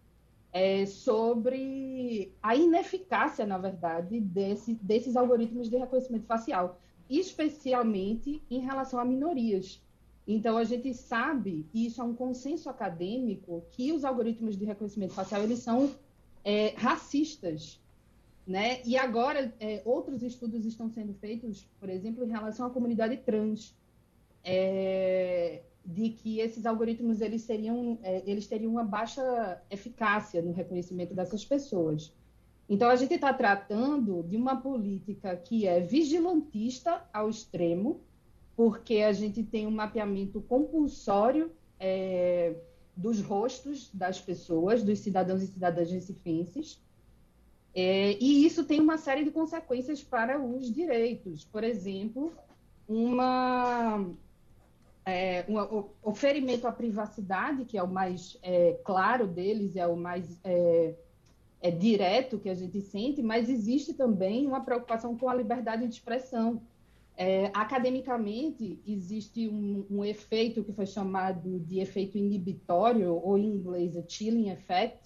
é, 0.53 0.85
sobre 0.85 2.33
a 2.41 2.55
ineficácia, 2.55 3.45
na 3.45 3.57
verdade, 3.57 4.21
desse, 4.21 4.75
desses 4.75 5.17
algoritmos 5.17 5.69
de 5.69 5.75
reconhecimento 5.75 6.25
facial, 6.25 6.79
especialmente 7.09 8.41
em 8.49 8.59
relação 8.59 8.97
a 8.97 9.03
minorias. 9.03 9.83
Então, 10.25 10.57
a 10.57 10.63
gente 10.63 10.93
sabe, 10.93 11.67
e 11.73 11.85
isso 11.85 12.01
é 12.01 12.03
um 12.05 12.15
consenso 12.15 12.69
acadêmico, 12.69 13.65
que 13.71 13.91
os 13.91 14.05
algoritmos 14.05 14.57
de 14.57 14.63
reconhecimento 14.63 15.13
facial 15.13 15.43
eles 15.43 15.59
são 15.59 15.91
é, 16.45 16.69
racistas. 16.77 17.81
Né? 18.47 18.81
E 18.85 18.95
agora, 18.95 19.53
é, 19.59 19.81
outros 19.83 20.23
estudos 20.23 20.65
estão 20.65 20.89
sendo 20.89 21.13
feitos, 21.15 21.67
por 21.79 21.89
exemplo, 21.89 22.23
em 22.23 22.31
relação 22.31 22.65
à 22.65 22.69
comunidade 22.69 23.17
trans, 23.17 23.75
é, 24.45 25.63
de 25.83 26.09
que 26.09 26.39
esses 26.39 26.65
algoritmos 26.65 27.19
eles, 27.19 27.41
seriam, 27.41 27.97
é, 28.03 28.23
eles 28.25 28.47
teriam 28.47 28.71
uma 28.71 28.83
baixa 28.83 29.61
eficácia 29.69 30.41
no 30.41 30.53
reconhecimento 30.53 31.13
dessas 31.13 31.43
pessoas. 31.43 32.13
Então, 32.69 32.89
a 32.89 32.95
gente 32.95 33.13
está 33.13 33.33
tratando 33.33 34.23
de 34.23 34.37
uma 34.37 34.55
política 34.55 35.35
que 35.35 35.67
é 35.67 35.79
vigilantista 35.79 37.03
ao 37.11 37.29
extremo, 37.29 38.01
porque 38.55 38.97
a 39.01 39.11
gente 39.11 39.43
tem 39.43 39.67
um 39.67 39.71
mapeamento 39.71 40.41
compulsório 40.41 41.51
é, 41.79 42.55
dos 42.95 43.21
rostos 43.21 43.89
das 43.93 44.21
pessoas, 44.21 44.81
dos 44.81 44.99
cidadãos 44.99 45.43
e 45.43 45.47
cidadãs 45.47 45.91
recifenses, 45.91 46.79
é, 47.75 48.17
e 48.21 48.45
isso 48.45 48.63
tem 48.63 48.79
uma 48.79 48.97
série 48.97 49.25
de 49.25 49.31
consequências 49.31 50.01
para 50.01 50.41
os 50.41 50.73
direitos. 50.73 51.43
Por 51.43 51.61
exemplo, 51.61 52.31
uma, 52.87 54.05
é, 55.05 55.45
um 55.47 55.85
oferimento 56.01 56.67
à 56.67 56.71
privacidade, 56.71 57.63
que 57.65 57.77
é 57.77 57.83
o 57.83 57.87
mais 57.87 58.37
é, 58.41 58.79
claro 58.83 59.27
deles, 59.27 59.75
é 59.75 59.85
o 59.85 59.95
mais 59.95 60.39
é, 60.43 60.95
é, 61.61 61.69
direto 61.69 62.39
que 62.39 62.49
a 62.49 62.55
gente 62.55 62.81
sente, 62.81 63.21
mas 63.21 63.47
existe 63.47 63.93
também 63.93 64.47
uma 64.47 64.61
preocupação 64.61 65.15
com 65.15 65.29
a 65.29 65.35
liberdade 65.35 65.87
de 65.87 65.93
expressão. 65.93 66.59
É, 67.15 67.51
academicamente, 67.53 68.81
existe 68.85 69.47
um, 69.47 69.85
um, 69.89 70.03
efeito 70.03 70.63
que 70.63 70.73
foi 70.73 70.87
chamado 70.87 71.59
de 71.59 71.79
efeito 71.79 72.17
inibitório, 72.17 73.13
ou 73.13 73.37
em 73.37 73.45
inglês, 73.45 73.95
chilling 74.09 74.49
effect, 74.49 74.99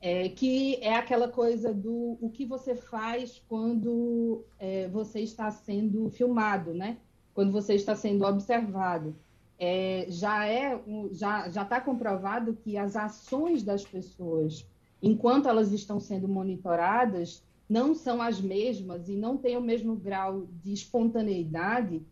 é, 0.00 0.28
que 0.28 0.76
é 0.76 0.94
aquela 0.94 1.28
coisa 1.28 1.74
do 1.74 2.16
o 2.20 2.30
que 2.30 2.46
você 2.46 2.76
faz 2.76 3.42
quando 3.48 4.44
você 4.92 5.20
está 5.20 5.50
sendo 5.50 6.08
filmado, 6.08 6.72
né? 6.72 6.98
Quando 7.38 7.52
você 7.52 7.74
está 7.74 7.94
sendo 7.94 8.24
observado. 8.24 9.14
É, 9.60 10.06
já 10.08 10.44
é 10.44 10.82
já 11.12 11.48
já 11.48 11.62
está 11.62 11.80
comprovado 11.80 12.58
que 12.64 12.76
as 12.76 12.96
ações 12.96 13.62
das 13.62 13.84
pessoas, 13.84 14.66
enquanto 15.00 15.48
elas 15.48 15.70
estão 15.70 16.00
sendo 16.00 16.26
monitoradas, 16.26 17.40
não 17.68 17.94
são 17.94 18.20
as 18.20 18.40
mesmas 18.40 19.08
e 19.08 19.14
não 19.14 19.36
têm 19.36 19.56
o 19.56 19.60
mesmo 19.60 19.94
grau 19.94 20.48
de 20.64 20.72
espontaneidade 20.72 22.02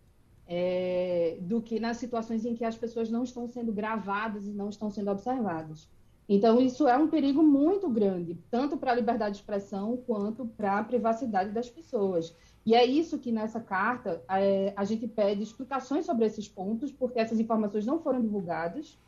é, 0.46 1.38
do 1.40 1.60
que 1.60 1.80
nas 1.80 1.96
situações 1.96 2.44
em 2.44 2.54
que 2.54 2.64
as 2.64 2.76
pessoas 2.76 3.10
não 3.10 3.24
estão 3.24 3.48
sendo 3.48 3.72
gravadas 3.72 4.46
e 4.46 4.52
não 4.52 4.68
estão 4.68 4.92
sendo 4.92 5.10
observadas. 5.10 5.88
Então, 6.28 6.60
isso 6.60 6.86
é 6.86 6.96
um 6.96 7.08
perigo 7.08 7.42
muito 7.42 7.88
grande, 7.88 8.38
tanto 8.48 8.76
para 8.76 8.92
a 8.92 8.94
liberdade 8.94 9.34
de 9.34 9.40
expressão 9.40 9.96
quanto 10.06 10.46
para 10.46 10.78
a 10.78 10.84
privacidade 10.84 11.50
das 11.50 11.68
pessoas. 11.68 12.32
E 12.66 12.74
é 12.74 12.84
isso 12.84 13.18
que 13.18 13.32
nessa 13.32 13.60
carta 13.60 14.22
é, 14.28 14.74
a 14.76 14.84
gente 14.84 15.06
pede 15.06 15.42
explicações 15.42 16.04
sobre 16.04 16.26
esses 16.26 16.48
pontos, 16.48 16.92
porque 16.92 17.20
essas 17.20 17.40
informações 17.40 17.86
não 17.86 18.00
foram 18.00 18.20
divulgadas 18.20 18.98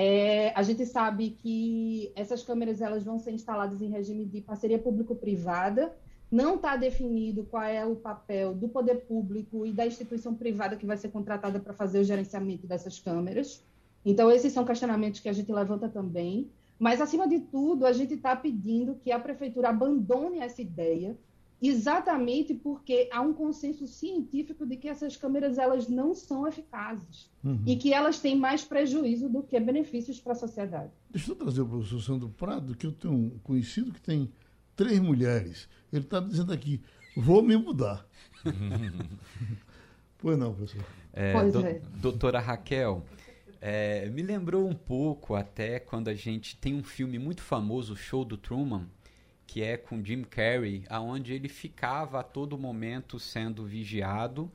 é, 0.00 0.52
a 0.54 0.62
gente 0.62 0.86
sabe 0.86 1.30
que 1.30 2.12
essas 2.14 2.44
câmeras 2.44 2.80
elas 2.80 3.02
vão 3.02 3.18
ser 3.18 3.32
instaladas 3.32 3.82
em 3.82 3.90
regime 3.90 4.24
de 4.24 4.40
parceria 4.40 4.78
público-privada. 4.78 5.92
Não 6.30 6.54
está 6.54 6.76
definido 6.76 7.42
qual 7.42 7.64
é 7.64 7.84
o 7.84 7.96
papel 7.96 8.54
do 8.54 8.68
poder 8.68 9.06
público 9.06 9.66
e 9.66 9.72
da 9.72 9.84
instituição 9.84 10.36
privada 10.36 10.76
que 10.76 10.86
vai 10.86 10.96
ser 10.96 11.08
contratada 11.08 11.58
para 11.58 11.72
fazer 11.72 11.98
o 11.98 12.04
gerenciamento 12.04 12.64
dessas 12.64 13.00
câmeras. 13.00 13.64
Então, 14.04 14.30
esses 14.30 14.52
são 14.52 14.64
questionamentos 14.64 15.18
que 15.18 15.28
a 15.28 15.32
gente 15.32 15.50
levanta 15.50 15.88
também. 15.88 16.48
Mas, 16.78 17.00
acima 17.00 17.26
de 17.26 17.40
tudo, 17.40 17.84
a 17.84 17.92
gente 17.92 18.14
está 18.14 18.36
pedindo 18.36 18.94
que 18.94 19.10
a 19.10 19.18
prefeitura 19.18 19.70
abandone 19.70 20.38
essa 20.38 20.62
ideia 20.62 21.18
exatamente 21.60 22.54
porque 22.54 23.08
há 23.12 23.20
um 23.20 23.32
consenso 23.32 23.86
científico 23.86 24.64
de 24.64 24.76
que 24.76 24.88
essas 24.88 25.16
câmeras 25.16 25.58
elas 25.58 25.88
não 25.88 26.14
são 26.14 26.46
eficazes 26.46 27.30
uhum. 27.42 27.62
e 27.66 27.76
que 27.76 27.92
elas 27.92 28.20
têm 28.20 28.36
mais 28.36 28.62
prejuízo 28.64 29.28
do 29.28 29.42
que 29.42 29.58
benefícios 29.58 30.20
para 30.20 30.32
a 30.32 30.36
sociedade. 30.36 30.92
Deixa 31.10 31.32
eu 31.32 31.36
trazer 31.36 31.62
o 31.62 31.66
professor 31.66 32.00
Sandro 32.00 32.28
Prado, 32.28 32.76
que 32.76 32.86
eu 32.86 32.92
tenho 32.92 33.14
um 33.14 33.38
conhecido 33.40 33.92
que 33.92 34.00
tem 34.00 34.30
três 34.76 35.00
mulheres. 35.00 35.68
Ele 35.92 36.04
está 36.04 36.20
dizendo 36.20 36.52
aqui, 36.52 36.80
vou 37.16 37.42
me 37.42 37.56
mudar. 37.56 38.06
pois 40.18 40.38
não, 40.38 40.54
professor. 40.54 40.84
É, 41.12 41.32
pois 41.32 41.52
do, 41.52 41.66
é. 41.66 41.80
Doutora 42.00 42.38
Raquel, 42.38 43.04
é, 43.60 44.08
me 44.10 44.22
lembrou 44.22 44.68
um 44.68 44.74
pouco 44.74 45.34
até 45.34 45.80
quando 45.80 46.08
a 46.08 46.14
gente 46.14 46.56
tem 46.56 46.74
um 46.74 46.84
filme 46.84 47.18
muito 47.18 47.42
famoso, 47.42 47.94
o 47.94 47.96
Show 47.96 48.24
do 48.24 48.36
Truman, 48.36 48.86
que 49.48 49.62
é 49.62 49.78
com 49.78 50.04
Jim 50.04 50.24
Carrey, 50.24 50.84
aonde 50.90 51.32
ele 51.32 51.48
ficava 51.48 52.20
a 52.20 52.22
todo 52.22 52.58
momento 52.58 53.18
sendo 53.18 53.64
vigiado. 53.64 54.48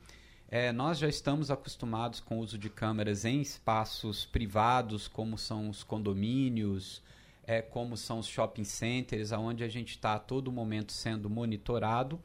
É, 0.48 0.70
nós 0.70 0.98
já 0.98 1.08
estamos 1.08 1.50
acostumados 1.50 2.20
com 2.20 2.38
o 2.38 2.40
uso 2.40 2.56
de 2.56 2.70
câmeras 2.70 3.24
em 3.24 3.40
espaços 3.40 4.24
privados, 4.24 5.08
como 5.08 5.36
são 5.36 5.68
os 5.68 5.82
condomínios, 5.82 7.02
é, 7.44 7.60
como 7.60 7.96
são 7.96 8.20
os 8.20 8.28
shopping 8.28 8.62
centers, 8.62 9.32
aonde 9.32 9.64
a 9.64 9.68
gente 9.68 9.90
está 9.90 10.14
a 10.14 10.18
todo 10.20 10.52
momento 10.52 10.92
sendo 10.92 11.28
monitorado. 11.28 12.20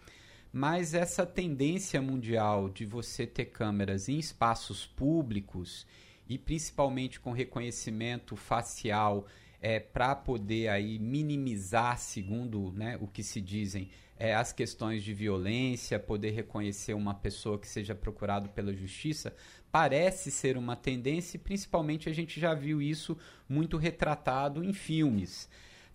Mas 0.54 0.94
essa 0.94 1.26
tendência 1.26 2.00
mundial 2.00 2.70
de 2.70 2.86
você 2.86 3.26
ter 3.26 3.46
câmeras 3.46 4.08
em 4.08 4.20
espaços 4.20 4.86
públicos 4.86 5.88
e 6.30 6.38
principalmente 6.38 7.20
com 7.20 7.32
reconhecimento 7.32 8.36
facial 8.36 9.26
é, 9.62 9.80
para 9.80 10.16
poder 10.16 10.70
aí 10.70 10.98
minimizar, 11.00 11.98
segundo 11.98 12.72
né, 12.72 12.98
o 13.02 13.08
que 13.08 13.24
se 13.24 13.42
dizem, 13.42 13.90
é, 14.18 14.36
as 14.36 14.52
questões 14.52 15.04
de 15.04 15.14
violência, 15.14 15.98
poder 15.98 16.32
reconhecer 16.32 16.94
uma 16.94 17.14
pessoa 17.14 17.58
que 17.58 17.68
seja 17.68 17.96
procurado 17.96 18.50
pela 18.50 18.74
justiça, 18.74 19.34
parece 19.72 20.30
ser 20.30 20.58
uma 20.58 20.76
tendência 20.76 21.38
e 21.38 21.40
principalmente 21.40 22.10
a 22.10 22.14
gente 22.14 22.40
já 22.40 22.54
viu 22.54 22.82
isso 22.82 23.18
muito 23.48 23.78
retratado 23.78 24.64
em 24.64 24.74
filmes. 24.74 25.50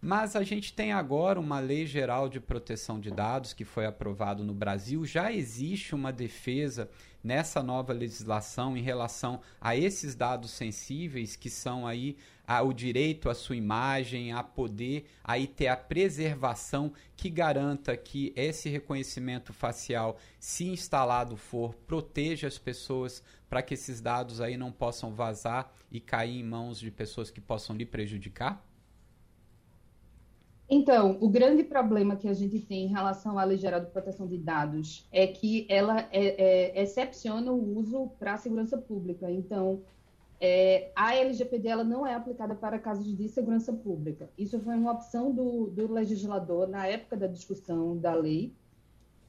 Mas 0.04 0.36
a 0.36 0.42
gente 0.42 0.74
tem 0.74 0.92
agora 0.92 1.40
uma 1.40 1.58
lei 1.60 1.86
geral 1.86 2.28
de 2.28 2.38
proteção 2.38 3.00
de 3.00 3.10
dados 3.10 3.54
que 3.54 3.64
foi 3.64 3.86
aprovado 3.86 4.44
no 4.44 4.52
Brasil. 4.52 5.06
Já 5.06 5.32
existe 5.32 5.94
uma 5.94 6.12
defesa 6.12 6.90
nessa 7.22 7.62
nova 7.62 7.90
legislação 7.94 8.76
em 8.76 8.82
relação 8.82 9.40
a 9.58 9.74
esses 9.74 10.14
dados 10.14 10.50
sensíveis 10.50 11.36
que 11.36 11.48
são 11.48 11.86
aí 11.86 12.18
o 12.62 12.74
direito 12.74 13.30
à 13.30 13.34
sua 13.34 13.56
imagem, 13.56 14.30
a 14.30 14.42
poder 14.42 15.06
aí 15.24 15.46
ter 15.46 15.68
a 15.68 15.76
preservação 15.76 16.92
que 17.16 17.30
garanta 17.30 17.96
que 17.96 18.30
esse 18.36 18.68
reconhecimento 18.68 19.54
facial, 19.54 20.18
se 20.38 20.66
instalado 20.66 21.34
for, 21.34 21.74
proteja 21.86 22.46
as 22.46 22.58
pessoas 22.58 23.22
para 23.48 23.62
que 23.62 23.72
esses 23.72 24.02
dados 24.02 24.42
aí 24.42 24.58
não 24.58 24.70
possam 24.70 25.14
vazar 25.14 25.72
e 25.90 25.98
cair 25.98 26.40
em 26.40 26.44
mãos 26.44 26.78
de 26.78 26.90
pessoas 26.90 27.30
que 27.30 27.40
possam 27.40 27.74
lhe 27.74 27.86
prejudicar? 27.86 28.62
Então, 30.68 31.18
o 31.20 31.28
grande 31.28 31.62
problema 31.62 32.16
que 32.16 32.26
a 32.28 32.32
gente 32.34 32.58
tem 32.60 32.84
em 32.86 32.88
relação 32.88 33.38
à 33.38 33.44
Lei 33.44 33.58
Geral 33.58 33.80
de 33.80 33.90
Proteção 33.90 34.26
de 34.26 34.38
Dados 34.38 35.06
é 35.12 35.26
que 35.26 35.66
ela 35.68 36.00
é, 36.10 36.78
é, 36.78 36.82
excepciona 36.82 37.52
o 37.52 37.76
uso 37.78 38.08
para 38.18 38.34
a 38.34 38.38
segurança 38.38 38.78
pública. 38.78 39.30
Então, 39.30 39.82
é, 40.40 40.90
a 40.96 41.14
LGPD 41.16 41.68
ela 41.68 41.84
não 41.84 42.06
é 42.06 42.14
aplicada 42.14 42.54
para 42.54 42.78
casos 42.78 43.16
de 43.16 43.28
segurança 43.28 43.72
pública. 43.72 44.30
Isso 44.38 44.58
foi 44.60 44.74
uma 44.76 44.92
opção 44.92 45.32
do, 45.32 45.66
do 45.70 45.92
legislador 45.92 46.68
na 46.68 46.86
época 46.86 47.16
da 47.16 47.26
discussão 47.26 47.96
da 47.98 48.14
lei. 48.14 48.54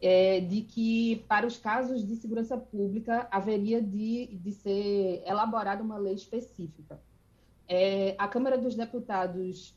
é, 0.02 0.40
de 0.42 0.62
que, 0.62 1.26
para 1.28 1.48
os 1.48 1.58
casos 1.58 2.06
de 2.06 2.16
segurança 2.16 2.58
pública, 2.58 3.28
haveria 3.32 3.82
de, 3.82 4.28
de 4.38 4.52
ser 4.52 5.24
elaborada 5.26 5.82
uma 5.84 5.98
lei 5.98 6.14
específica. 6.14 7.02
É, 7.68 8.16
a 8.18 8.28
Câmara 8.28 8.58
dos 8.58 8.76
Deputados 8.76 9.74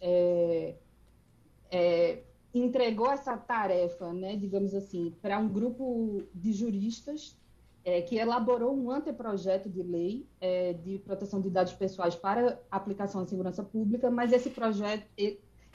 é, 1.70 2.22
entregou 2.54 3.10
essa 3.10 3.36
tarefa, 3.36 4.12
né, 4.12 4.36
digamos 4.36 4.74
assim, 4.74 5.14
para 5.20 5.38
um 5.38 5.48
grupo 5.48 6.22
de 6.34 6.52
juristas 6.52 7.36
é, 7.84 8.02
que 8.02 8.16
elaborou 8.16 8.76
um 8.76 8.90
anteprojeto 8.90 9.68
de 9.68 9.82
lei 9.82 10.26
é, 10.40 10.72
de 10.72 10.98
proteção 10.98 11.40
de 11.40 11.48
dados 11.48 11.72
pessoais 11.72 12.14
para 12.14 12.60
aplicação 12.70 13.22
à 13.22 13.26
segurança 13.26 13.62
pública, 13.62 14.10
mas 14.10 14.32
esse 14.32 14.50
projeto 14.50 15.06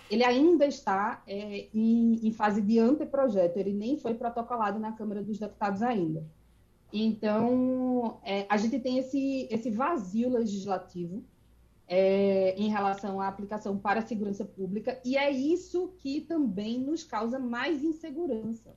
ele 0.10 0.24
ainda 0.24 0.66
está 0.66 1.24
é, 1.26 1.68
em, 1.74 2.28
em, 2.28 2.32
fase 2.32 2.62
de 2.62 2.78
anteprojeto, 2.78 3.58
ele 3.58 3.74
nem 3.74 3.98
foi 3.98 4.14
protocolado 4.14 4.80
na 4.80 4.92
Câmara 4.92 5.24
dos 5.24 5.40
Deputados 5.40 5.82
ainda. 5.82 6.24
Então, 6.92 8.20
é, 8.24 8.46
a 8.50 8.58
gente 8.58 8.80
tem 8.80 9.00
esse, 9.00 9.48
esse 9.50 9.72
vazio 9.72 10.30
legislativo 10.30 11.24
é, 11.88 12.56
em 12.58 12.70
relação 12.70 13.20
à 13.20 13.28
aplicação 13.28 13.78
para 13.78 14.00
a 14.00 14.06
segurança 14.06 14.46
pública, 14.46 15.00
e 15.04 15.18
é 15.18 15.30
isso 15.30 15.94
que 16.00 16.22
também 16.22 16.80
nos 16.80 17.04
causa 17.04 17.38
mais 17.38 17.84
insegurança, 17.84 18.76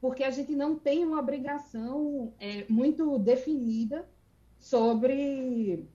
porque 0.00 0.24
a 0.24 0.30
gente 0.30 0.54
não 0.54 0.76
tem 0.76 1.04
uma 1.04 1.18
obrigação 1.18 2.32
é, 2.38 2.64
muito 2.68 3.18
definida 3.18 4.08
sobre 4.58 5.86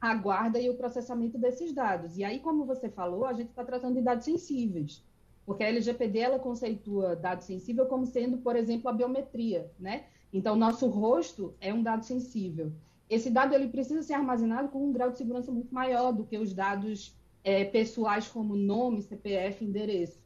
a 0.00 0.14
guarda 0.14 0.60
e 0.60 0.68
o 0.68 0.76
processamento 0.76 1.38
desses 1.38 1.72
dados. 1.72 2.18
E 2.18 2.24
aí, 2.24 2.38
como 2.38 2.66
você 2.66 2.90
falou, 2.90 3.24
a 3.24 3.32
gente 3.32 3.48
está 3.48 3.64
tratando 3.64 3.94
de 3.94 4.02
dados 4.02 4.24
sensíveis, 4.24 5.02
porque 5.46 5.64
a 5.64 5.68
LGPD 5.68 6.18
ela 6.18 6.38
conceitua 6.38 7.16
dado 7.16 7.42
sensível 7.42 7.86
como 7.86 8.06
sendo, 8.06 8.38
por 8.38 8.54
exemplo, 8.54 8.88
a 8.90 8.92
biometria, 8.92 9.70
né? 9.78 10.04
Então, 10.32 10.56
nosso 10.56 10.88
rosto 10.88 11.54
é 11.60 11.72
um 11.72 11.82
dado 11.82 12.04
sensível 12.04 12.72
esse 13.08 13.30
dado 13.30 13.54
ele 13.54 13.68
precisa 13.68 14.02
ser 14.02 14.14
armazenado 14.14 14.68
com 14.68 14.86
um 14.86 14.92
grau 14.92 15.10
de 15.10 15.18
segurança 15.18 15.52
muito 15.52 15.74
maior 15.74 16.12
do 16.12 16.24
que 16.24 16.38
os 16.38 16.52
dados 16.52 17.16
é, 17.42 17.64
pessoais 17.64 18.26
como 18.28 18.56
nome, 18.56 19.02
CPF, 19.02 19.64
endereço. 19.64 20.22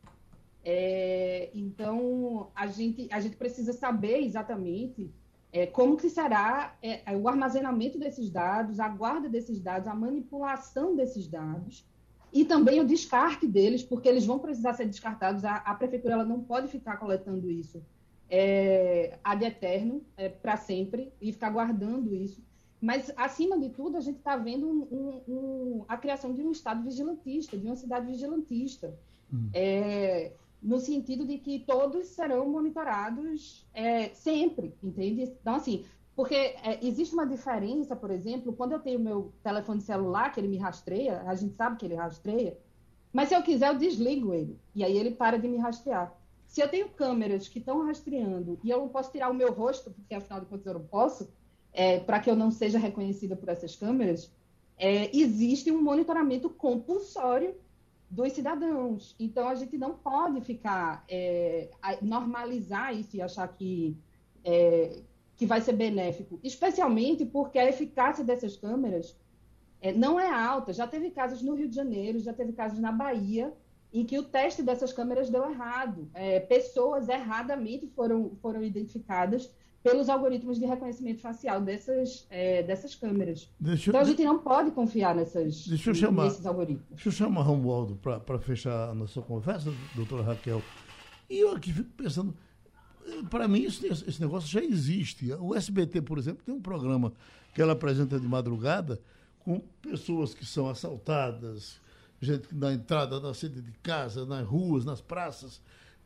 É, 0.64 1.50
então, 1.54 2.50
a 2.54 2.66
gente, 2.66 3.08
a 3.10 3.20
gente 3.20 3.36
precisa 3.36 3.72
saber 3.72 4.22
exatamente 4.22 5.10
é, 5.52 5.66
como 5.66 5.96
que 5.96 6.10
será 6.10 6.76
é, 6.82 7.12
é, 7.12 7.16
o 7.16 7.28
armazenamento 7.28 7.98
desses 7.98 8.30
dados, 8.30 8.78
a 8.78 8.88
guarda 8.88 9.28
desses 9.28 9.60
dados, 9.60 9.88
a 9.88 9.94
manipulação 9.94 10.94
desses 10.94 11.26
dados 11.26 11.84
e 12.32 12.44
também 12.44 12.80
o 12.80 12.86
descarte 12.86 13.46
deles, 13.46 13.82
porque 13.82 14.08
eles 14.08 14.26
vão 14.26 14.38
precisar 14.38 14.74
ser 14.74 14.86
descartados. 14.86 15.44
A, 15.44 15.56
a 15.56 15.74
prefeitura 15.74 16.14
ela 16.14 16.24
não 16.24 16.42
pode 16.42 16.68
ficar 16.68 16.98
coletando 16.98 17.50
isso 17.50 17.82
é, 18.28 19.18
ad 19.24 19.44
eterno, 19.44 20.04
é, 20.16 20.28
para 20.28 20.56
sempre, 20.56 21.12
e 21.20 21.32
ficar 21.32 21.50
guardando 21.50 22.14
isso. 22.14 22.42
Mas, 22.80 23.12
acima 23.16 23.58
de 23.58 23.70
tudo, 23.70 23.96
a 23.96 24.00
gente 24.00 24.18
está 24.18 24.36
vendo 24.36 24.68
um, 24.68 24.82
um, 24.90 25.22
um, 25.28 25.84
a 25.88 25.96
criação 25.96 26.32
de 26.32 26.42
um 26.42 26.52
Estado 26.52 26.82
vigilantista, 26.82 27.58
de 27.58 27.66
uma 27.66 27.76
cidade 27.76 28.06
vigilantista. 28.06 28.94
Hum. 29.32 29.50
É, 29.52 30.32
no 30.62 30.78
sentido 30.78 31.24
de 31.24 31.38
que 31.38 31.60
todos 31.60 32.06
serão 32.08 32.48
monitorados 32.48 33.66
é, 33.72 34.08
sempre, 34.10 34.74
entende? 34.82 35.22
Então, 35.22 35.54
assim, 35.54 35.84
porque 36.16 36.34
é, 36.34 36.78
existe 36.82 37.14
uma 37.14 37.26
diferença, 37.26 37.94
por 37.94 38.10
exemplo, 38.10 38.52
quando 38.52 38.72
eu 38.72 38.80
tenho 38.80 38.98
meu 38.98 39.32
telefone 39.42 39.80
celular, 39.80 40.32
que 40.32 40.40
ele 40.40 40.48
me 40.48 40.56
rastreia, 40.56 41.22
a 41.22 41.34
gente 41.34 41.54
sabe 41.54 41.76
que 41.76 41.86
ele 41.86 41.94
rastreia, 41.94 42.58
mas 43.12 43.28
se 43.28 43.36
eu 43.36 43.42
quiser, 43.42 43.68
eu 43.68 43.78
desligo 43.78 44.34
ele, 44.34 44.58
e 44.74 44.84
aí 44.84 44.96
ele 44.96 45.12
para 45.12 45.38
de 45.38 45.48
me 45.48 45.58
rastrear. 45.58 46.12
Se 46.46 46.60
eu 46.60 46.68
tenho 46.68 46.88
câmeras 46.88 47.46
que 47.46 47.58
estão 47.58 47.86
rastreando 47.86 48.58
e 48.64 48.70
eu 48.70 48.78
não 48.78 48.88
posso 48.88 49.12
tirar 49.12 49.30
o 49.30 49.34
meu 49.34 49.52
rosto, 49.52 49.90
porque 49.90 50.14
afinal 50.14 50.40
de 50.40 50.46
contas 50.46 50.66
eu 50.66 50.74
não 50.74 50.84
posso, 50.86 51.28
é, 51.78 52.00
para 52.00 52.18
que 52.18 52.28
eu 52.28 52.34
não 52.34 52.50
seja 52.50 52.76
reconhecida 52.76 53.36
por 53.36 53.48
essas 53.48 53.76
câmeras, 53.76 54.34
é, 54.76 55.16
existe 55.16 55.70
um 55.70 55.80
monitoramento 55.80 56.50
compulsório 56.50 57.54
dos 58.10 58.32
cidadãos. 58.32 59.14
Então, 59.16 59.46
a 59.48 59.54
gente 59.54 59.78
não 59.78 59.94
pode 59.94 60.40
ficar, 60.40 61.04
é, 61.08 61.70
normalizar 62.02 62.92
isso 62.98 63.16
e 63.16 63.22
achar 63.22 63.46
que, 63.46 63.96
é, 64.44 65.02
que 65.36 65.46
vai 65.46 65.60
ser 65.60 65.74
benéfico, 65.74 66.40
especialmente 66.42 67.24
porque 67.24 67.60
a 67.60 67.68
eficácia 67.68 68.24
dessas 68.24 68.56
câmeras 68.56 69.16
é, 69.80 69.92
não 69.92 70.18
é 70.18 70.28
alta. 70.28 70.72
Já 70.72 70.84
teve 70.84 71.12
casos 71.12 71.42
no 71.42 71.54
Rio 71.54 71.68
de 71.68 71.76
Janeiro, 71.76 72.18
já 72.18 72.32
teve 72.32 72.52
casos 72.54 72.80
na 72.80 72.90
Bahia, 72.90 73.54
em 73.92 74.04
que 74.04 74.18
o 74.18 74.24
teste 74.24 74.64
dessas 74.64 74.92
câmeras 74.92 75.30
deu 75.30 75.48
errado. 75.48 76.10
É, 76.12 76.40
pessoas 76.40 77.08
erradamente 77.08 77.86
foram, 77.86 78.32
foram 78.42 78.64
identificadas 78.64 79.48
pelos 79.82 80.08
algoritmos 80.08 80.58
de 80.58 80.66
reconhecimento 80.66 81.20
facial 81.20 81.60
dessas, 81.60 82.26
é, 82.30 82.62
dessas 82.62 82.94
câmeras. 82.94 83.48
Deixa, 83.58 83.90
então 83.90 84.00
a 84.00 84.04
gente 84.04 84.24
não 84.24 84.38
pode 84.38 84.70
confiar 84.72 85.14
nessas, 85.14 85.66
deixa 85.66 85.90
eu 85.90 85.94
chamar, 85.94 86.24
nesses 86.24 86.44
algoritmos. 86.46 86.84
Deixa 86.90 87.08
eu 87.08 87.12
chamar 87.12 87.42
Romualdo 87.42 87.96
para 87.96 88.38
fechar 88.38 88.90
a 88.90 88.94
nossa 88.94 89.20
conversa, 89.22 89.72
doutora 89.94 90.22
Raquel. 90.22 90.62
E 91.30 91.38
eu 91.38 91.52
aqui 91.52 91.72
fico 91.72 91.90
pensando, 91.96 92.34
para 93.30 93.46
mim 93.46 93.64
esse, 93.64 93.86
esse 93.86 94.20
negócio 94.20 94.48
já 94.48 94.62
existe. 94.62 95.32
O 95.34 95.54
SBT, 95.54 96.02
por 96.02 96.18
exemplo, 96.18 96.42
tem 96.44 96.54
um 96.54 96.60
programa 96.60 97.12
que 97.54 97.62
ela 97.62 97.72
apresenta 97.72 98.18
de 98.18 98.26
madrugada 98.26 99.00
com 99.38 99.60
pessoas 99.80 100.34
que 100.34 100.44
são 100.44 100.68
assaltadas, 100.68 101.80
gente 102.20 102.54
na 102.54 102.72
entrada 102.72 103.20
da 103.20 103.32
sede 103.32 103.62
de 103.62 103.72
casa, 103.82 104.26
nas 104.26 104.46
ruas, 104.46 104.84
nas 104.84 105.00
praças, 105.00 105.62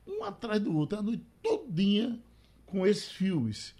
um 0.06 0.22
atrás 0.24 0.60
do 0.60 0.76
outro, 0.76 0.98
a 0.98 1.02
noite 1.02 1.24
todinha 1.42 2.20
com 2.72 2.86
esses 2.86 3.12
filmes. 3.12 3.74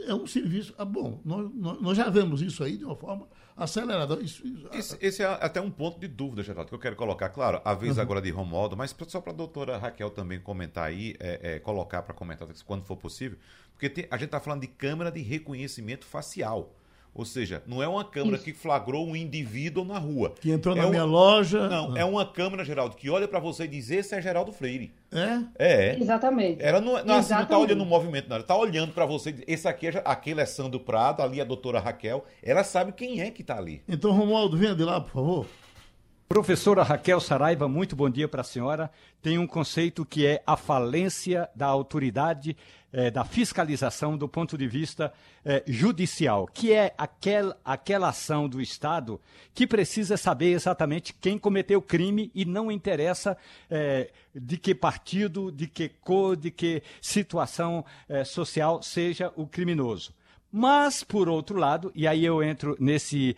É 0.00 0.12
um 0.12 0.26
serviço. 0.26 0.74
Ah, 0.76 0.84
bom, 0.84 1.20
nós, 1.24 1.50
nós 1.80 1.96
já 1.96 2.10
vemos 2.10 2.42
isso 2.42 2.62
aí 2.62 2.76
de 2.76 2.84
uma 2.84 2.96
forma 2.96 3.26
acelerada. 3.56 4.20
Isso, 4.20 4.46
isso, 4.46 4.68
esse, 4.72 4.98
esse, 5.00 5.22
é 5.22 5.26
até 5.26 5.60
um 5.60 5.70
ponto 5.70 5.98
de 5.98 6.06
dúvida, 6.06 6.42
Geraldo, 6.42 6.68
que 6.68 6.74
eu 6.74 6.78
quero 6.78 6.96
colocar. 6.96 7.28
Claro, 7.30 7.60
a 7.64 7.74
vez 7.74 7.96
uhum. 7.96 8.02
agora 8.02 8.20
de 8.20 8.30
Romualdo, 8.30 8.76
mas 8.76 8.94
só 9.08 9.20
para 9.20 9.32
a 9.32 9.36
doutora 9.36 9.78
Raquel 9.78 10.10
também 10.10 10.40
comentar 10.40 10.84
aí, 10.84 11.14
é, 11.18 11.54
é, 11.54 11.58
colocar 11.58 12.02
para 12.02 12.14
comentar 12.14 12.46
quando 12.66 12.84
for 12.84 12.96
possível, 12.96 13.38
porque 13.72 13.88
tem, 13.88 14.06
a 14.10 14.16
gente 14.16 14.26
está 14.26 14.40
falando 14.40 14.60
de 14.60 14.68
câmera 14.68 15.10
de 15.10 15.22
reconhecimento 15.22 16.04
facial. 16.04 16.74
Ou 17.18 17.24
seja, 17.24 17.64
não 17.66 17.82
é 17.82 17.88
uma 17.88 18.04
câmera 18.04 18.36
Isso. 18.36 18.44
que 18.44 18.52
flagrou 18.52 19.04
um 19.04 19.16
indivíduo 19.16 19.84
na 19.84 19.98
rua. 19.98 20.34
Que 20.40 20.52
entrou 20.52 20.76
é 20.76 20.80
na 20.80 20.88
minha 20.88 21.02
loja. 21.02 21.68
Não, 21.68 21.92
ah. 21.92 21.98
é 21.98 22.04
uma 22.04 22.24
câmera, 22.24 22.64
Geraldo, 22.64 22.94
que 22.94 23.10
olha 23.10 23.26
para 23.26 23.40
você 23.40 23.64
e 23.64 23.66
diz: 23.66 23.90
esse 23.90 24.14
é 24.14 24.22
Geraldo 24.22 24.52
Freire. 24.52 24.92
É? 25.10 25.40
É. 25.58 25.98
Exatamente. 25.98 26.62
Ela 26.62 26.80
não, 26.80 27.04
não, 27.04 27.16
assim, 27.16 27.34
não 27.34 27.44
tá 27.44 27.58
olhando 27.58 27.82
o 27.82 27.86
movimento, 27.86 28.28
não. 28.28 28.36
Ela 28.36 28.44
tá 28.44 28.56
olhando 28.56 28.92
para 28.92 29.04
você. 29.04 29.34
Esse 29.48 29.66
aqui 29.66 29.88
é, 29.88 30.02
aquele 30.04 30.40
é 30.40 30.46
Sandro 30.46 30.78
Prado, 30.78 31.20
ali 31.20 31.40
é 31.40 31.42
a 31.42 31.44
doutora 31.44 31.80
Raquel. 31.80 32.24
Ela 32.40 32.62
sabe 32.62 32.92
quem 32.92 33.20
é 33.20 33.32
que 33.32 33.42
tá 33.42 33.58
ali. 33.58 33.82
Então, 33.88 34.12
Romualdo, 34.12 34.56
venha 34.56 34.76
de 34.76 34.84
lá, 34.84 35.00
por 35.00 35.10
favor. 35.10 35.46
Professora 36.28 36.82
Raquel 36.82 37.20
Saraiva, 37.20 37.66
muito 37.66 37.96
bom 37.96 38.10
dia 38.10 38.28
para 38.28 38.42
a 38.42 38.44
senhora. 38.44 38.90
Tem 39.22 39.38
um 39.38 39.46
conceito 39.46 40.04
que 40.04 40.26
é 40.26 40.42
a 40.46 40.58
falência 40.58 41.48
da 41.56 41.64
autoridade 41.64 42.54
é, 42.92 43.10
da 43.10 43.24
fiscalização 43.24 44.14
do 44.14 44.28
ponto 44.28 44.58
de 44.58 44.68
vista 44.68 45.10
é, 45.42 45.64
judicial, 45.66 46.46
que 46.46 46.70
é 46.70 46.94
aquel, 46.98 47.54
aquela 47.64 48.10
ação 48.10 48.46
do 48.46 48.60
Estado 48.60 49.18
que 49.54 49.66
precisa 49.66 50.18
saber 50.18 50.52
exatamente 50.52 51.14
quem 51.14 51.38
cometeu 51.38 51.78
o 51.78 51.82
crime 51.82 52.30
e 52.34 52.44
não 52.44 52.70
interessa 52.70 53.34
é, 53.70 54.10
de 54.34 54.58
que 54.58 54.74
partido, 54.74 55.50
de 55.50 55.66
que 55.66 55.88
cor, 55.88 56.36
de 56.36 56.50
que 56.50 56.82
situação 57.00 57.86
social 58.26 58.82
seja 58.82 59.32
o 59.34 59.46
criminoso. 59.46 60.12
Mas, 60.50 61.04
por 61.04 61.28
outro 61.28 61.58
lado, 61.58 61.92
e 61.94 62.06
aí 62.06 62.24
eu 62.24 62.42
entro 62.42 62.74
nesse 62.80 63.36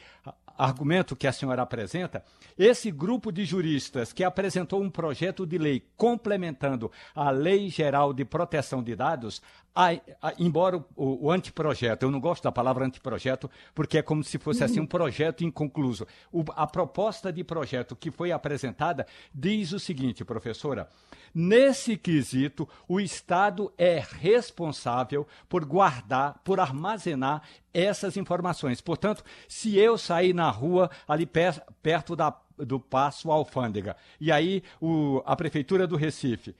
argumento 0.60 1.16
que 1.16 1.26
a 1.26 1.32
senhora 1.32 1.62
apresenta, 1.62 2.22
esse 2.58 2.90
grupo 2.90 3.32
de 3.32 3.46
juristas 3.46 4.12
que 4.12 4.22
apresentou 4.22 4.82
um 4.82 4.90
projeto 4.90 5.46
de 5.46 5.56
lei 5.56 5.82
complementando 5.96 6.92
a 7.14 7.30
Lei 7.30 7.70
Geral 7.70 8.12
de 8.12 8.26
Proteção 8.26 8.82
de 8.82 8.94
Dados, 8.94 9.40
a, 9.74 9.90
a, 10.20 10.34
embora 10.38 10.76
o, 10.76 11.26
o, 11.26 11.30
anteprojeto, 11.30 12.04
eu 12.04 12.10
não 12.10 12.20
gosto 12.20 12.42
da 12.42 12.52
palavra 12.52 12.84
anteprojeto, 12.84 13.50
porque 13.74 13.98
é 13.98 14.02
como 14.02 14.24
se 14.24 14.38
fosse 14.38 14.64
assim 14.64 14.80
um 14.80 14.86
projeto 14.86 15.44
inconcluso. 15.44 16.06
O, 16.32 16.44
a 16.56 16.66
proposta 16.66 17.32
de 17.32 17.44
projeto 17.44 17.94
que 17.94 18.10
foi 18.10 18.32
apresentada 18.32 19.06
diz 19.34 19.72
o 19.72 19.78
seguinte, 19.78 20.24
professora: 20.24 20.88
nesse 21.34 21.96
quesito, 21.96 22.68
o 22.88 23.00
Estado 23.00 23.72
é 23.78 24.04
responsável 24.20 25.26
por 25.48 25.64
guardar, 25.64 26.40
por 26.44 26.58
armazenar 26.58 27.42
essas 27.72 28.16
informações. 28.16 28.80
Portanto, 28.80 29.24
se 29.48 29.78
eu 29.78 29.96
sair 29.96 30.34
na 30.34 30.50
rua 30.50 30.90
ali 31.06 31.26
per, 31.26 31.62
perto 31.82 32.16
da 32.16 32.36
do 32.64 32.78
passo 32.78 33.30
alfândega. 33.30 33.96
E 34.20 34.30
aí 34.30 34.62
o, 34.80 35.22
a 35.24 35.34
Prefeitura 35.34 35.86
do 35.86 35.96
Recife 35.96 36.54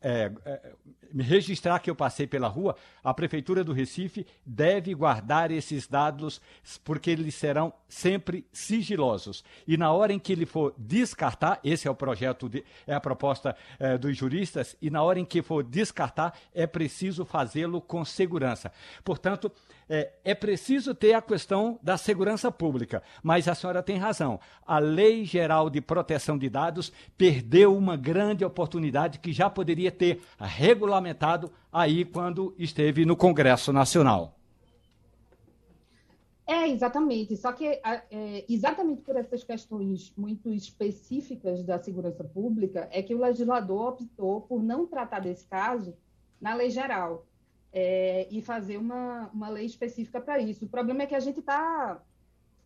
é, 0.00 0.30
é, 0.44 0.72
registrar 1.22 1.78
que 1.78 1.90
eu 1.90 1.94
passei 1.94 2.26
pela 2.26 2.48
rua, 2.48 2.76
a 3.02 3.12
Prefeitura 3.12 3.62
do 3.62 3.72
Recife 3.72 4.26
deve 4.44 4.94
guardar 4.94 5.50
esses 5.50 5.86
dados 5.86 6.40
porque 6.84 7.10
eles 7.10 7.34
serão 7.34 7.72
sempre 7.88 8.46
sigilosos. 8.52 9.44
E 9.66 9.76
na 9.76 9.92
hora 9.92 10.12
em 10.12 10.18
que 10.18 10.32
ele 10.32 10.46
for 10.46 10.74
descartar, 10.76 11.60
esse 11.62 11.86
é 11.86 11.90
o 11.90 11.94
projeto, 11.94 12.48
de, 12.48 12.64
é 12.86 12.94
a 12.94 13.00
proposta 13.00 13.56
é, 13.78 13.96
dos 13.98 14.16
juristas, 14.16 14.76
e 14.80 14.90
na 14.90 15.02
hora 15.02 15.18
em 15.18 15.24
que 15.24 15.42
for 15.42 15.62
descartar, 15.62 16.36
é 16.54 16.66
preciso 16.66 17.24
fazê-lo 17.24 17.80
com 17.80 18.04
segurança. 18.04 18.72
Portanto, 19.04 19.50
é, 19.88 20.12
é 20.24 20.34
preciso 20.34 20.94
ter 20.94 21.12
a 21.12 21.20
questão 21.20 21.78
da 21.82 21.96
segurança 21.96 22.50
pública, 22.50 23.02
mas 23.22 23.46
a 23.48 23.54
senhora 23.54 23.82
tem 23.82 23.98
razão. 23.98 24.40
A 24.66 24.78
Lei 24.78 25.24
Geral 25.24 25.68
de 25.68 25.80
Proteção 25.80 26.38
de 26.38 26.48
Dados 26.48 26.92
perdeu 27.18 27.76
uma 27.76 27.96
grande 27.96 28.44
oportunidade 28.44 29.18
que 29.18 29.32
já 29.32 29.50
poderia 29.50 29.63
ter 29.90 30.20
regulamentado 30.38 31.50
aí 31.72 32.04
quando 32.04 32.54
esteve 32.58 33.04
no 33.04 33.16
Congresso 33.16 33.72
Nacional. 33.72 34.36
É, 36.46 36.68
exatamente. 36.68 37.36
Só 37.36 37.52
que 37.52 37.66
é, 37.66 38.44
exatamente 38.48 39.00
por 39.02 39.16
essas 39.16 39.42
questões 39.42 40.12
muito 40.16 40.52
específicas 40.52 41.62
da 41.64 41.78
segurança 41.78 42.22
pública 42.22 42.88
é 42.92 43.02
que 43.02 43.14
o 43.14 43.20
legislador 43.20 43.88
optou 43.88 44.42
por 44.42 44.62
não 44.62 44.86
tratar 44.86 45.20
desse 45.20 45.46
caso 45.46 45.96
na 46.40 46.54
lei 46.54 46.70
geral 46.70 47.26
é, 47.72 48.28
e 48.30 48.42
fazer 48.42 48.76
uma, 48.76 49.30
uma 49.32 49.48
lei 49.48 49.64
específica 49.64 50.20
para 50.20 50.38
isso. 50.38 50.66
O 50.66 50.68
problema 50.68 51.02
é 51.02 51.06
que 51.06 51.14
a 51.14 51.20
gente 51.20 51.40
está 51.40 52.00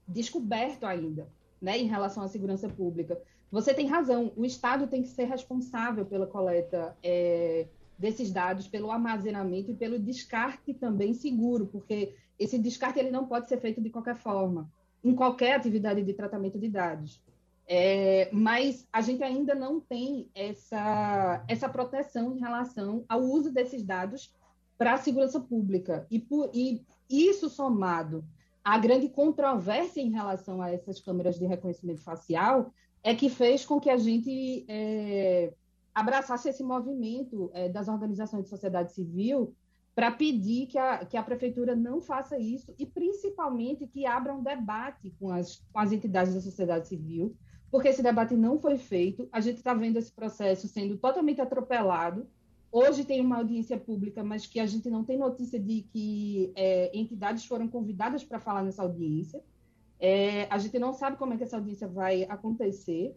descoberto 0.07 0.85
ainda, 0.85 1.29
né, 1.61 1.79
em 1.79 1.87
relação 1.87 2.23
à 2.23 2.29
segurança 2.29 2.69
pública. 2.69 3.21
Você 3.51 3.73
tem 3.73 3.87
razão, 3.87 4.33
o 4.37 4.45
Estado 4.45 4.87
tem 4.87 5.03
que 5.03 5.09
ser 5.09 5.25
responsável 5.25 6.05
pela 6.05 6.27
coleta 6.27 6.97
é, 7.03 7.67
desses 7.99 8.31
dados, 8.31 8.69
pelo 8.69 8.91
armazenamento 8.91 9.71
e 9.71 9.75
pelo 9.75 9.99
descarte 9.99 10.75
também 10.75 11.15
seguro, 11.15 11.67
porque 11.67 12.15
esse 12.39 12.59
descarte 12.59 12.99
ele 12.99 13.11
não 13.11 13.27
pode 13.27 13.49
ser 13.49 13.59
feito 13.59 13.81
de 13.81 13.91
qualquer 13.91 14.17
forma, 14.17 14.71
em 15.03 15.15
qualquer 15.15 15.55
atividade 15.55 16.03
de 16.03 16.13
tratamento 16.13 16.59
de 16.59 16.69
dados. 16.69 17.23
É, 17.71 18.31
mas 18.33 18.87
a 18.91 19.01
gente 19.01 19.23
ainda 19.23 19.55
não 19.55 19.79
tem 19.79 20.31
essa, 20.35 21.45
essa 21.47 21.69
proteção 21.69 22.35
em 22.35 22.41
relação 22.41 23.05
ao 23.09 23.21
uso 23.21 23.53
desses 23.53 23.83
dados 23.83 24.35
para 24.79 24.95
a 24.95 24.99
segurança 24.99 25.41
pública. 25.41 26.07
E, 26.11 26.19
por, 26.19 26.51
e 26.55 26.83
isso 27.11 27.51
somado 27.51 28.25
à 28.65 28.79
grande 28.79 29.09
controvérsia 29.09 30.01
em 30.01 30.11
relação 30.11 30.63
a 30.63 30.71
essas 30.71 31.01
câmeras 31.01 31.39
de 31.39 31.45
reconhecimento 31.45 32.01
facial 32.01 32.73
é 33.03 33.15
que 33.15 33.29
fez 33.29 33.65
com 33.65 33.81
que 33.81 33.91
a 33.91 33.97
gente 33.97 34.65
é, 34.69 35.53
abraçasse 35.95 36.49
esse 36.49 36.63
movimento 36.63 37.51
é, 37.55 37.69
das 37.69 37.89
organizações 37.89 38.45
de 38.45 38.51
sociedade 38.51 38.93
civil 38.93 39.55
para 39.95 40.11
pedir 40.13 40.67
que 40.67 40.79
a, 40.79 41.05
que 41.05 41.17
a 41.17 41.23
prefeitura 41.23 41.75
não 41.75 42.01
faça 42.01 42.39
isso 42.39 42.73
e, 42.79 42.87
principalmente, 42.87 43.87
que 43.87 44.07
abra 44.07 44.33
um 44.33 44.43
debate 44.43 45.13
com 45.19 45.31
as, 45.31 45.63
com 45.73 45.81
as 45.81 45.91
entidades 45.91 46.35
da 46.35 46.41
sociedade 46.41 46.87
civil, 46.87 47.35
porque 47.71 47.89
esse 47.89 48.03
debate 48.03 48.37
não 48.37 48.61
foi 48.61 48.79
feito. 48.79 49.29
A 49.33 49.41
gente 49.41 49.57
está 49.57 49.75
vendo 49.75 49.97
esse 49.97 50.13
processo 50.13 50.69
sendo 50.69 50.97
totalmente 50.97 51.41
atropelado 51.41 52.29
Hoje 52.71 53.05
tem 53.05 53.21
uma 53.21 53.39
audiência 53.39 53.79
pública, 53.79 54.23
mas 54.23 54.47
que 54.47 54.61
a 54.61 54.67
gente 54.67 54.91
não 54.91 55.03
tem 55.03 55.17
notícia 55.17 55.59
de 55.59 55.83
que 55.91 56.53
é, 56.55 56.91
entidades 56.97 57.47
foram 57.47 57.67
convidadas 57.67 58.23
para 58.23 58.39
falar 58.39 58.63
nessa 58.63 58.83
audiência. 58.83 59.43
É, 60.01 60.45
a 60.51 60.59
gente 60.59 60.79
não 60.79 60.93
sabe 60.93 61.17
como 61.17 61.35
é 61.35 61.37
que 61.37 61.45
essa 61.45 61.57
audiência 61.57 61.89
vai 61.89 62.25
acontecer. 62.25 63.17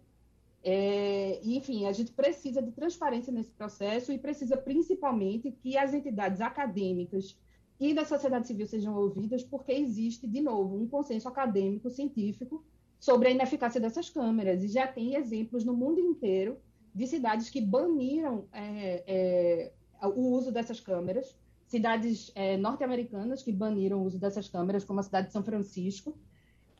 É, 0.63 1.39
enfim, 1.43 1.85
a 1.85 1.91
gente 1.91 2.11
precisa 2.11 2.61
de 2.61 2.71
transparência 2.71 3.31
nesse 3.33 3.51
processo 3.51 4.11
e 4.11 4.17
precisa 4.17 4.57
principalmente 4.57 5.51
que 5.51 5.77
as 5.77 5.93
entidades 5.93 6.39
acadêmicas 6.41 7.37
e 7.79 7.93
da 7.95 8.05
sociedade 8.05 8.45
civil 8.45 8.67
sejam 8.67 8.95
ouvidas, 8.95 9.43
porque 9.43 9.71
existe, 9.71 10.27
de 10.27 10.39
novo, 10.39 10.75
um 10.75 10.87
consenso 10.87 11.27
acadêmico, 11.27 11.89
científico, 11.89 12.63
sobre 12.99 13.29
a 13.29 13.31
ineficácia 13.31 13.81
dessas 13.81 14.07
câmeras. 14.07 14.63
E 14.63 14.67
já 14.67 14.85
tem 14.85 15.15
exemplos 15.15 15.65
no 15.65 15.73
mundo 15.73 15.99
inteiro 15.99 16.57
de 16.93 17.07
cidades 17.07 17.49
que 17.49 17.59
baniram 17.59 18.45
é, 18.53 19.03
é, 19.07 20.07
o 20.07 20.29
uso 20.29 20.51
dessas 20.51 20.79
câmeras, 20.79 21.35
cidades 21.65 22.31
é, 22.35 22.55
norte-americanas 22.55 23.41
que 23.41 23.51
baniram 23.51 24.01
o 24.01 24.05
uso 24.05 24.19
dessas 24.19 24.47
câmeras, 24.47 24.83
como 24.83 24.99
a 24.99 25.03
cidade 25.03 25.27
de 25.27 25.33
São 25.33 25.43
Francisco, 25.43 26.15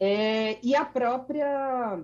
é, 0.04 0.58
e 0.64 0.76
a 0.76 0.84
própria 0.84 2.04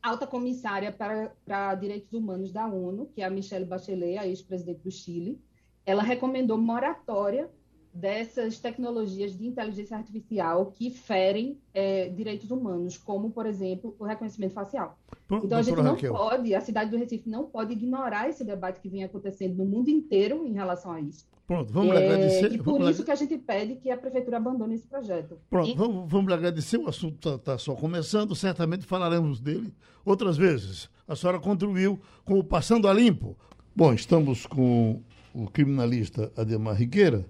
alta 0.00 0.28
comissária 0.28 0.92
para, 0.92 1.34
para 1.44 1.74
direitos 1.74 2.12
humanos 2.12 2.52
da 2.52 2.68
ONU, 2.68 3.06
que 3.12 3.20
é 3.20 3.24
a 3.24 3.30
Michelle 3.30 3.64
Bachelet, 3.64 4.16
a 4.16 4.28
ex-presidente 4.28 4.82
do 4.82 4.92
Chile, 4.92 5.42
ela 5.84 6.04
recomendou 6.04 6.56
moratória 6.56 7.50
dessas 7.96 8.58
tecnologias 8.58 9.36
de 9.36 9.46
inteligência 9.46 9.96
artificial 9.96 10.66
que 10.66 10.90
ferem 10.90 11.58
é, 11.72 12.08
direitos 12.10 12.50
humanos, 12.50 12.98
como, 12.98 13.30
por 13.30 13.46
exemplo, 13.46 13.96
o 13.98 14.04
reconhecimento 14.04 14.52
facial. 14.52 14.98
então, 15.30 15.58
a 15.58 15.62
gente 15.62 15.76
não 15.76 15.92
Raquel. 15.92 16.12
pode, 16.12 16.54
a 16.54 16.60
cidade 16.60 16.90
do 16.90 16.96
Recife 16.96 17.28
não 17.28 17.44
pode 17.44 17.72
ignorar 17.72 18.28
esse 18.28 18.44
debate 18.44 18.80
que 18.80 18.88
vem 18.88 19.02
acontecendo 19.02 19.56
no 19.56 19.64
mundo 19.64 19.88
inteiro 19.88 20.46
em 20.46 20.52
relação 20.52 20.92
a 20.92 21.00
isso. 21.00 21.26
Pronto, 21.46 21.72
vamos 21.72 21.94
é, 21.94 22.04
agradecer. 22.04 22.52
E 22.52 22.58
por 22.58 22.80
isso 22.90 23.04
que 23.04 23.10
a 23.10 23.14
gente 23.14 23.38
pede 23.38 23.76
que 23.76 23.90
a 23.90 23.96
prefeitura 23.96 24.36
abandone 24.36 24.74
esse 24.74 24.86
projeto. 24.86 25.38
Pronto, 25.48 25.70
e... 25.70 25.74
vamos, 25.74 26.10
vamos 26.10 26.32
agradecer. 26.32 26.76
O 26.76 26.88
assunto 26.88 27.16
está 27.16 27.38
tá 27.38 27.58
só 27.58 27.74
começando, 27.74 28.34
certamente 28.34 28.84
falaremos 28.84 29.40
dele 29.40 29.72
outras 30.04 30.36
vezes. 30.36 30.90
A 31.08 31.16
senhora 31.16 31.38
contribuiu 31.38 31.98
com 32.24 32.38
o 32.38 32.44
Passando 32.44 32.88
a 32.88 32.92
Limpo. 32.92 33.36
Bom, 33.74 33.92
estamos 33.92 34.44
com 34.44 35.00
o 35.32 35.46
criminalista 35.48 36.32
Ademar 36.36 36.74
Riqueira 36.74 37.24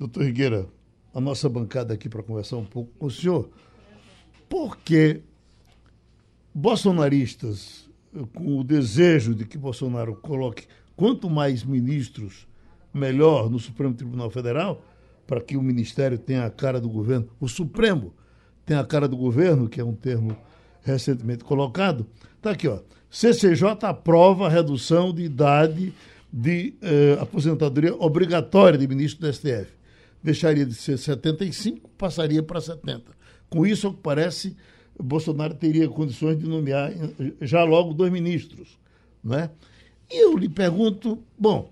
Doutor 0.00 0.22
Rigueira, 0.22 0.66
a 1.14 1.20
nossa 1.20 1.46
bancada 1.46 1.92
aqui 1.92 2.08
para 2.08 2.22
conversar 2.22 2.56
um 2.56 2.64
pouco 2.64 2.90
com 2.98 3.04
o 3.04 3.10
senhor. 3.10 3.50
Por 4.48 4.78
que 4.78 5.20
bolsonaristas, 6.54 7.86
com 8.34 8.60
o 8.60 8.64
desejo 8.64 9.34
de 9.34 9.44
que 9.44 9.58
Bolsonaro 9.58 10.16
coloque 10.16 10.66
quanto 10.96 11.28
mais 11.28 11.62
ministros, 11.62 12.48
melhor 12.94 13.50
no 13.50 13.58
Supremo 13.58 13.92
Tribunal 13.92 14.30
Federal, 14.30 14.82
para 15.26 15.38
que 15.38 15.54
o 15.54 15.62
ministério 15.62 16.16
tenha 16.18 16.46
a 16.46 16.50
cara 16.50 16.80
do 16.80 16.88
governo, 16.88 17.28
o 17.38 17.46
Supremo 17.46 18.14
tenha 18.64 18.80
a 18.80 18.86
cara 18.86 19.06
do 19.06 19.18
governo, 19.18 19.68
que 19.68 19.82
é 19.82 19.84
um 19.84 19.94
termo 19.94 20.34
recentemente 20.82 21.44
colocado, 21.44 22.06
está 22.38 22.52
aqui, 22.52 22.66
ó. 22.66 22.78
CCJ 23.10 23.76
aprova 23.82 24.46
a 24.46 24.48
redução 24.48 25.12
de 25.12 25.24
idade 25.24 25.92
de 26.32 26.72
eh, 26.80 27.18
aposentadoria 27.20 27.94
obrigatória 27.96 28.78
de 28.78 28.88
ministro 28.88 29.20
do 29.20 29.30
STF 29.30 29.79
deixaria 30.22 30.66
de 30.66 30.74
ser 30.74 30.98
75, 30.98 31.88
passaria 31.96 32.42
para 32.42 32.60
70. 32.60 33.12
Com 33.48 33.66
isso, 33.66 33.86
ao 33.86 33.94
que 33.94 34.00
parece, 34.00 34.56
Bolsonaro 35.02 35.54
teria 35.54 35.88
condições 35.88 36.38
de 36.38 36.46
nomear 36.46 36.92
já 37.40 37.64
logo 37.64 37.94
dois 37.94 38.12
ministros. 38.12 38.78
Né? 39.22 39.50
E 40.10 40.24
eu 40.24 40.36
lhe 40.36 40.48
pergunto, 40.48 41.22
bom, 41.38 41.70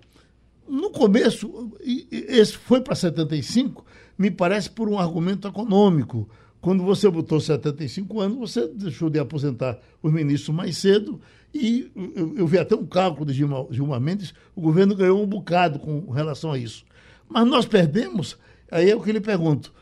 no 0.67 0.91
começo, 0.91 1.71
esse 2.11 2.57
foi 2.57 2.81
para 2.81 2.95
75, 2.95 3.85
me 4.17 4.29
parece 4.29 4.69
por 4.69 4.89
um 4.89 4.99
argumento 4.99 5.47
econômico. 5.47 6.29
Quando 6.61 6.83
você 6.83 7.09
botou 7.09 7.39
75 7.39 8.19
anos, 8.19 8.37
você 8.37 8.67
deixou 8.67 9.09
de 9.09 9.17
aposentar 9.17 9.79
os 10.03 10.11
ministros 10.11 10.55
mais 10.55 10.77
cedo 10.77 11.21
e 11.53 11.89
eu, 12.15 12.35
eu 12.37 12.47
vi 12.47 12.57
até 12.57 12.75
um 12.75 12.85
cálculo 12.85 13.25
de 13.25 13.33
Gilmar 13.33 13.99
Mendes, 13.99 14.33
o 14.55 14.61
governo 14.61 14.95
ganhou 14.95 15.21
um 15.21 15.25
bocado 15.25 15.79
com 15.79 16.09
relação 16.11 16.51
a 16.51 16.57
isso. 16.57 16.85
Mas 17.29 17.47
nós 17.47 17.65
perdemos. 17.65 18.37
Aí 18.71 18.89
é 18.89 18.95
o 18.95 19.01
que 19.01 19.11
lhe 19.11 19.21
pergunto: 19.21 19.73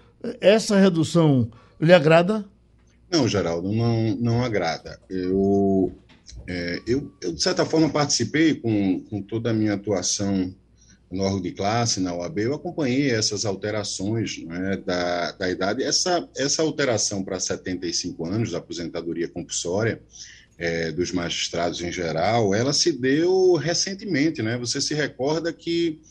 essa 0.42 0.78
redução 0.78 1.50
lhe 1.80 1.94
agrada? 1.94 2.46
Não, 3.10 3.28
Geraldo, 3.28 3.72
não, 3.72 4.16
não 4.16 4.44
agrada. 4.44 5.00
Eu, 5.10 5.96
é, 6.46 6.82
eu, 6.86 7.12
eu, 7.22 7.34
de 7.34 7.42
certa 7.42 7.66
forma, 7.66 7.90
participei 7.90 8.56
com, 8.56 9.00
com 9.10 9.22
toda 9.22 9.52
a 9.52 9.54
minha 9.54 9.74
atuação 9.74 10.54
no 11.10 11.24
órgão 11.24 11.42
de 11.42 11.52
classe, 11.52 12.02
na 12.02 12.14
OAB, 12.14 12.40
eu 12.40 12.54
acompanhei 12.54 13.12
essas 13.12 13.46
alterações 13.46 14.44
né, 14.44 14.78
da, 14.86 15.32
da 15.32 15.50
idade. 15.50 15.84
Essa, 15.84 16.28
essa 16.36 16.62
alteração 16.62 17.24
para 17.24 17.40
75 17.40 18.26
anos 18.26 18.52
da 18.52 18.58
aposentadoria 18.58 19.30
compulsória 19.30 20.02
é, 20.58 20.92
dos 20.92 21.12
magistrados 21.12 21.82
em 21.82 21.92
geral, 21.92 22.54
ela 22.54 22.74
se 22.74 22.92
deu 22.92 23.54
recentemente. 23.54 24.42
Né? 24.42 24.58
Você 24.58 24.82
se 24.82 24.94
recorda 24.94 25.54
que 25.54 26.02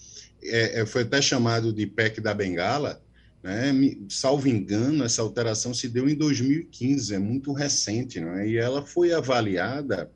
é, 0.48 0.80
é, 0.80 0.86
foi 0.86 1.02
até 1.02 1.20
chamado 1.20 1.72
de 1.72 1.86
PEC 1.86 2.20
da 2.20 2.34
Bengala, 2.34 3.02
né? 3.42 3.72
salvo 4.08 4.48
engano, 4.48 5.04
essa 5.04 5.22
alteração 5.22 5.72
se 5.72 5.88
deu 5.88 6.08
em 6.08 6.14
2015, 6.14 7.14
é 7.14 7.18
muito 7.18 7.52
recente, 7.52 8.20
não 8.20 8.36
é? 8.36 8.48
e 8.48 8.56
ela 8.56 8.84
foi 8.84 9.12
avaliada 9.12 10.10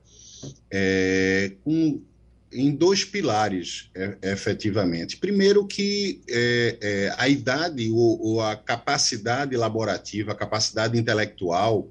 é, 0.70 1.52
com, 1.62 2.02
em 2.52 2.74
dois 2.74 3.04
pilares, 3.04 3.90
é, 3.94 4.16
efetivamente. 4.32 5.16
Primeiro, 5.16 5.66
que 5.66 6.20
é, 6.28 6.76
é, 6.80 7.14
a 7.16 7.28
idade 7.28 7.90
ou, 7.90 8.20
ou, 8.20 8.40
a 8.42 8.56
capacidade 8.56 9.56
laborativa, 9.56 10.32
a 10.32 10.36
capacidade 10.36 10.98
intelectual 10.98 11.88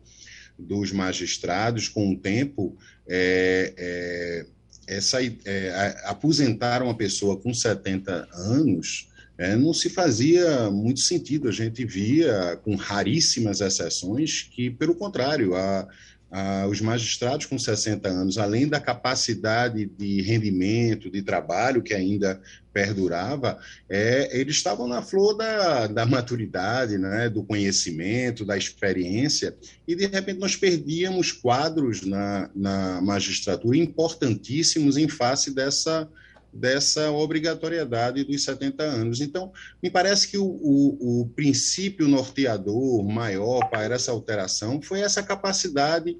dos 0.57 0.91
magistrados, 0.91 1.87
com 1.87 2.11
o 2.11 2.17
tempo, 2.17 2.75
é, 3.07 3.73
é, 3.77 4.45
essa, 4.89 5.19
é, 5.23 5.95
aposentar 6.05 6.81
uma 6.81 6.95
pessoa 6.95 7.37
com 7.37 7.53
70 7.53 8.27
anos 8.33 9.07
é, 9.37 9.55
não 9.55 9.73
se 9.73 9.89
fazia 9.89 10.69
muito 10.69 10.99
sentido. 10.99 11.47
A 11.47 11.51
gente 11.51 11.85
via, 11.85 12.59
com 12.63 12.75
raríssimas 12.75 13.61
exceções, 13.61 14.43
que, 14.51 14.69
pelo 14.69 14.93
contrário, 14.93 15.55
a, 15.55 15.87
a, 16.29 16.67
os 16.67 16.81
magistrados 16.81 17.45
com 17.45 17.57
60 17.57 18.09
anos, 18.09 18.37
além 18.37 18.67
da 18.67 18.81
capacidade 18.81 19.85
de 19.85 20.21
rendimento, 20.21 21.09
de 21.09 21.21
trabalho 21.21 21.81
que 21.81 21.93
ainda 21.93 22.41
perdurava, 22.79 23.59
é, 23.89 24.39
eles 24.39 24.55
estavam 24.55 24.87
na 24.87 25.01
flor 25.01 25.35
da, 25.35 25.87
da 25.87 26.05
maturidade, 26.05 26.97
né, 26.97 27.29
do 27.29 27.43
conhecimento, 27.43 28.45
da 28.45 28.57
experiência, 28.57 29.53
e 29.85 29.93
de 29.95 30.05
repente 30.05 30.39
nós 30.39 30.55
perdíamos 30.55 31.33
quadros 31.33 32.05
na, 32.05 32.49
na 32.55 33.01
magistratura 33.01 33.75
importantíssimos 33.77 34.95
em 34.95 35.09
face 35.09 35.53
dessa 35.53 36.07
dessa 36.51 37.11
obrigatoriedade 37.11 38.23
dos 38.23 38.43
70 38.43 38.81
anos. 38.81 39.21
Então, 39.21 39.51
me 39.83 39.91
parece 39.91 40.27
que 40.27 40.35
o, 40.35 40.45
o, 40.45 41.21
o, 41.21 41.27
princípio 41.27 42.07
norteador 42.07 43.03
maior 43.03 43.69
para 43.69 43.93
essa 43.93 44.09
alteração 44.11 44.81
foi 44.81 45.01
essa 45.01 45.21
capacidade 45.21 46.17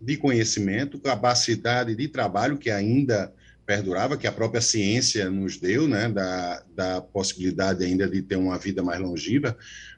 de 0.00 0.16
conhecimento, 0.16 0.98
capacidade 0.98 1.94
de 1.94 2.08
trabalho 2.08 2.58
que 2.58 2.72
ainda 2.72 3.32
perdurava, 3.68 4.16
que 4.16 4.26
a 4.26 4.32
própria 4.32 4.62
ciência 4.62 5.28
nos 5.28 5.58
deu, 5.58 5.86
né, 5.86 6.08
da, 6.08 6.62
da 6.74 7.00
possibilidade 7.02 7.84
ainda 7.84 8.08
de 8.08 8.22
ter 8.22 8.36
uma 8.36 8.56
vida 8.56 8.82
mais 8.82 8.98
longeva, 8.98 9.54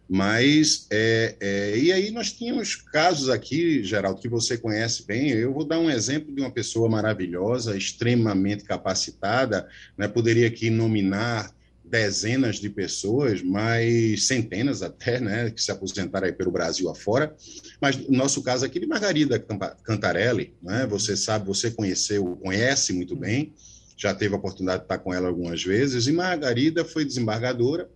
mas, 0.08 0.88
é, 0.90 1.36
é, 1.38 1.78
e 1.78 1.92
aí 1.92 2.10
nós 2.10 2.32
tínhamos 2.32 2.74
casos 2.74 3.30
aqui, 3.30 3.84
Geraldo, 3.84 4.20
que 4.20 4.28
você 4.28 4.58
conhece 4.58 5.06
bem. 5.06 5.28
Eu 5.28 5.52
vou 5.54 5.64
dar 5.64 5.78
um 5.78 5.88
exemplo 5.88 6.34
de 6.34 6.40
uma 6.40 6.50
pessoa 6.50 6.88
maravilhosa, 6.88 7.76
extremamente 7.76 8.64
capacitada, 8.64 9.68
né? 9.96 10.08
poderia 10.08 10.48
aqui 10.48 10.68
nominar 10.68 11.54
dezenas 11.90 12.56
de 12.56 12.70
pessoas, 12.70 13.42
mas 13.42 14.26
centenas 14.26 14.80
até, 14.80 15.20
né, 15.20 15.50
que 15.50 15.60
se 15.60 15.72
aposentaram 15.72 16.26
aí 16.26 16.32
pelo 16.32 16.52
Brasil 16.52 16.88
afora. 16.88 17.34
Mas 17.80 17.96
no 17.96 18.16
nosso 18.16 18.42
caso 18.42 18.64
aqui 18.64 18.78
de 18.78 18.86
Margarida 18.86 19.38
Cantarelli, 19.82 20.54
né, 20.62 20.86
você 20.86 21.16
sabe, 21.16 21.46
você 21.46 21.70
conheceu, 21.70 22.38
conhece 22.42 22.92
muito 22.92 23.16
bem, 23.16 23.52
já 23.96 24.14
teve 24.14 24.34
a 24.34 24.38
oportunidade 24.38 24.78
de 24.78 24.84
estar 24.84 24.98
com 24.98 25.12
ela 25.12 25.28
algumas 25.28 25.62
vezes, 25.62 26.06
e 26.06 26.12
Margarida 26.12 26.84
foi 26.84 27.04
desembargadora, 27.04 27.90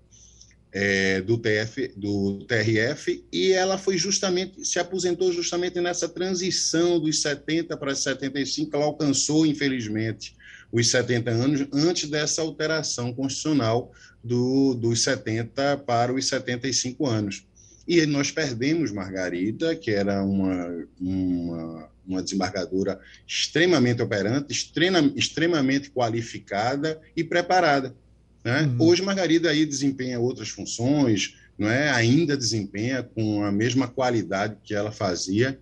é, 0.76 1.20
do, 1.20 1.38
TF, 1.38 1.92
do 1.96 2.44
TRF 2.46 3.24
e 3.32 3.52
ela 3.52 3.78
foi 3.78 3.96
justamente, 3.96 4.64
se 4.64 4.80
aposentou 4.80 5.32
justamente 5.32 5.80
nessa 5.80 6.08
transição 6.08 6.98
dos 6.98 7.22
70 7.22 7.76
para 7.76 7.94
75, 7.94 8.74
ela 8.74 8.86
alcançou, 8.86 9.46
infelizmente, 9.46 10.34
os 10.74 10.90
70 10.90 11.30
anos 11.30 11.68
antes 11.72 12.10
dessa 12.10 12.42
alteração 12.42 13.14
constitucional 13.14 13.92
do, 14.22 14.74
dos 14.74 15.04
70 15.04 15.78
para 15.78 16.12
os 16.12 16.26
75 16.26 17.06
anos. 17.06 17.46
E 17.86 18.04
nós 18.06 18.32
perdemos 18.32 18.90
Margarida, 18.90 19.76
que 19.76 19.92
era 19.92 20.24
uma, 20.24 20.86
uma, 21.00 21.88
uma 22.04 22.22
desembargadora 22.22 22.98
extremamente 23.24 24.02
operante, 24.02 24.52
extrema, 24.52 25.12
extremamente 25.14 25.90
qualificada 25.90 27.00
e 27.16 27.22
preparada. 27.22 27.94
Né? 28.42 28.62
Uhum. 28.62 28.88
Hoje, 28.88 29.00
Margarida 29.00 29.50
aí 29.50 29.64
desempenha 29.64 30.18
outras 30.18 30.48
funções, 30.48 31.36
não 31.58 31.68
é? 31.68 31.90
ainda 31.90 32.36
desempenha 32.36 33.02
com 33.02 33.44
a 33.44 33.52
mesma 33.52 33.88
qualidade 33.88 34.56
que 34.62 34.74
ela 34.74 34.90
fazia 34.90 35.58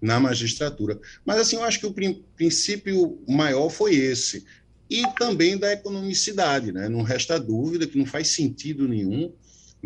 na 0.00 0.20
magistratura. 0.20 0.98
Mas, 1.24 1.38
assim, 1.38 1.56
eu 1.56 1.64
acho 1.64 1.80
que 1.80 1.86
o 1.86 1.94
princípio 2.36 3.18
maior 3.26 3.70
foi 3.70 3.94
esse. 3.94 4.44
E 4.88 5.02
também 5.18 5.56
da 5.56 5.72
economicidade, 5.72 6.70
né? 6.72 6.88
não 6.88 7.02
resta 7.02 7.40
dúvida 7.40 7.86
que 7.86 7.98
não 7.98 8.06
faz 8.06 8.28
sentido 8.28 8.86
nenhum 8.86 9.32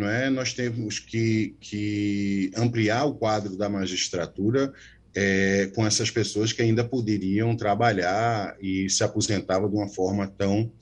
não 0.00 0.08
é? 0.08 0.30
nós 0.30 0.54
temos 0.54 0.98
que, 0.98 1.54
que 1.60 2.50
ampliar 2.56 3.04
o 3.04 3.14
quadro 3.14 3.56
da 3.56 3.68
magistratura 3.68 4.72
é, 5.14 5.70
com 5.74 5.86
essas 5.86 6.10
pessoas 6.10 6.52
que 6.52 6.62
ainda 6.62 6.82
poderiam 6.82 7.54
trabalhar 7.56 8.56
e 8.60 8.88
se 8.88 9.04
aposentavam 9.04 9.68
de 9.68 9.76
uma 9.76 9.88
forma 9.88 10.26
tão 10.26 10.72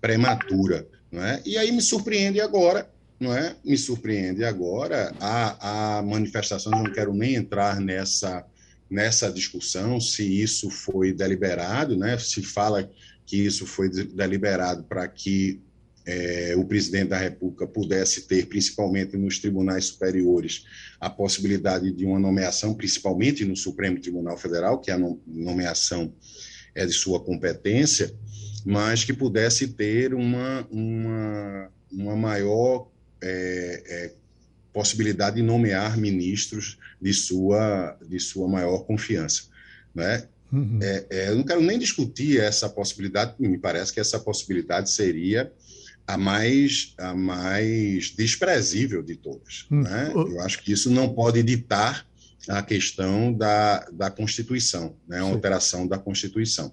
prematura. 0.00 0.86
Não 1.10 1.24
é? 1.24 1.42
E 1.44 1.56
aí 1.56 1.72
me 1.72 1.80
surpreende 1.80 2.40
agora, 2.40 2.88
não 3.20 3.34
é? 3.34 3.56
Me 3.64 3.76
surpreende 3.76 4.44
agora 4.44 5.14
a, 5.20 5.98
a 5.98 6.02
manifestação, 6.02 6.70
não 6.70 6.92
quero 6.92 7.12
nem 7.12 7.34
entrar 7.34 7.80
nessa, 7.80 8.44
nessa 8.88 9.30
discussão 9.30 10.00
se 10.00 10.22
isso 10.24 10.70
foi 10.70 11.12
deliberado, 11.12 11.96
né? 11.96 12.18
Se 12.18 12.42
fala 12.42 12.88
que 13.26 13.36
isso 13.36 13.66
foi 13.66 13.90
deliberado 13.90 14.84
para 14.84 15.06
que 15.08 15.60
é, 16.06 16.54
o 16.56 16.64
presidente 16.64 17.08
da 17.08 17.18
República 17.18 17.66
pudesse 17.66 18.22
ter, 18.22 18.46
principalmente 18.46 19.14
nos 19.16 19.38
tribunais 19.38 19.86
superiores, 19.86 20.64
a 20.98 21.10
possibilidade 21.10 21.92
de 21.92 22.06
uma 22.06 22.18
nomeação, 22.18 22.72
principalmente 22.72 23.44
no 23.44 23.54
Supremo 23.54 24.00
Tribunal 24.00 24.38
Federal, 24.38 24.80
que 24.80 24.90
a 24.90 24.98
nomeação 25.26 26.14
é 26.74 26.86
de 26.86 26.92
sua 26.92 27.20
competência, 27.20 28.14
mas 28.64 29.04
que 29.04 29.12
pudesse 29.12 29.68
ter 29.68 30.14
uma, 30.14 30.66
uma, 30.70 31.70
uma 31.92 32.16
maior 32.16 32.88
é, 33.22 33.82
é, 33.86 34.12
possibilidade 34.72 35.36
de 35.36 35.42
nomear 35.42 35.96
ministros 35.98 36.78
de 37.00 37.12
sua, 37.12 37.96
de 38.06 38.18
sua 38.20 38.48
maior 38.48 38.84
confiança. 38.84 39.44
Né? 39.94 40.24
Uhum. 40.52 40.78
É, 40.82 41.06
é, 41.10 41.28
eu 41.30 41.36
não 41.36 41.44
quero 41.44 41.60
nem 41.60 41.78
discutir 41.78 42.40
essa 42.40 42.68
possibilidade, 42.68 43.34
me 43.38 43.58
parece 43.58 43.92
que 43.92 44.00
essa 44.00 44.18
possibilidade 44.18 44.90
seria 44.90 45.52
a 46.06 46.16
mais, 46.16 46.94
a 46.96 47.14
mais 47.14 48.10
desprezível 48.10 49.02
de 49.02 49.14
todas. 49.14 49.66
Uhum. 49.70 49.82
Né? 49.82 50.12
Eu 50.14 50.40
acho 50.40 50.62
que 50.62 50.72
isso 50.72 50.90
não 50.90 51.12
pode 51.12 51.42
ditar 51.42 52.06
a 52.46 52.62
questão 52.62 53.32
da, 53.32 53.86
da 53.92 54.10
Constituição, 54.10 54.94
né, 55.06 55.18
a 55.18 55.22
alteração 55.22 55.86
da 55.86 55.98
Constituição. 55.98 56.72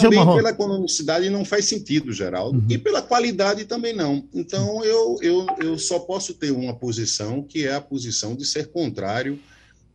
Também 0.00 0.24
pela 0.24 0.50
economicidade 0.50 1.28
não 1.28 1.44
faz 1.44 1.66
sentido, 1.66 2.12
Geraldo, 2.12 2.58
uhum. 2.58 2.66
e 2.68 2.78
pela 2.78 3.02
qualidade 3.02 3.64
também 3.64 3.94
não. 3.94 4.26
Então, 4.34 4.84
eu, 4.84 5.16
eu, 5.20 5.46
eu 5.60 5.78
só 5.78 5.98
posso 6.00 6.34
ter 6.34 6.50
uma 6.50 6.74
posição 6.74 7.42
que 7.42 7.66
é 7.66 7.74
a 7.74 7.80
posição 7.80 8.34
de 8.34 8.44
ser 8.46 8.68
contrário 8.68 9.38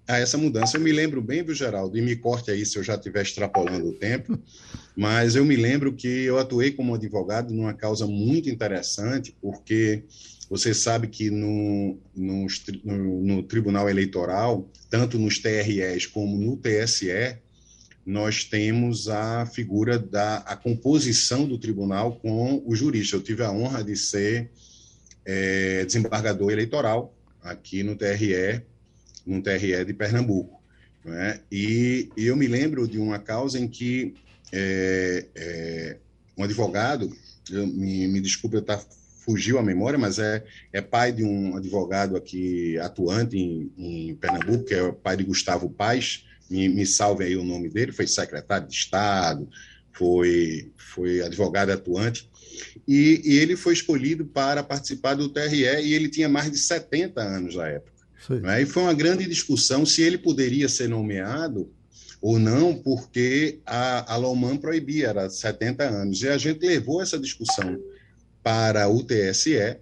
a 0.08 0.20
essa 0.20 0.38
mudança. 0.38 0.78
Eu 0.78 0.82
me 0.82 0.92
lembro 0.92 1.22
bem, 1.22 1.44
viu, 1.44 1.56
Geraldo, 1.56 1.98
e 1.98 2.02
me 2.02 2.16
corte 2.16 2.52
aí 2.52 2.66
se 2.66 2.78
eu 2.78 2.84
já 2.84 2.96
estiver 2.96 3.22
extrapolando 3.22 3.88
o 3.88 3.94
tempo, 3.94 4.38
mas 4.96 5.36
eu 5.36 5.46
me 5.46 5.56
lembro 5.56 5.94
que 5.94 6.08
eu 6.08 6.38
atuei 6.38 6.72
como 6.72 6.96
advogado 6.96 7.54
numa 7.54 7.74
causa 7.74 8.06
muito 8.06 8.50
interessante, 8.50 9.36
porque 9.42 10.04
você 10.50 10.74
sabe 10.74 11.08
que 11.08 11.30
no, 11.30 11.98
no, 12.16 12.48
no, 12.84 13.44
Tribunal 13.44 13.90
Eleitoral, 13.90 14.70
tanto 14.90 15.18
nos 15.18 15.40
TREs 15.40 16.06
como 16.06 16.38
no 16.38 16.58
TSE, 16.58 17.38
nós 18.06 18.44
temos 18.44 19.08
a 19.08 19.46
figura 19.46 19.98
da 19.98 20.38
a 20.40 20.56
composição 20.56 21.48
do 21.48 21.58
tribunal 21.58 22.18
com 22.18 22.62
o 22.66 22.76
jurista. 22.76 23.16
Eu 23.16 23.22
tive 23.22 23.44
a 23.44 23.52
honra 23.52 23.84
de 23.84 23.96
ser 23.96 24.50
é, 25.26 25.86
desembargador 25.86 26.52
eleitoral 26.52 27.16
aqui 27.42 27.82
no 27.82 27.96
TRE, 27.96 28.62
no 29.26 29.42
TRE 29.42 29.86
de 29.86 29.94
Pernambuco. 29.94 30.62
Né? 31.04 31.40
E, 31.52 32.10
eu 32.16 32.36
me 32.36 32.48
lembro 32.48 32.88
de 32.88 32.98
uma 32.98 33.20
causa 33.20 33.60
em 33.60 33.68
que 33.68 34.14
é, 34.52 35.26
é, 35.36 35.98
um 36.38 36.44
advogado, 36.44 37.12
eu, 37.50 37.68
me, 37.68 38.08
me 38.08 38.22
desculpe 38.22 38.56
eu 38.56 38.62
estar 38.62 38.84
fugiu 39.24 39.58
a 39.58 39.64
memória, 39.64 39.98
mas 39.98 40.20
é, 40.20 40.44
é 40.72 40.82
pai 40.82 41.12
de 41.12 41.24
um 41.24 41.56
advogado 41.56 42.16
aqui 42.16 42.78
atuante 42.80 43.38
em, 43.38 43.72
em 43.78 44.16
Pernambuco, 44.16 44.66
que 44.66 44.74
é 44.74 44.84
o 44.84 44.94
pai 44.94 45.18
de 45.18 45.24
Gustavo 45.24 45.70
Paz, 45.70 46.26
me, 46.50 46.68
me 46.68 46.86
salve 46.86 47.24
aí 47.24 47.36
o 47.36 47.44
nome 47.44 47.70
dele, 47.70 47.92
foi 47.92 48.06
secretário 48.06 48.68
de 48.68 48.74
Estado, 48.74 49.48
foi, 49.92 50.72
foi 50.78 51.22
advogado 51.22 51.72
atuante, 51.72 52.30
e, 52.88 53.22
e, 53.24 53.38
ele 53.40 53.56
foi 53.56 53.74
escolhido 53.74 54.26
para 54.26 54.62
participar 54.62 55.16
do 55.16 55.30
TRE, 55.30 55.64
e 55.64 55.94
ele 55.94 56.10
tinha 56.10 56.30
mais 56.30 56.52
de 56.52 56.58
70 56.58 57.22
anos 57.22 57.56
na 57.56 57.68
época. 57.68 57.94
Né? 58.30 58.62
E 58.62 58.66
foi 58.66 58.84
uma 58.84 58.94
grande 58.94 59.26
discussão 59.26 59.86
se 59.86 60.02
ele 60.02 60.18
poderia 60.18 60.70
ser 60.70 60.88
nomeado 60.88 61.72
ou 62.22 62.40
não, 62.40 62.76
porque 62.76 63.60
a, 63.66 64.14
a 64.14 64.16
Loman 64.16 64.56
proibia, 64.56 65.08
era 65.08 65.30
70 65.30 65.84
anos. 65.84 66.22
E 66.22 66.30
a 66.30 66.38
gente 66.38 66.66
levou 66.66 67.02
essa 67.02 67.20
discussão 67.20 67.78
para 68.44 68.88
o 68.90 69.02
TSE 69.02 69.78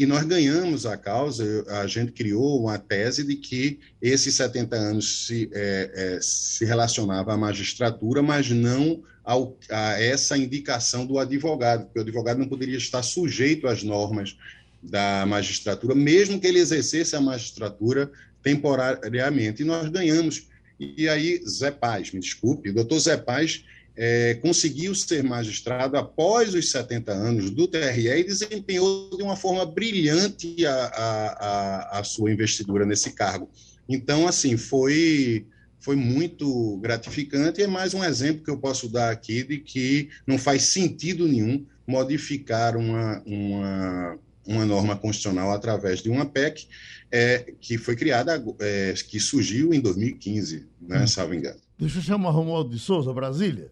e 0.00 0.06
nós 0.06 0.24
ganhamos 0.24 0.86
a 0.86 0.96
causa. 0.96 1.44
A 1.68 1.86
gente 1.86 2.12
criou 2.12 2.58
uma 2.58 2.78
tese 2.78 3.22
de 3.22 3.36
que 3.36 3.78
esses 4.00 4.34
70 4.34 4.74
anos 4.74 5.26
se, 5.26 5.50
é, 5.52 5.90
é, 5.94 6.18
se 6.22 6.64
relacionava 6.64 7.34
à 7.34 7.36
magistratura, 7.36 8.22
mas 8.22 8.50
não 8.50 9.02
ao, 9.22 9.58
a 9.70 10.00
essa 10.00 10.38
indicação 10.38 11.04
do 11.04 11.18
advogado, 11.18 11.84
porque 11.84 11.98
o 11.98 12.02
advogado 12.02 12.38
não 12.38 12.48
poderia 12.48 12.78
estar 12.78 13.02
sujeito 13.02 13.68
às 13.68 13.82
normas 13.82 14.38
da 14.82 15.26
magistratura, 15.26 15.94
mesmo 15.94 16.40
que 16.40 16.46
ele 16.46 16.60
exercesse 16.60 17.14
a 17.14 17.20
magistratura 17.20 18.10
temporariamente. 18.42 19.60
E 19.60 19.66
nós 19.66 19.86
ganhamos. 19.90 20.48
E 20.78 21.10
aí, 21.10 21.42
Zé 21.46 21.70
Paz, 21.70 22.10
me 22.10 22.20
desculpe, 22.20 22.70
o 22.70 22.74
doutor 22.74 22.98
Zé 23.00 23.18
Paz 23.18 23.64
é, 24.02 24.32
conseguiu 24.36 24.94
ser 24.94 25.22
magistrado 25.22 25.94
após 25.98 26.54
os 26.54 26.70
70 26.70 27.12
anos 27.12 27.50
do 27.50 27.68
TRE 27.68 28.08
e 28.08 28.24
desempenhou 28.24 29.14
de 29.14 29.22
uma 29.22 29.36
forma 29.36 29.66
brilhante 29.66 30.64
a, 30.64 30.72
a, 30.72 31.98
a, 31.98 32.04
sua 32.04 32.32
investidura 32.32 32.86
nesse 32.86 33.12
cargo. 33.12 33.50
Então, 33.86 34.26
assim, 34.26 34.56
foi 34.56 35.44
foi 35.78 35.96
muito 35.96 36.78
gratificante 36.78 37.60
e 37.60 37.64
é 37.64 37.66
mais 37.66 37.92
um 37.92 38.02
exemplo 38.02 38.42
que 38.42 38.50
eu 38.50 38.56
posso 38.56 38.88
dar 38.88 39.10
aqui 39.10 39.42
de 39.42 39.58
que 39.58 40.08
não 40.26 40.38
faz 40.38 40.62
sentido 40.62 41.28
nenhum 41.28 41.66
modificar 41.86 42.78
uma, 42.78 43.22
uma, 43.26 44.18
uma 44.46 44.64
norma 44.64 44.96
constitucional 44.96 45.52
através 45.52 46.02
de 46.02 46.08
uma 46.08 46.24
PEC 46.24 46.66
é, 47.10 47.52
que 47.60 47.76
foi 47.76 47.96
criada, 47.96 48.42
é, 48.60 48.94
que 49.08 49.20
surgiu 49.20 49.74
em 49.74 49.80
2015, 49.80 50.66
né, 50.80 51.02
hum. 51.02 51.06
salvo 51.06 51.34
engano. 51.34 51.60
Deixa 51.78 51.98
eu 51.98 52.02
chamar 52.02 52.30
Romualdo 52.30 52.70
de 52.70 52.78
Souza, 52.78 53.12
Brasília. 53.12 53.70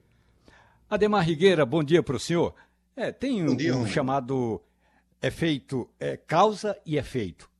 Ademar 0.91 1.23
Rigueira, 1.23 1.67
bom 1.67 1.85
dia 1.85 2.03
para 2.03 2.17
o 2.17 2.19
senhor. 2.19 2.55
É, 2.97 3.13
tem 3.13 3.47
um, 3.47 3.55
dia, 3.55 3.77
um 3.77 3.87
chamado 3.87 4.59
efeito 5.21 5.87
é, 6.01 6.17
causa 6.17 6.79
e 6.87 6.97
efeito. 6.97 7.51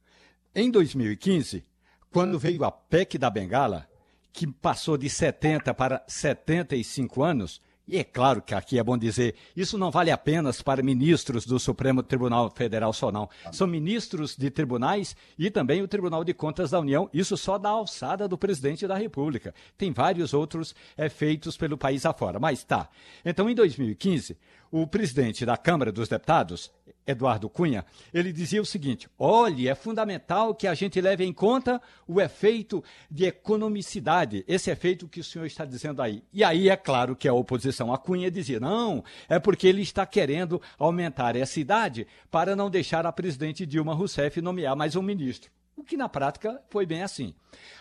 Em 0.55 0.71
2015, 0.71 1.63
quando 2.11 2.39
veio 2.39 2.65
a 2.65 2.73
PEC 2.73 3.19
da 3.19 3.29
Bengala, 3.29 3.87
que 4.33 4.47
passou 4.47 4.97
de 4.97 5.11
70 5.11 5.75
para 5.75 6.03
75 6.09 7.23
anos, 7.23 7.61
e 7.89 7.97
é 7.97 8.05
claro 8.05 8.43
que 8.43 8.55
aqui 8.55 8.79
é 8.79 8.83
bom 8.83 8.99
dizer, 8.99 9.35
isso 9.57 9.79
não 9.79 9.91
vale 9.91 10.11
apenas 10.11 10.61
para 10.61 10.83
ministros 10.83 11.47
do 11.47 11.59
Supremo 11.59 12.03
Tribunal 12.03 12.51
Federal 12.51 12.93
só 12.93 13.11
não. 13.11 13.31
São 13.51 13.67
ministros 13.67 14.37
de 14.37 14.51
tribunais 14.51 15.17
e 15.39 15.51
também 15.51 15.81
o 15.81 15.89
Tribunal 15.89 16.23
de 16.23 16.35
Contas 16.35 16.71
da 16.71 16.81
União, 16.81 17.09
isso 17.15 17.35
só 17.37 17.57
da 17.57 17.71
alçada 17.71 18.29
do 18.29 18.37
presidente 18.37 18.87
da 18.87 18.95
República. 18.95 19.55
Tem 19.79 19.91
vários 19.91 20.35
outros 20.35 20.75
é, 20.99 21.09
feitos 21.09 21.57
pelo 21.57 21.79
país 21.79 22.05
afora, 22.05 22.39
mas 22.39 22.63
tá. 22.63 22.91
Então, 23.25 23.49
em 23.49 23.55
2015, 23.55 24.37
o 24.71 24.87
presidente 24.87 25.45
da 25.47 25.57
Câmara 25.57 25.91
dos 25.91 26.09
Deputados, 26.09 26.71
Eduardo 27.07 27.49
Cunha, 27.49 27.87
ele 28.13 28.33
dizia 28.33 28.61
o 28.61 28.67
seguinte: 28.67 29.09
olhe, 29.19 29.69
é 29.69 29.75
fundamental 29.75 30.55
que 30.55 30.67
a 30.67 30.75
gente 30.75 31.01
leve 31.01 31.25
em 31.25 31.33
conta 31.33 31.81
o 32.07 32.21
efeito 32.21 32.85
de 33.11 33.25
economicidade, 33.25 34.45
esse 34.47 34.71
efeito 34.71 35.09
que 35.09 35.21
o 35.21 35.25
senhor 35.25 35.47
está 35.47 35.65
dizendo 35.65 36.03
aí. 36.03 36.23
E 36.33 36.45
aí 36.45 36.69
é 36.69 36.77
claro 36.77 37.17
que 37.17 37.27
a 37.27 37.33
oposição 37.33 37.93
a 37.93 37.99
Cunha 37.99 38.31
dizia: 38.31 38.61
não, 38.61 39.03
é 39.29 39.39
porque 39.39 39.67
ele 39.67 39.83
está 39.83 40.05
querendo 40.05 40.61
aumentar 40.79 41.35
essa 41.35 41.59
idade 41.59 42.07
para 42.31 42.55
não 42.55 42.69
deixar 42.69 43.07
a 43.07 43.13
presidente 43.13 43.65
Dilma 43.65 43.95
Rousseff 43.95 44.41
nomear 44.41 44.77
mais 44.77 44.95
um 44.95 45.03
ministro 45.03 45.51
o 45.79 45.85
que 45.85 45.97
na 45.97 46.09
prática 46.09 46.61
foi 46.69 46.85
bem 46.85 47.03
assim. 47.03 47.35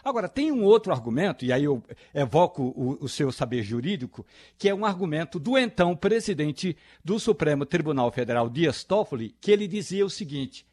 Agora, 0.04 0.30
tem 0.30 0.52
um 0.52 0.64
outro 0.64 0.92
argumento, 0.92 1.44
e 1.44 1.52
aí 1.52 1.64
eu 1.64 1.84
evoco 2.14 2.64
o, 2.76 2.98
o, 3.02 3.10
seu 3.10 3.32
saber 3.32 3.64
jurídico, 3.64 4.26
que 4.58 4.70
é 4.70 4.74
um 4.74 4.86
argumento 4.86 5.40
do 5.40 5.58
então 5.58 5.96
presidente 5.96 6.78
do 7.04 7.20
Supremo 7.20 7.66
Tribunal 7.66 8.12
Federal, 8.12 8.50
Dias 8.50 8.84
Toffoli, 8.84 9.36
que 9.42 9.52
ele 9.52 9.68
dizia 9.68 10.06
o 10.06 10.10
seguinte: 10.10 10.66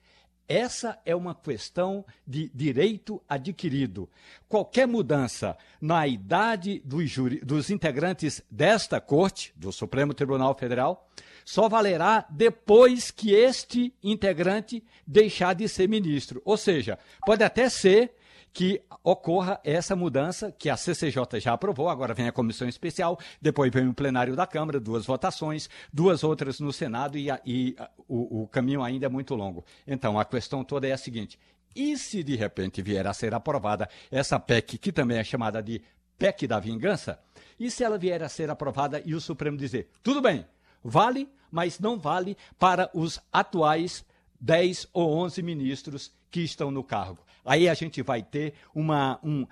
essa 0.47 1.01
é 1.07 1.17
uma 1.17 1.35
questão 1.35 2.05
de 2.27 2.51
direito 2.55 3.23
adquirido. 3.29 4.09
Qualquer 4.49 4.87
mudança 4.87 5.57
na 5.81 6.07
idade 6.07 6.83
dos, 6.85 7.15
dos 7.43 7.71
integrantes 7.71 8.43
desta 8.51 9.01
Corte, 9.01 9.55
do 9.57 9.73
Supremo 9.73 10.13
Tribunal 10.13 10.55
Federal, 10.55 11.09
só 11.45 11.69
valerá 11.69 12.27
depois 12.31 13.11
que 13.11 13.33
este 13.33 13.93
integrante 14.03 14.83
deixar 15.07 15.55
de 15.55 15.69
ser 15.69 15.89
ministro. 15.89 16.41
Ou 16.45 16.57
seja, 16.57 16.99
pode 17.25 17.45
até 17.45 17.69
ser 17.69 18.15
que 18.55 18.81
ocorra 19.03 19.61
essa 19.65 19.97
mudança 19.97 20.53
que 20.53 20.71
a 20.71 20.77
CCJ 20.77 21.41
já 21.41 21.53
aprovou, 21.53 21.89
agora 21.89 22.15
vem 22.15 22.29
a 22.29 22.33
comissão 22.33 22.69
especial, 22.69 23.19
depois 23.43 23.73
vem 23.73 23.89
o 23.89 23.93
plenário 23.93 24.37
da 24.37 24.47
Câmara, 24.47 24.79
duas 24.79 25.05
votações, 25.05 25.69
duas 25.93 26.23
outras 26.23 26.61
no 26.61 26.73
Senado 26.73 27.19
e, 27.19 27.29
a, 27.29 27.41
e 27.45 27.75
a, 27.77 27.91
o, 28.07 28.43
o 28.43 28.49
caminho 28.49 28.83
ainda 28.83 29.07
é 29.07 29.09
muito 29.09 29.35
longo. 29.35 29.65
Então, 29.85 30.19
a 30.19 30.25
questão 30.25 30.63
toda 30.63 30.87
é 30.87 30.93
a 30.93 30.97
seguinte: 30.97 31.37
e 31.75 31.99
se 31.99 32.23
de 32.23 32.37
repente 32.37 32.81
vier 32.81 33.07
a 33.09 33.13
ser 33.13 33.35
aprovada 33.35 33.89
essa 34.09 34.39
PEC, 34.39 34.79
que 34.79 34.93
também 34.93 35.19
é 35.19 35.25
chamada 35.25 35.61
de 35.61 35.83
PEC 36.17 36.47
da 36.47 36.61
vingança, 36.61 37.19
e 37.59 37.71
se 37.71 37.83
ela 37.83 37.99
vier 37.99 38.23
a 38.23 38.29
ser 38.29 38.51
aprovada 38.51 39.03
e 39.05 39.15
o 39.15 39.21
Supremo 39.21 39.57
dizer, 39.57 39.89
tudo 40.01 40.23
bem, 40.23 40.47
Vale, 40.85 41.29
mas 41.51 41.81
não 41.81 41.99
vale 41.99 42.37
para 42.59 42.91
os 42.93 43.19
atuais 43.33 44.05
10 44.39 44.89
ou 44.93 45.17
11 45.25 45.43
ministros 45.43 46.13
que 46.31 46.41
estão 46.41 46.71
no 46.71 46.85
cargo. 46.85 47.25
Aí 47.45 47.69
a 47.69 47.75
gente 47.75 48.03
vai 48.03 48.23
ter 48.23 48.55
uma, 48.75 49.19
um, 49.23 49.47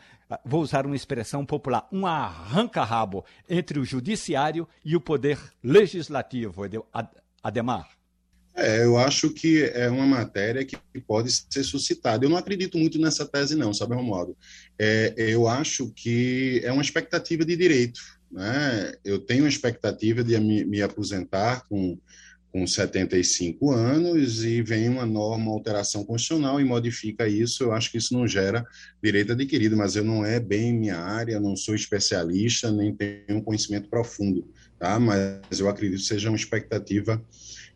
vou 0.45 0.62
usar 0.62 0.87
uma 0.87 0.97
expressão 0.97 1.45
popular, 1.45 1.87
um 1.93 2.07
arranca-rabo 2.07 3.24
entre 3.49 3.78
o 3.78 3.85
judiciário 3.85 4.66
e 4.85 4.97
o 4.97 5.01
poder 5.01 5.39
legislativo, 5.62 6.62
Ademar. 7.43 7.89
É, 8.55 8.85
eu 8.85 8.99
acho 8.99 9.30
que 9.30 9.64
é 9.64 9.89
uma 9.89 10.07
matéria 10.07 10.64
que 10.64 10.76
pode 11.07 11.33
ser 11.33 11.64
suscitada. 11.64 12.24
Eu 12.24 12.30
não 12.30 12.37
acredito 12.37 12.76
muito 12.76 12.99
nessa 12.99 13.26
tese, 13.26 13.57
não, 13.57 13.72
sabe, 13.72 13.95
Romualdo? 13.95 14.37
É, 14.78 15.14
eu 15.16 15.49
acho 15.49 15.91
que 15.91 16.61
é 16.62 16.70
uma 16.70 16.83
expectativa 16.83 17.45
de 17.45 17.57
direito. 17.57 18.01
Né? 18.33 18.95
Eu 19.05 19.18
tenho 19.18 19.45
a 19.45 19.49
expectativa 19.49 20.24
de 20.24 20.39
me, 20.41 20.64
me 20.64 20.80
aposentar 20.80 21.66
com, 21.68 21.99
com 22.51 22.66
75 22.66 23.70
anos 23.70 24.43
e 24.43 24.62
vem 24.62 24.89
uma 24.89 25.05
norma, 25.05 25.53
alteração 25.53 26.03
constitucional 26.03 26.59
e 26.59 26.64
modifica 26.64 27.28
isso. 27.28 27.64
Eu 27.64 27.72
acho 27.72 27.93
que 27.93 27.99
isso 27.99 28.14
não 28.14 28.26
gera 28.26 28.64
direito 29.03 29.33
adquirido, 29.33 29.76
mas 29.76 29.97
eu 29.97 30.03
não 30.03 30.24
é 30.24 30.41
bem 30.41 30.72
minha 30.72 30.97
área, 30.97 31.39
não 31.39 31.55
sou 31.55 31.74
especialista, 31.74 32.72
nem 32.72 32.95
tenho 32.95 33.39
um 33.39 33.43
conhecimento 33.43 33.91
profundo, 33.91 34.49
tá? 34.78 34.99
Mas 34.99 35.61
eu 35.61 35.68
acredito 35.68 36.01
que 36.01 36.07
seja 36.07 36.30
uma 36.30 36.37
expectativa 36.37 37.22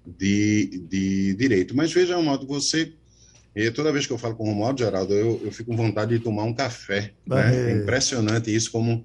de, 0.06 0.82
de 0.88 1.34
direito. 1.34 1.76
Mas 1.76 1.92
veja, 1.92 2.16
Romualdo, 2.16 2.46
você. 2.46 2.92
E 3.54 3.70
toda 3.70 3.92
vez 3.92 4.06
que 4.06 4.12
eu 4.12 4.18
falo 4.18 4.36
com 4.36 4.44
o 4.44 4.46
Romualdo, 4.46 4.80
Geraldo, 4.80 5.12
eu, 5.14 5.40
eu 5.44 5.50
fico 5.50 5.70
com 5.70 5.76
vontade 5.76 6.16
de 6.16 6.22
tomar 6.22 6.44
um 6.44 6.52
café. 6.52 7.12
Né? 7.26 7.70
É 7.70 7.72
impressionante 7.72 8.54
isso, 8.54 8.70
como 8.70 9.04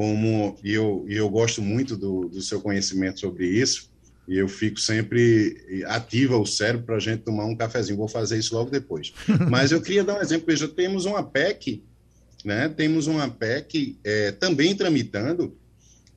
como 0.00 0.56
e 0.64 0.72
eu, 0.72 1.04
eu 1.06 1.28
gosto 1.28 1.60
muito 1.60 1.94
do, 1.94 2.26
do 2.26 2.40
seu 2.40 2.58
conhecimento 2.58 3.20
sobre 3.20 3.46
isso, 3.46 3.90
e 4.26 4.38
eu 4.38 4.48
fico 4.48 4.80
sempre 4.80 5.84
ativa 5.88 6.38
o 6.38 6.46
cérebro 6.46 6.86
para 6.86 6.96
a 6.96 7.00
gente 7.00 7.20
tomar 7.22 7.44
um 7.44 7.54
cafezinho. 7.54 7.98
Vou 7.98 8.08
fazer 8.08 8.38
isso 8.38 8.54
logo 8.54 8.70
depois. 8.70 9.12
Mas 9.50 9.72
eu 9.72 9.82
queria 9.82 10.02
dar 10.02 10.16
um 10.16 10.22
exemplo. 10.22 10.46
Veja, 10.46 10.66
temos 10.68 11.04
uma 11.04 11.22
PEC, 11.22 11.82
né? 12.42 12.70
Temos 12.70 13.08
uma 13.08 13.28
PEC 13.28 13.98
é, 14.02 14.32
também 14.32 14.74
tramitando 14.74 15.54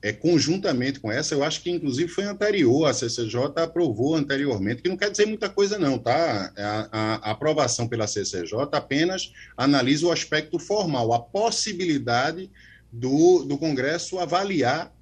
é, 0.00 0.14
conjuntamente 0.14 0.98
com 0.98 1.12
essa. 1.12 1.34
Eu 1.34 1.44
acho 1.44 1.60
que 1.60 1.70
inclusive 1.70 2.08
foi 2.08 2.24
anterior. 2.24 2.86
A 2.86 2.94
CCJ 2.94 3.52
aprovou 3.56 4.14
anteriormente, 4.14 4.80
que 4.80 4.88
não 4.88 4.96
quer 4.96 5.10
dizer 5.10 5.26
muita 5.26 5.50
coisa 5.50 5.78
não, 5.78 5.98
tá? 5.98 6.52
A, 6.56 6.88
a, 6.90 7.14
a 7.16 7.30
aprovação 7.32 7.86
pela 7.86 8.06
CCJ 8.06 8.60
apenas 8.72 9.30
analisa 9.54 10.06
o 10.06 10.12
aspecto 10.12 10.58
formal, 10.58 11.12
a 11.12 11.18
possibilidade 11.18 12.50
do, 12.94 13.44
do 13.44 13.58
Congresso 13.58 14.18
avaliar 14.18 14.94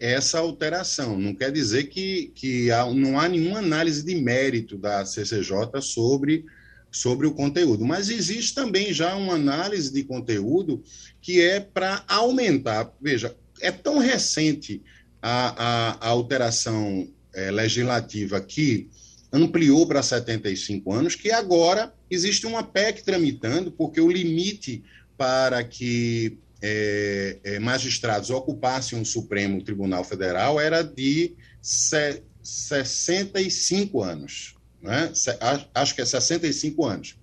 essa 0.00 0.38
alteração. 0.38 1.18
Não 1.18 1.34
quer 1.34 1.50
dizer 1.52 1.84
que, 1.84 2.30
que 2.34 2.70
há, 2.70 2.84
não 2.92 3.18
há 3.18 3.28
nenhuma 3.28 3.60
análise 3.60 4.04
de 4.04 4.14
mérito 4.16 4.76
da 4.76 5.04
CCJ 5.04 5.80
sobre, 5.80 6.44
sobre 6.90 7.26
o 7.26 7.32
conteúdo, 7.32 7.84
mas 7.84 8.10
existe 8.10 8.54
também 8.54 8.92
já 8.92 9.14
uma 9.14 9.34
análise 9.34 9.92
de 9.92 10.02
conteúdo 10.02 10.82
que 11.22 11.40
é 11.40 11.60
para 11.60 12.04
aumentar. 12.08 12.92
Veja, 13.00 13.34
é 13.60 13.70
tão 13.70 13.98
recente 13.98 14.82
a, 15.22 16.02
a, 16.02 16.06
a 16.06 16.08
alteração 16.08 17.08
é, 17.32 17.50
legislativa 17.50 18.40
que 18.40 18.90
ampliou 19.32 19.86
para 19.86 20.02
75 20.02 20.92
anos, 20.92 21.14
que 21.14 21.30
agora 21.30 21.94
existe 22.10 22.46
uma 22.46 22.62
PEC 22.62 23.04
tramitando, 23.04 23.70
porque 23.70 24.00
o 24.00 24.10
limite 24.10 24.82
para 25.16 25.62
que 25.62 26.38
é, 26.60 27.38
é, 27.44 27.58
magistrados 27.58 28.30
ocupassem 28.30 28.98
um 28.98 29.04
Supremo 29.04 29.62
Tribunal 29.62 30.02
Federal 30.02 30.60
era 30.60 30.82
de 30.82 31.36
se, 31.62 32.22
65 32.42 34.02
anos. 34.02 34.54
Né? 34.82 35.12
Acho 35.74 35.94
que 35.94 36.00
é 36.00 36.04
65 36.04 36.84
anos. 36.84 37.16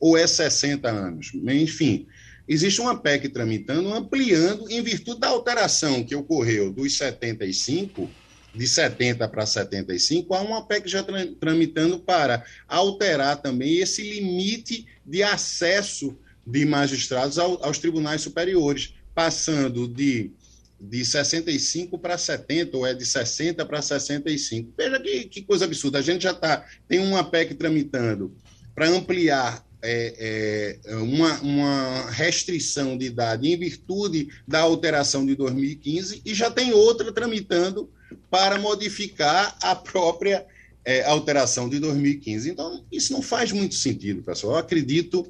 Ou 0.00 0.16
é 0.16 0.26
60 0.26 0.88
anos. 0.88 1.32
Enfim, 1.34 2.06
existe 2.48 2.80
uma 2.80 2.98
PEC 2.98 3.28
tramitando, 3.28 3.92
ampliando, 3.92 4.68
em 4.70 4.82
virtude 4.82 5.20
da 5.20 5.28
alteração 5.28 6.02
que 6.02 6.14
ocorreu 6.14 6.72
dos 6.72 6.96
75, 6.96 8.10
de 8.54 8.66
70 8.66 9.26
para 9.28 9.46
75, 9.46 10.34
há 10.34 10.40
uma 10.42 10.66
PEC 10.66 10.86
já 10.88 11.04
tramitando 11.40 12.00
para 12.00 12.44
alterar 12.68 13.40
também 13.40 13.78
esse 13.78 14.02
limite 14.02 14.86
de 15.06 15.22
acesso 15.22 16.16
de 16.46 16.64
magistrados 16.64 17.38
ao, 17.38 17.64
aos 17.64 17.78
tribunais 17.78 18.22
superiores, 18.22 18.94
passando 19.14 19.86
de, 19.86 20.32
de 20.80 21.04
65 21.04 21.98
para 21.98 22.18
70, 22.18 22.76
ou 22.76 22.86
é 22.86 22.94
de 22.94 23.06
60 23.06 23.64
para 23.64 23.80
65. 23.80 24.72
Veja 24.76 25.00
que, 25.00 25.24
que 25.24 25.42
coisa 25.42 25.64
absurda. 25.64 25.98
A 25.98 26.02
gente 26.02 26.22
já 26.22 26.34
tá, 26.34 26.64
tem 26.88 26.98
uma 26.98 27.24
PEC 27.24 27.54
tramitando 27.54 28.34
para 28.74 28.88
ampliar 28.88 29.64
é, 29.82 30.78
é, 30.84 30.96
uma, 30.96 31.40
uma 31.40 32.10
restrição 32.10 32.96
de 32.96 33.06
idade 33.06 33.48
em 33.48 33.56
virtude 33.56 34.28
da 34.46 34.60
alteração 34.60 35.26
de 35.26 35.34
2015 35.34 36.22
e 36.24 36.32
já 36.32 36.50
tem 36.50 36.72
outra 36.72 37.12
tramitando 37.12 37.90
para 38.30 38.58
modificar 38.58 39.56
a 39.60 39.74
própria 39.74 40.46
é, 40.84 41.04
alteração 41.04 41.68
de 41.68 41.80
2015. 41.80 42.50
Então, 42.50 42.84
isso 42.92 43.12
não 43.12 43.22
faz 43.22 43.50
muito 43.50 43.74
sentido, 43.74 44.22
pessoal. 44.22 44.54
Eu 44.54 44.58
acredito 44.58 45.26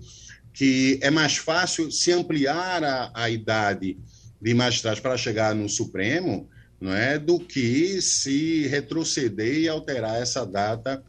que 0.53 0.98
é 1.03 1.11
mais 1.11 1.36
fácil 1.36 1.90
se 1.90 2.12
ampliar 2.12 2.84
a, 2.84 3.11
a 3.14 3.30
idade 3.30 3.98
de 4.40 4.55
magistrados 4.55 5.00
para 5.00 5.16
chegar 5.16 5.55
no 5.55 5.68
Supremo 5.68 6.48
não 6.82 6.92
é, 6.92 7.16
do 7.16 7.38
que 7.38 8.03
se 8.03 8.66
retroceder 8.66 9.59
e 9.59 9.68
alterar 9.68 10.20
essa 10.20 10.44
data 10.44 11.00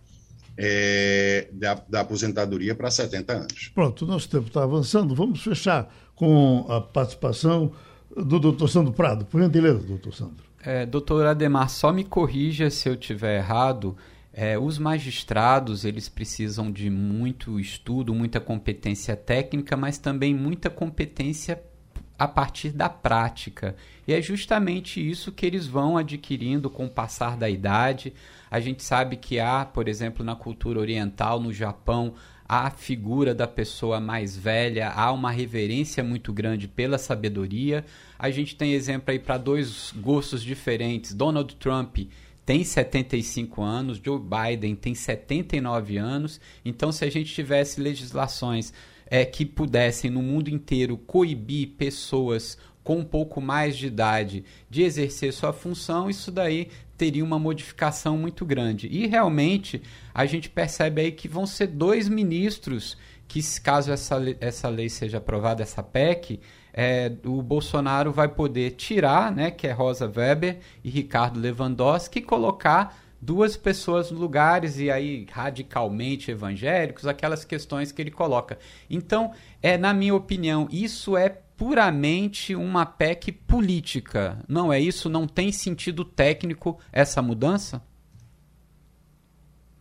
é, 0.55 1.47
da, 1.51 1.73
da, 1.89 2.01
aposentadoria 2.01 2.75
para 2.75 2.91
70 2.91 3.33
anos. 3.33 3.71
Pronto, 3.73 4.05
o 4.05 4.07
nosso 4.07 4.29
tempo 4.29 4.47
está 4.47 4.63
avançando. 4.63 5.15
Vamos 5.15 5.41
fechar 5.41 5.91
com 6.15 6.63
a 6.69 6.79
participação 6.79 7.71
do 8.15 8.39
doutor 8.39 8.69
Sandro 8.69 8.93
Prado. 8.93 9.25
Por 9.25 9.41
gentileza, 9.41 9.79
doutor 9.79 10.13
Sandro. 10.13 10.43
É, 10.63 10.85
doutor 10.85 11.25
Ademar, 11.25 11.69
só 11.69 11.91
me 11.91 12.03
corrija 12.03 12.69
se 12.69 12.87
eu 12.87 12.95
tiver 12.95 13.39
errado. 13.39 13.97
É, 14.33 14.57
os 14.57 14.79
magistrados 14.79 15.85
eles 15.85 16.09
precisam 16.09 16.71
de 16.71 16.89
muito 16.89 17.59
estudo, 17.59 18.15
muita 18.15 18.39
competência 18.39 19.15
técnica, 19.15 19.77
mas 19.77 19.99
também 19.99 20.33
muita 20.33 20.71
competência 20.71 21.61
a 22.17 22.27
partir 22.27 22.71
da 22.71 22.89
prática. 22.89 23.75
E 24.07 24.13
é 24.13 24.21
justamente 24.21 25.07
isso 25.07 25.31
que 25.31 25.45
eles 25.45 25.67
vão 25.67 25.97
adquirindo 25.97 26.69
com 26.69 26.85
o 26.85 26.89
passar 26.89 27.37
da 27.37 27.49
idade. 27.49 28.13
A 28.49 28.59
gente 28.59 28.81
sabe 28.81 29.17
que 29.17 29.39
há, 29.39 29.65
por 29.65 29.87
exemplo, 29.87 30.25
na 30.25 30.35
cultura 30.35 30.79
oriental, 30.79 31.39
no 31.39 31.53
Japão, 31.53 32.15
a 32.47 32.69
figura 32.69 33.33
da 33.33 33.47
pessoa 33.47 33.99
mais 33.99 34.35
velha, 34.37 34.89
há 34.89 35.11
uma 35.11 35.31
reverência 35.31 36.03
muito 36.03 36.33
grande 36.33 36.67
pela 36.67 36.97
sabedoria. 36.97 37.85
A 38.17 38.29
gente 38.29 38.55
tem 38.55 38.73
exemplo 38.73 39.11
aí 39.11 39.19
para 39.19 39.37
dois 39.37 39.93
gostos 39.95 40.41
diferentes. 40.43 41.13
Donald 41.13 41.55
Trump 41.55 41.97
tem 42.45 42.63
75 42.63 43.61
anos, 43.61 44.01
Joe 44.03 44.19
Biden 44.19 44.75
tem 44.75 44.93
79 44.93 45.97
anos. 45.97 46.41
Então, 46.63 46.91
se 46.91 47.05
a 47.05 47.09
gente 47.09 47.33
tivesse 47.33 47.79
legislações 47.79 48.73
é, 49.07 49.23
que 49.23 49.45
pudessem 49.45 50.11
no 50.11 50.21
mundo 50.21 50.49
inteiro 50.49 50.97
coibir 50.97 51.69
pessoas 51.77 52.57
com 52.83 52.97
um 52.97 53.05
pouco 53.05 53.39
mais 53.39 53.77
de 53.77 53.87
idade 53.87 54.43
de 54.69 54.83
exercer 54.83 55.31
sua 55.31 55.53
função, 55.53 56.09
isso 56.09 56.31
daí 56.31 56.67
teria 56.97 57.23
uma 57.23 57.39
modificação 57.39 58.17
muito 58.17 58.45
grande. 58.45 58.87
E 58.87 59.07
realmente 59.07 59.81
a 60.13 60.25
gente 60.25 60.49
percebe 60.49 61.01
aí 61.01 61.11
que 61.11 61.27
vão 61.27 61.45
ser 61.45 61.67
dois 61.67 62.09
ministros 62.09 62.97
que, 63.27 63.41
caso 63.61 63.91
essa, 63.91 64.17
essa 64.39 64.67
lei 64.67 64.89
seja 64.89 65.17
aprovada, 65.17 65.63
essa 65.63 65.81
PEC, 65.81 66.39
é, 66.73 67.11
o 67.23 67.41
Bolsonaro 67.41 68.11
vai 68.11 68.27
poder 68.27 68.71
tirar, 68.71 69.31
né, 69.31 69.51
que 69.51 69.67
é 69.67 69.71
Rosa 69.71 70.11
Weber 70.13 70.59
e 70.83 70.89
Ricardo 70.89 71.39
Lewandowski, 71.39 72.19
e 72.19 72.21
colocar 72.21 72.97
duas 73.21 73.55
pessoas 73.55 74.11
no 74.11 74.19
lugares 74.19 74.79
e 74.79 74.91
aí 74.91 75.25
radicalmente 75.31 76.31
evangélicos, 76.31 77.05
aquelas 77.05 77.45
questões 77.45 77.91
que 77.91 78.01
ele 78.01 78.11
coloca. 78.11 78.57
Então, 78.89 79.31
é 79.61 79.77
na 79.77 79.93
minha 79.93 80.15
opinião, 80.15 80.67
isso 80.71 81.15
é 81.15 81.29
puramente 81.29 82.55
uma 82.55 82.85
PEC 82.85 83.31
política. 83.31 84.39
Não 84.47 84.73
é 84.73 84.79
isso? 84.79 85.07
Não 85.07 85.27
tem 85.27 85.51
sentido 85.51 86.03
técnico 86.03 86.79
essa 86.91 87.21
mudança? 87.21 87.81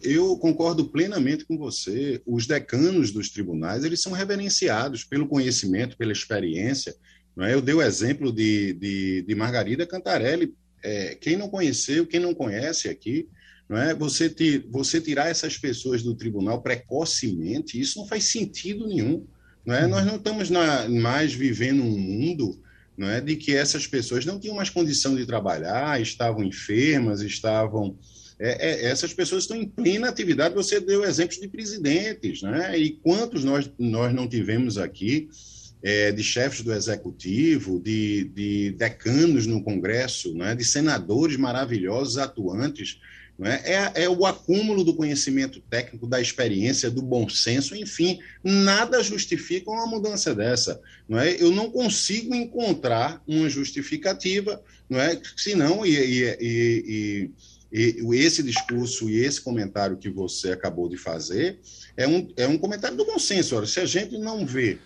Eu 0.03 0.37
concordo 0.37 0.89
plenamente 0.89 1.45
com 1.45 1.57
você. 1.57 2.21
Os 2.27 2.47
decanos 2.47 3.11
dos 3.11 3.31
tribunais 3.31 3.85
eles 3.85 4.01
são 4.01 4.13
reverenciados 4.13 5.05
pelo 5.05 5.27
conhecimento, 5.29 5.97
pela 5.97 6.13
experiência. 6.13 6.95
Não 7.37 7.45
é? 7.45 7.55
Eu 7.55 7.63
dei 7.63 7.75
o 7.75 7.83
exemplo 7.83 8.33
de, 8.33 8.73
de, 8.75 9.23
de 9.23 9.35
Margarida 9.35 9.87
Cantarelli. 9.87 10.55
É, 10.83 11.15
quem 11.15 11.37
não 11.37 11.49
conheceu, 11.49 12.07
quem 12.07 12.19
não 12.19 12.35
conhece 12.35 12.89
aqui, 12.89 13.29
não 13.69 13.79
é? 13.79 13.95
Você, 13.95 14.29
te, 14.29 14.59
você 14.71 15.01
tirar 15.01 15.31
essas 15.31 15.57
pessoas 15.57 16.03
do 16.03 16.15
tribunal 16.15 16.61
precocemente, 16.61 17.81
isso 17.81 17.99
não 17.99 18.07
faz 18.07 18.25
sentido 18.25 18.87
nenhum. 18.87 19.25
Não 19.65 19.75
é? 19.75 19.85
Uhum. 19.85 19.89
Nós 19.89 20.07
não 20.07 20.17
estamos 20.17 20.51
na, 20.51 20.89
mais 20.89 21.33
vivendo 21.33 21.83
um 21.83 21.99
mundo 21.99 22.61
não 22.97 23.09
é, 23.09 23.21
de 23.21 23.37
que 23.37 23.55
essas 23.55 23.87
pessoas 23.87 24.25
não 24.27 24.39
tinham 24.39 24.57
mais 24.57 24.71
condição 24.71 25.17
de 25.17 25.25
trabalhar, 25.25 26.01
estavam 26.01 26.45
enfermas, 26.45 27.21
estavam. 27.21 27.97
É, 28.45 28.71
é, 28.71 28.85
essas 28.87 29.15
pessoas 29.15 29.45
estão 29.45 29.57
em 29.57 29.69
plena 29.69 30.09
atividade. 30.09 30.55
Você 30.55 30.81
deu 30.81 31.05
exemplos 31.05 31.39
de 31.39 31.47
presidentes, 31.47 32.43
né? 32.43 32.77
E 32.77 32.91
quantos 32.91 33.45
nós, 33.45 33.71
nós 33.79 34.13
não 34.13 34.29
tivemos 34.29 34.79
aqui 34.79 35.29
é, 35.81 36.11
de 36.11 36.25
chefes 36.25 36.63
do 36.63 36.73
executivo, 36.73 37.79
de, 37.79 38.25
de 38.35 38.73
decanos 38.73 39.47
no 39.47 39.63
Congresso, 39.63 40.35
né? 40.35 40.55
de 40.57 40.65
senadores 40.65 41.37
maravilhosos, 41.37 42.19
atuantes, 42.19 42.99
é? 43.45 43.73
É, 43.75 44.05
é? 44.05 44.09
o 44.09 44.25
acúmulo 44.27 44.85
do 44.85 44.95
conhecimento 44.95 45.61
técnico, 45.69 46.07
da 46.07 46.21
experiência, 46.21 46.91
do 46.91 47.03
bom 47.03 47.29
senso, 47.29 47.75
enfim, 47.75 48.21
nada 48.45 49.03
justifica 49.03 49.71
uma 49.71 49.87
mudança 49.87 50.35
dessa. 50.35 50.81
Não 51.09 51.19
é? 51.19 51.35
Eu 51.43 51.51
não 51.51 51.71
consigo 51.71 52.35
encontrar 52.35 53.23
uma 53.27 53.49
justificativa, 53.49 54.63
não 54.89 55.01
é? 55.01 55.21
senão, 55.37 55.85
e, 55.85 55.91
e, 55.91 56.23
e, 56.25 56.41
e 56.41 57.31
esse 57.73 58.43
discurso 58.43 59.09
e 59.09 59.19
esse 59.19 59.41
comentário 59.41 59.97
que 59.97 60.11
você 60.11 60.53
acabou 60.53 60.89
de 60.89 60.97
fazer 60.97 61.59
é 61.97 62.07
um, 62.07 62.29
é 62.37 62.47
um 62.47 62.59
comentário 62.59 62.97
do 62.97 63.07
bom 63.07 63.19
senso. 63.19 63.57
Olha, 63.57 63.67
se 63.67 63.81
a 63.81 63.87
gente 63.87 64.19
não 64.19 64.45
vê 64.45 64.79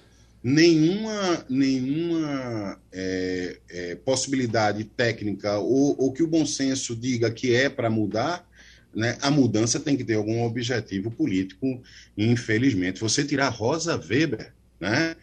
nenhuma, 0.43 1.45
nenhuma 1.49 2.80
é, 2.93 3.59
é, 3.68 3.95
possibilidade 3.97 4.84
técnica 4.84 5.59
ou, 5.59 5.97
ou, 5.99 6.12
que 6.12 6.22
o 6.22 6.28
bom 6.28 6.47
senso 6.47 6.95
diga 6.95 7.30
que 7.30 7.53
é 7.53 7.68
para 7.68 7.91
mudar, 7.91 8.49
né, 8.95 9.18
a 9.20 9.30
mudança 9.30 9.80
tem 9.80 9.97
que 9.97 10.05
ter 10.05 10.14
algum 10.14 10.45
objetivo 10.45 11.11
político. 11.11 11.82
Infelizmente, 12.16 13.01
você 13.01 13.24
tirar 13.24 13.49
Rosa 13.49 13.97
Weber, 13.97 14.53
né, 14.78 15.16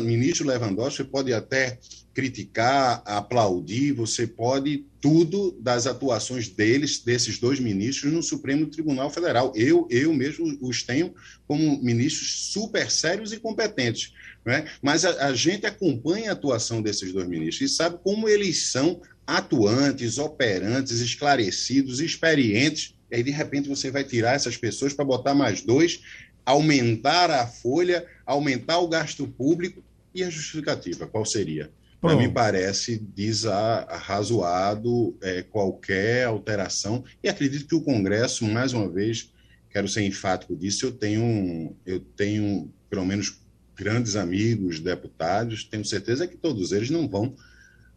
ministro 0.00 0.46
Lewandowski 0.46 1.04
pode 1.04 1.32
até 1.32 1.78
criticar, 2.14 3.00
aplaudir, 3.04 3.92
você 3.92 4.26
pode 4.26 4.84
tudo 5.00 5.56
das 5.60 5.86
atuações 5.86 6.48
deles, 6.48 6.98
desses 6.98 7.38
dois 7.38 7.60
ministros, 7.60 8.12
no 8.12 8.22
Supremo 8.22 8.66
Tribunal 8.66 9.08
Federal. 9.08 9.52
Eu, 9.54 9.86
eu 9.88 10.12
mesmo 10.12 10.58
os 10.60 10.82
tenho 10.82 11.14
como 11.46 11.80
ministros 11.80 12.50
super 12.52 12.90
sérios 12.90 13.32
e 13.32 13.38
competentes. 13.38 14.12
Né? 14.44 14.66
Mas 14.82 15.04
a, 15.04 15.26
a 15.26 15.32
gente 15.32 15.66
acompanha 15.66 16.30
a 16.30 16.32
atuação 16.32 16.82
desses 16.82 17.12
dois 17.12 17.28
ministros 17.28 17.70
e 17.70 17.74
sabe 17.74 17.98
como 18.02 18.28
eles 18.28 18.70
são 18.70 19.00
atuantes, 19.26 20.18
operantes, 20.18 21.00
esclarecidos, 21.00 22.00
experientes. 22.00 22.94
E 23.10 23.16
aí, 23.16 23.22
de 23.22 23.30
repente, 23.30 23.68
você 23.68 23.90
vai 23.90 24.02
tirar 24.02 24.34
essas 24.34 24.56
pessoas 24.56 24.92
para 24.92 25.04
botar 25.04 25.34
mais 25.34 25.60
dois, 25.60 26.00
aumentar 26.48 27.30
a 27.30 27.46
folha, 27.46 28.06
aumentar 28.24 28.78
o 28.78 28.88
gasto 28.88 29.28
público. 29.28 29.84
E 30.14 30.24
a 30.24 30.30
justificativa, 30.30 31.06
qual 31.06 31.26
seria? 31.26 31.70
Para 32.00 32.16
mim 32.16 32.30
parece 32.30 32.96
desarrazoado 32.96 35.14
é, 35.20 35.42
qualquer 35.42 36.24
alteração. 36.24 37.04
E 37.22 37.28
acredito 37.28 37.66
que 37.66 37.74
o 37.74 37.82
Congresso, 37.82 38.46
mais 38.46 38.72
uma 38.72 38.88
vez, 38.88 39.30
quero 39.68 39.86
ser 39.86 40.06
enfático 40.06 40.56
disso, 40.56 40.86
eu 40.86 40.92
tenho, 40.92 41.76
eu 41.84 42.00
tenho 42.16 42.72
pelo 42.88 43.04
menos 43.04 43.38
grandes 43.76 44.16
amigos, 44.16 44.80
deputados, 44.80 45.64
tenho 45.64 45.84
certeza 45.84 46.26
que 46.26 46.36
todos 46.36 46.72
eles 46.72 46.88
não 46.88 47.06
vão 47.06 47.34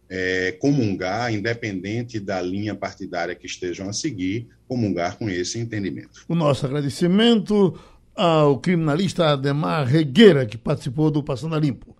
é, 0.10 0.52
comungar, 0.60 1.34
independente 1.34 2.20
da 2.20 2.41
linha 2.41 2.76
partidária 2.76 3.34
que 3.34 3.45
estejam 3.45 3.88
a 3.88 3.93
seguir, 3.93 4.49
comungar 4.68 5.18
com 5.18 5.30
esse 5.30 5.58
entendimento. 5.58 6.26
O 6.28 6.36
nosso 6.36 6.66
agradecimento 6.66 7.80
ao 8.16 8.59
criminalista 8.59 9.34
Ademar 9.34 9.86
Regueira, 9.86 10.45
que 10.45 10.57
participou 10.57 11.09
do 11.09 11.24
Passando 11.24 11.55
a 11.55 11.59
Limpo. 11.59 11.95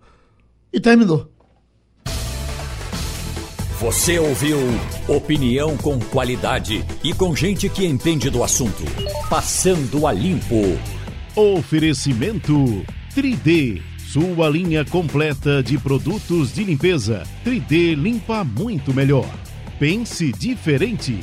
E 0.72 0.80
terminou. 0.80 1.30
Você 3.80 4.16
ouviu 4.18 4.58
opinião 5.08 5.76
com 5.76 5.98
qualidade 5.98 6.84
e 7.02 7.12
com 7.12 7.34
gente 7.34 7.68
que 7.68 7.84
entende 7.84 8.30
do 8.30 8.44
assunto. 8.44 8.84
Passando 9.28 10.06
a 10.06 10.12
Limpo. 10.12 10.78
Oferecimento 11.34 12.84
3D, 13.16 13.82
sua 13.98 14.48
linha 14.48 14.84
completa 14.84 15.62
de 15.62 15.76
produtos 15.78 16.54
de 16.54 16.62
limpeza. 16.62 17.24
3D 17.44 17.94
limpa 17.94 18.44
muito 18.44 18.94
melhor. 18.94 19.28
Pense 19.80 20.30
diferente. 20.30 21.18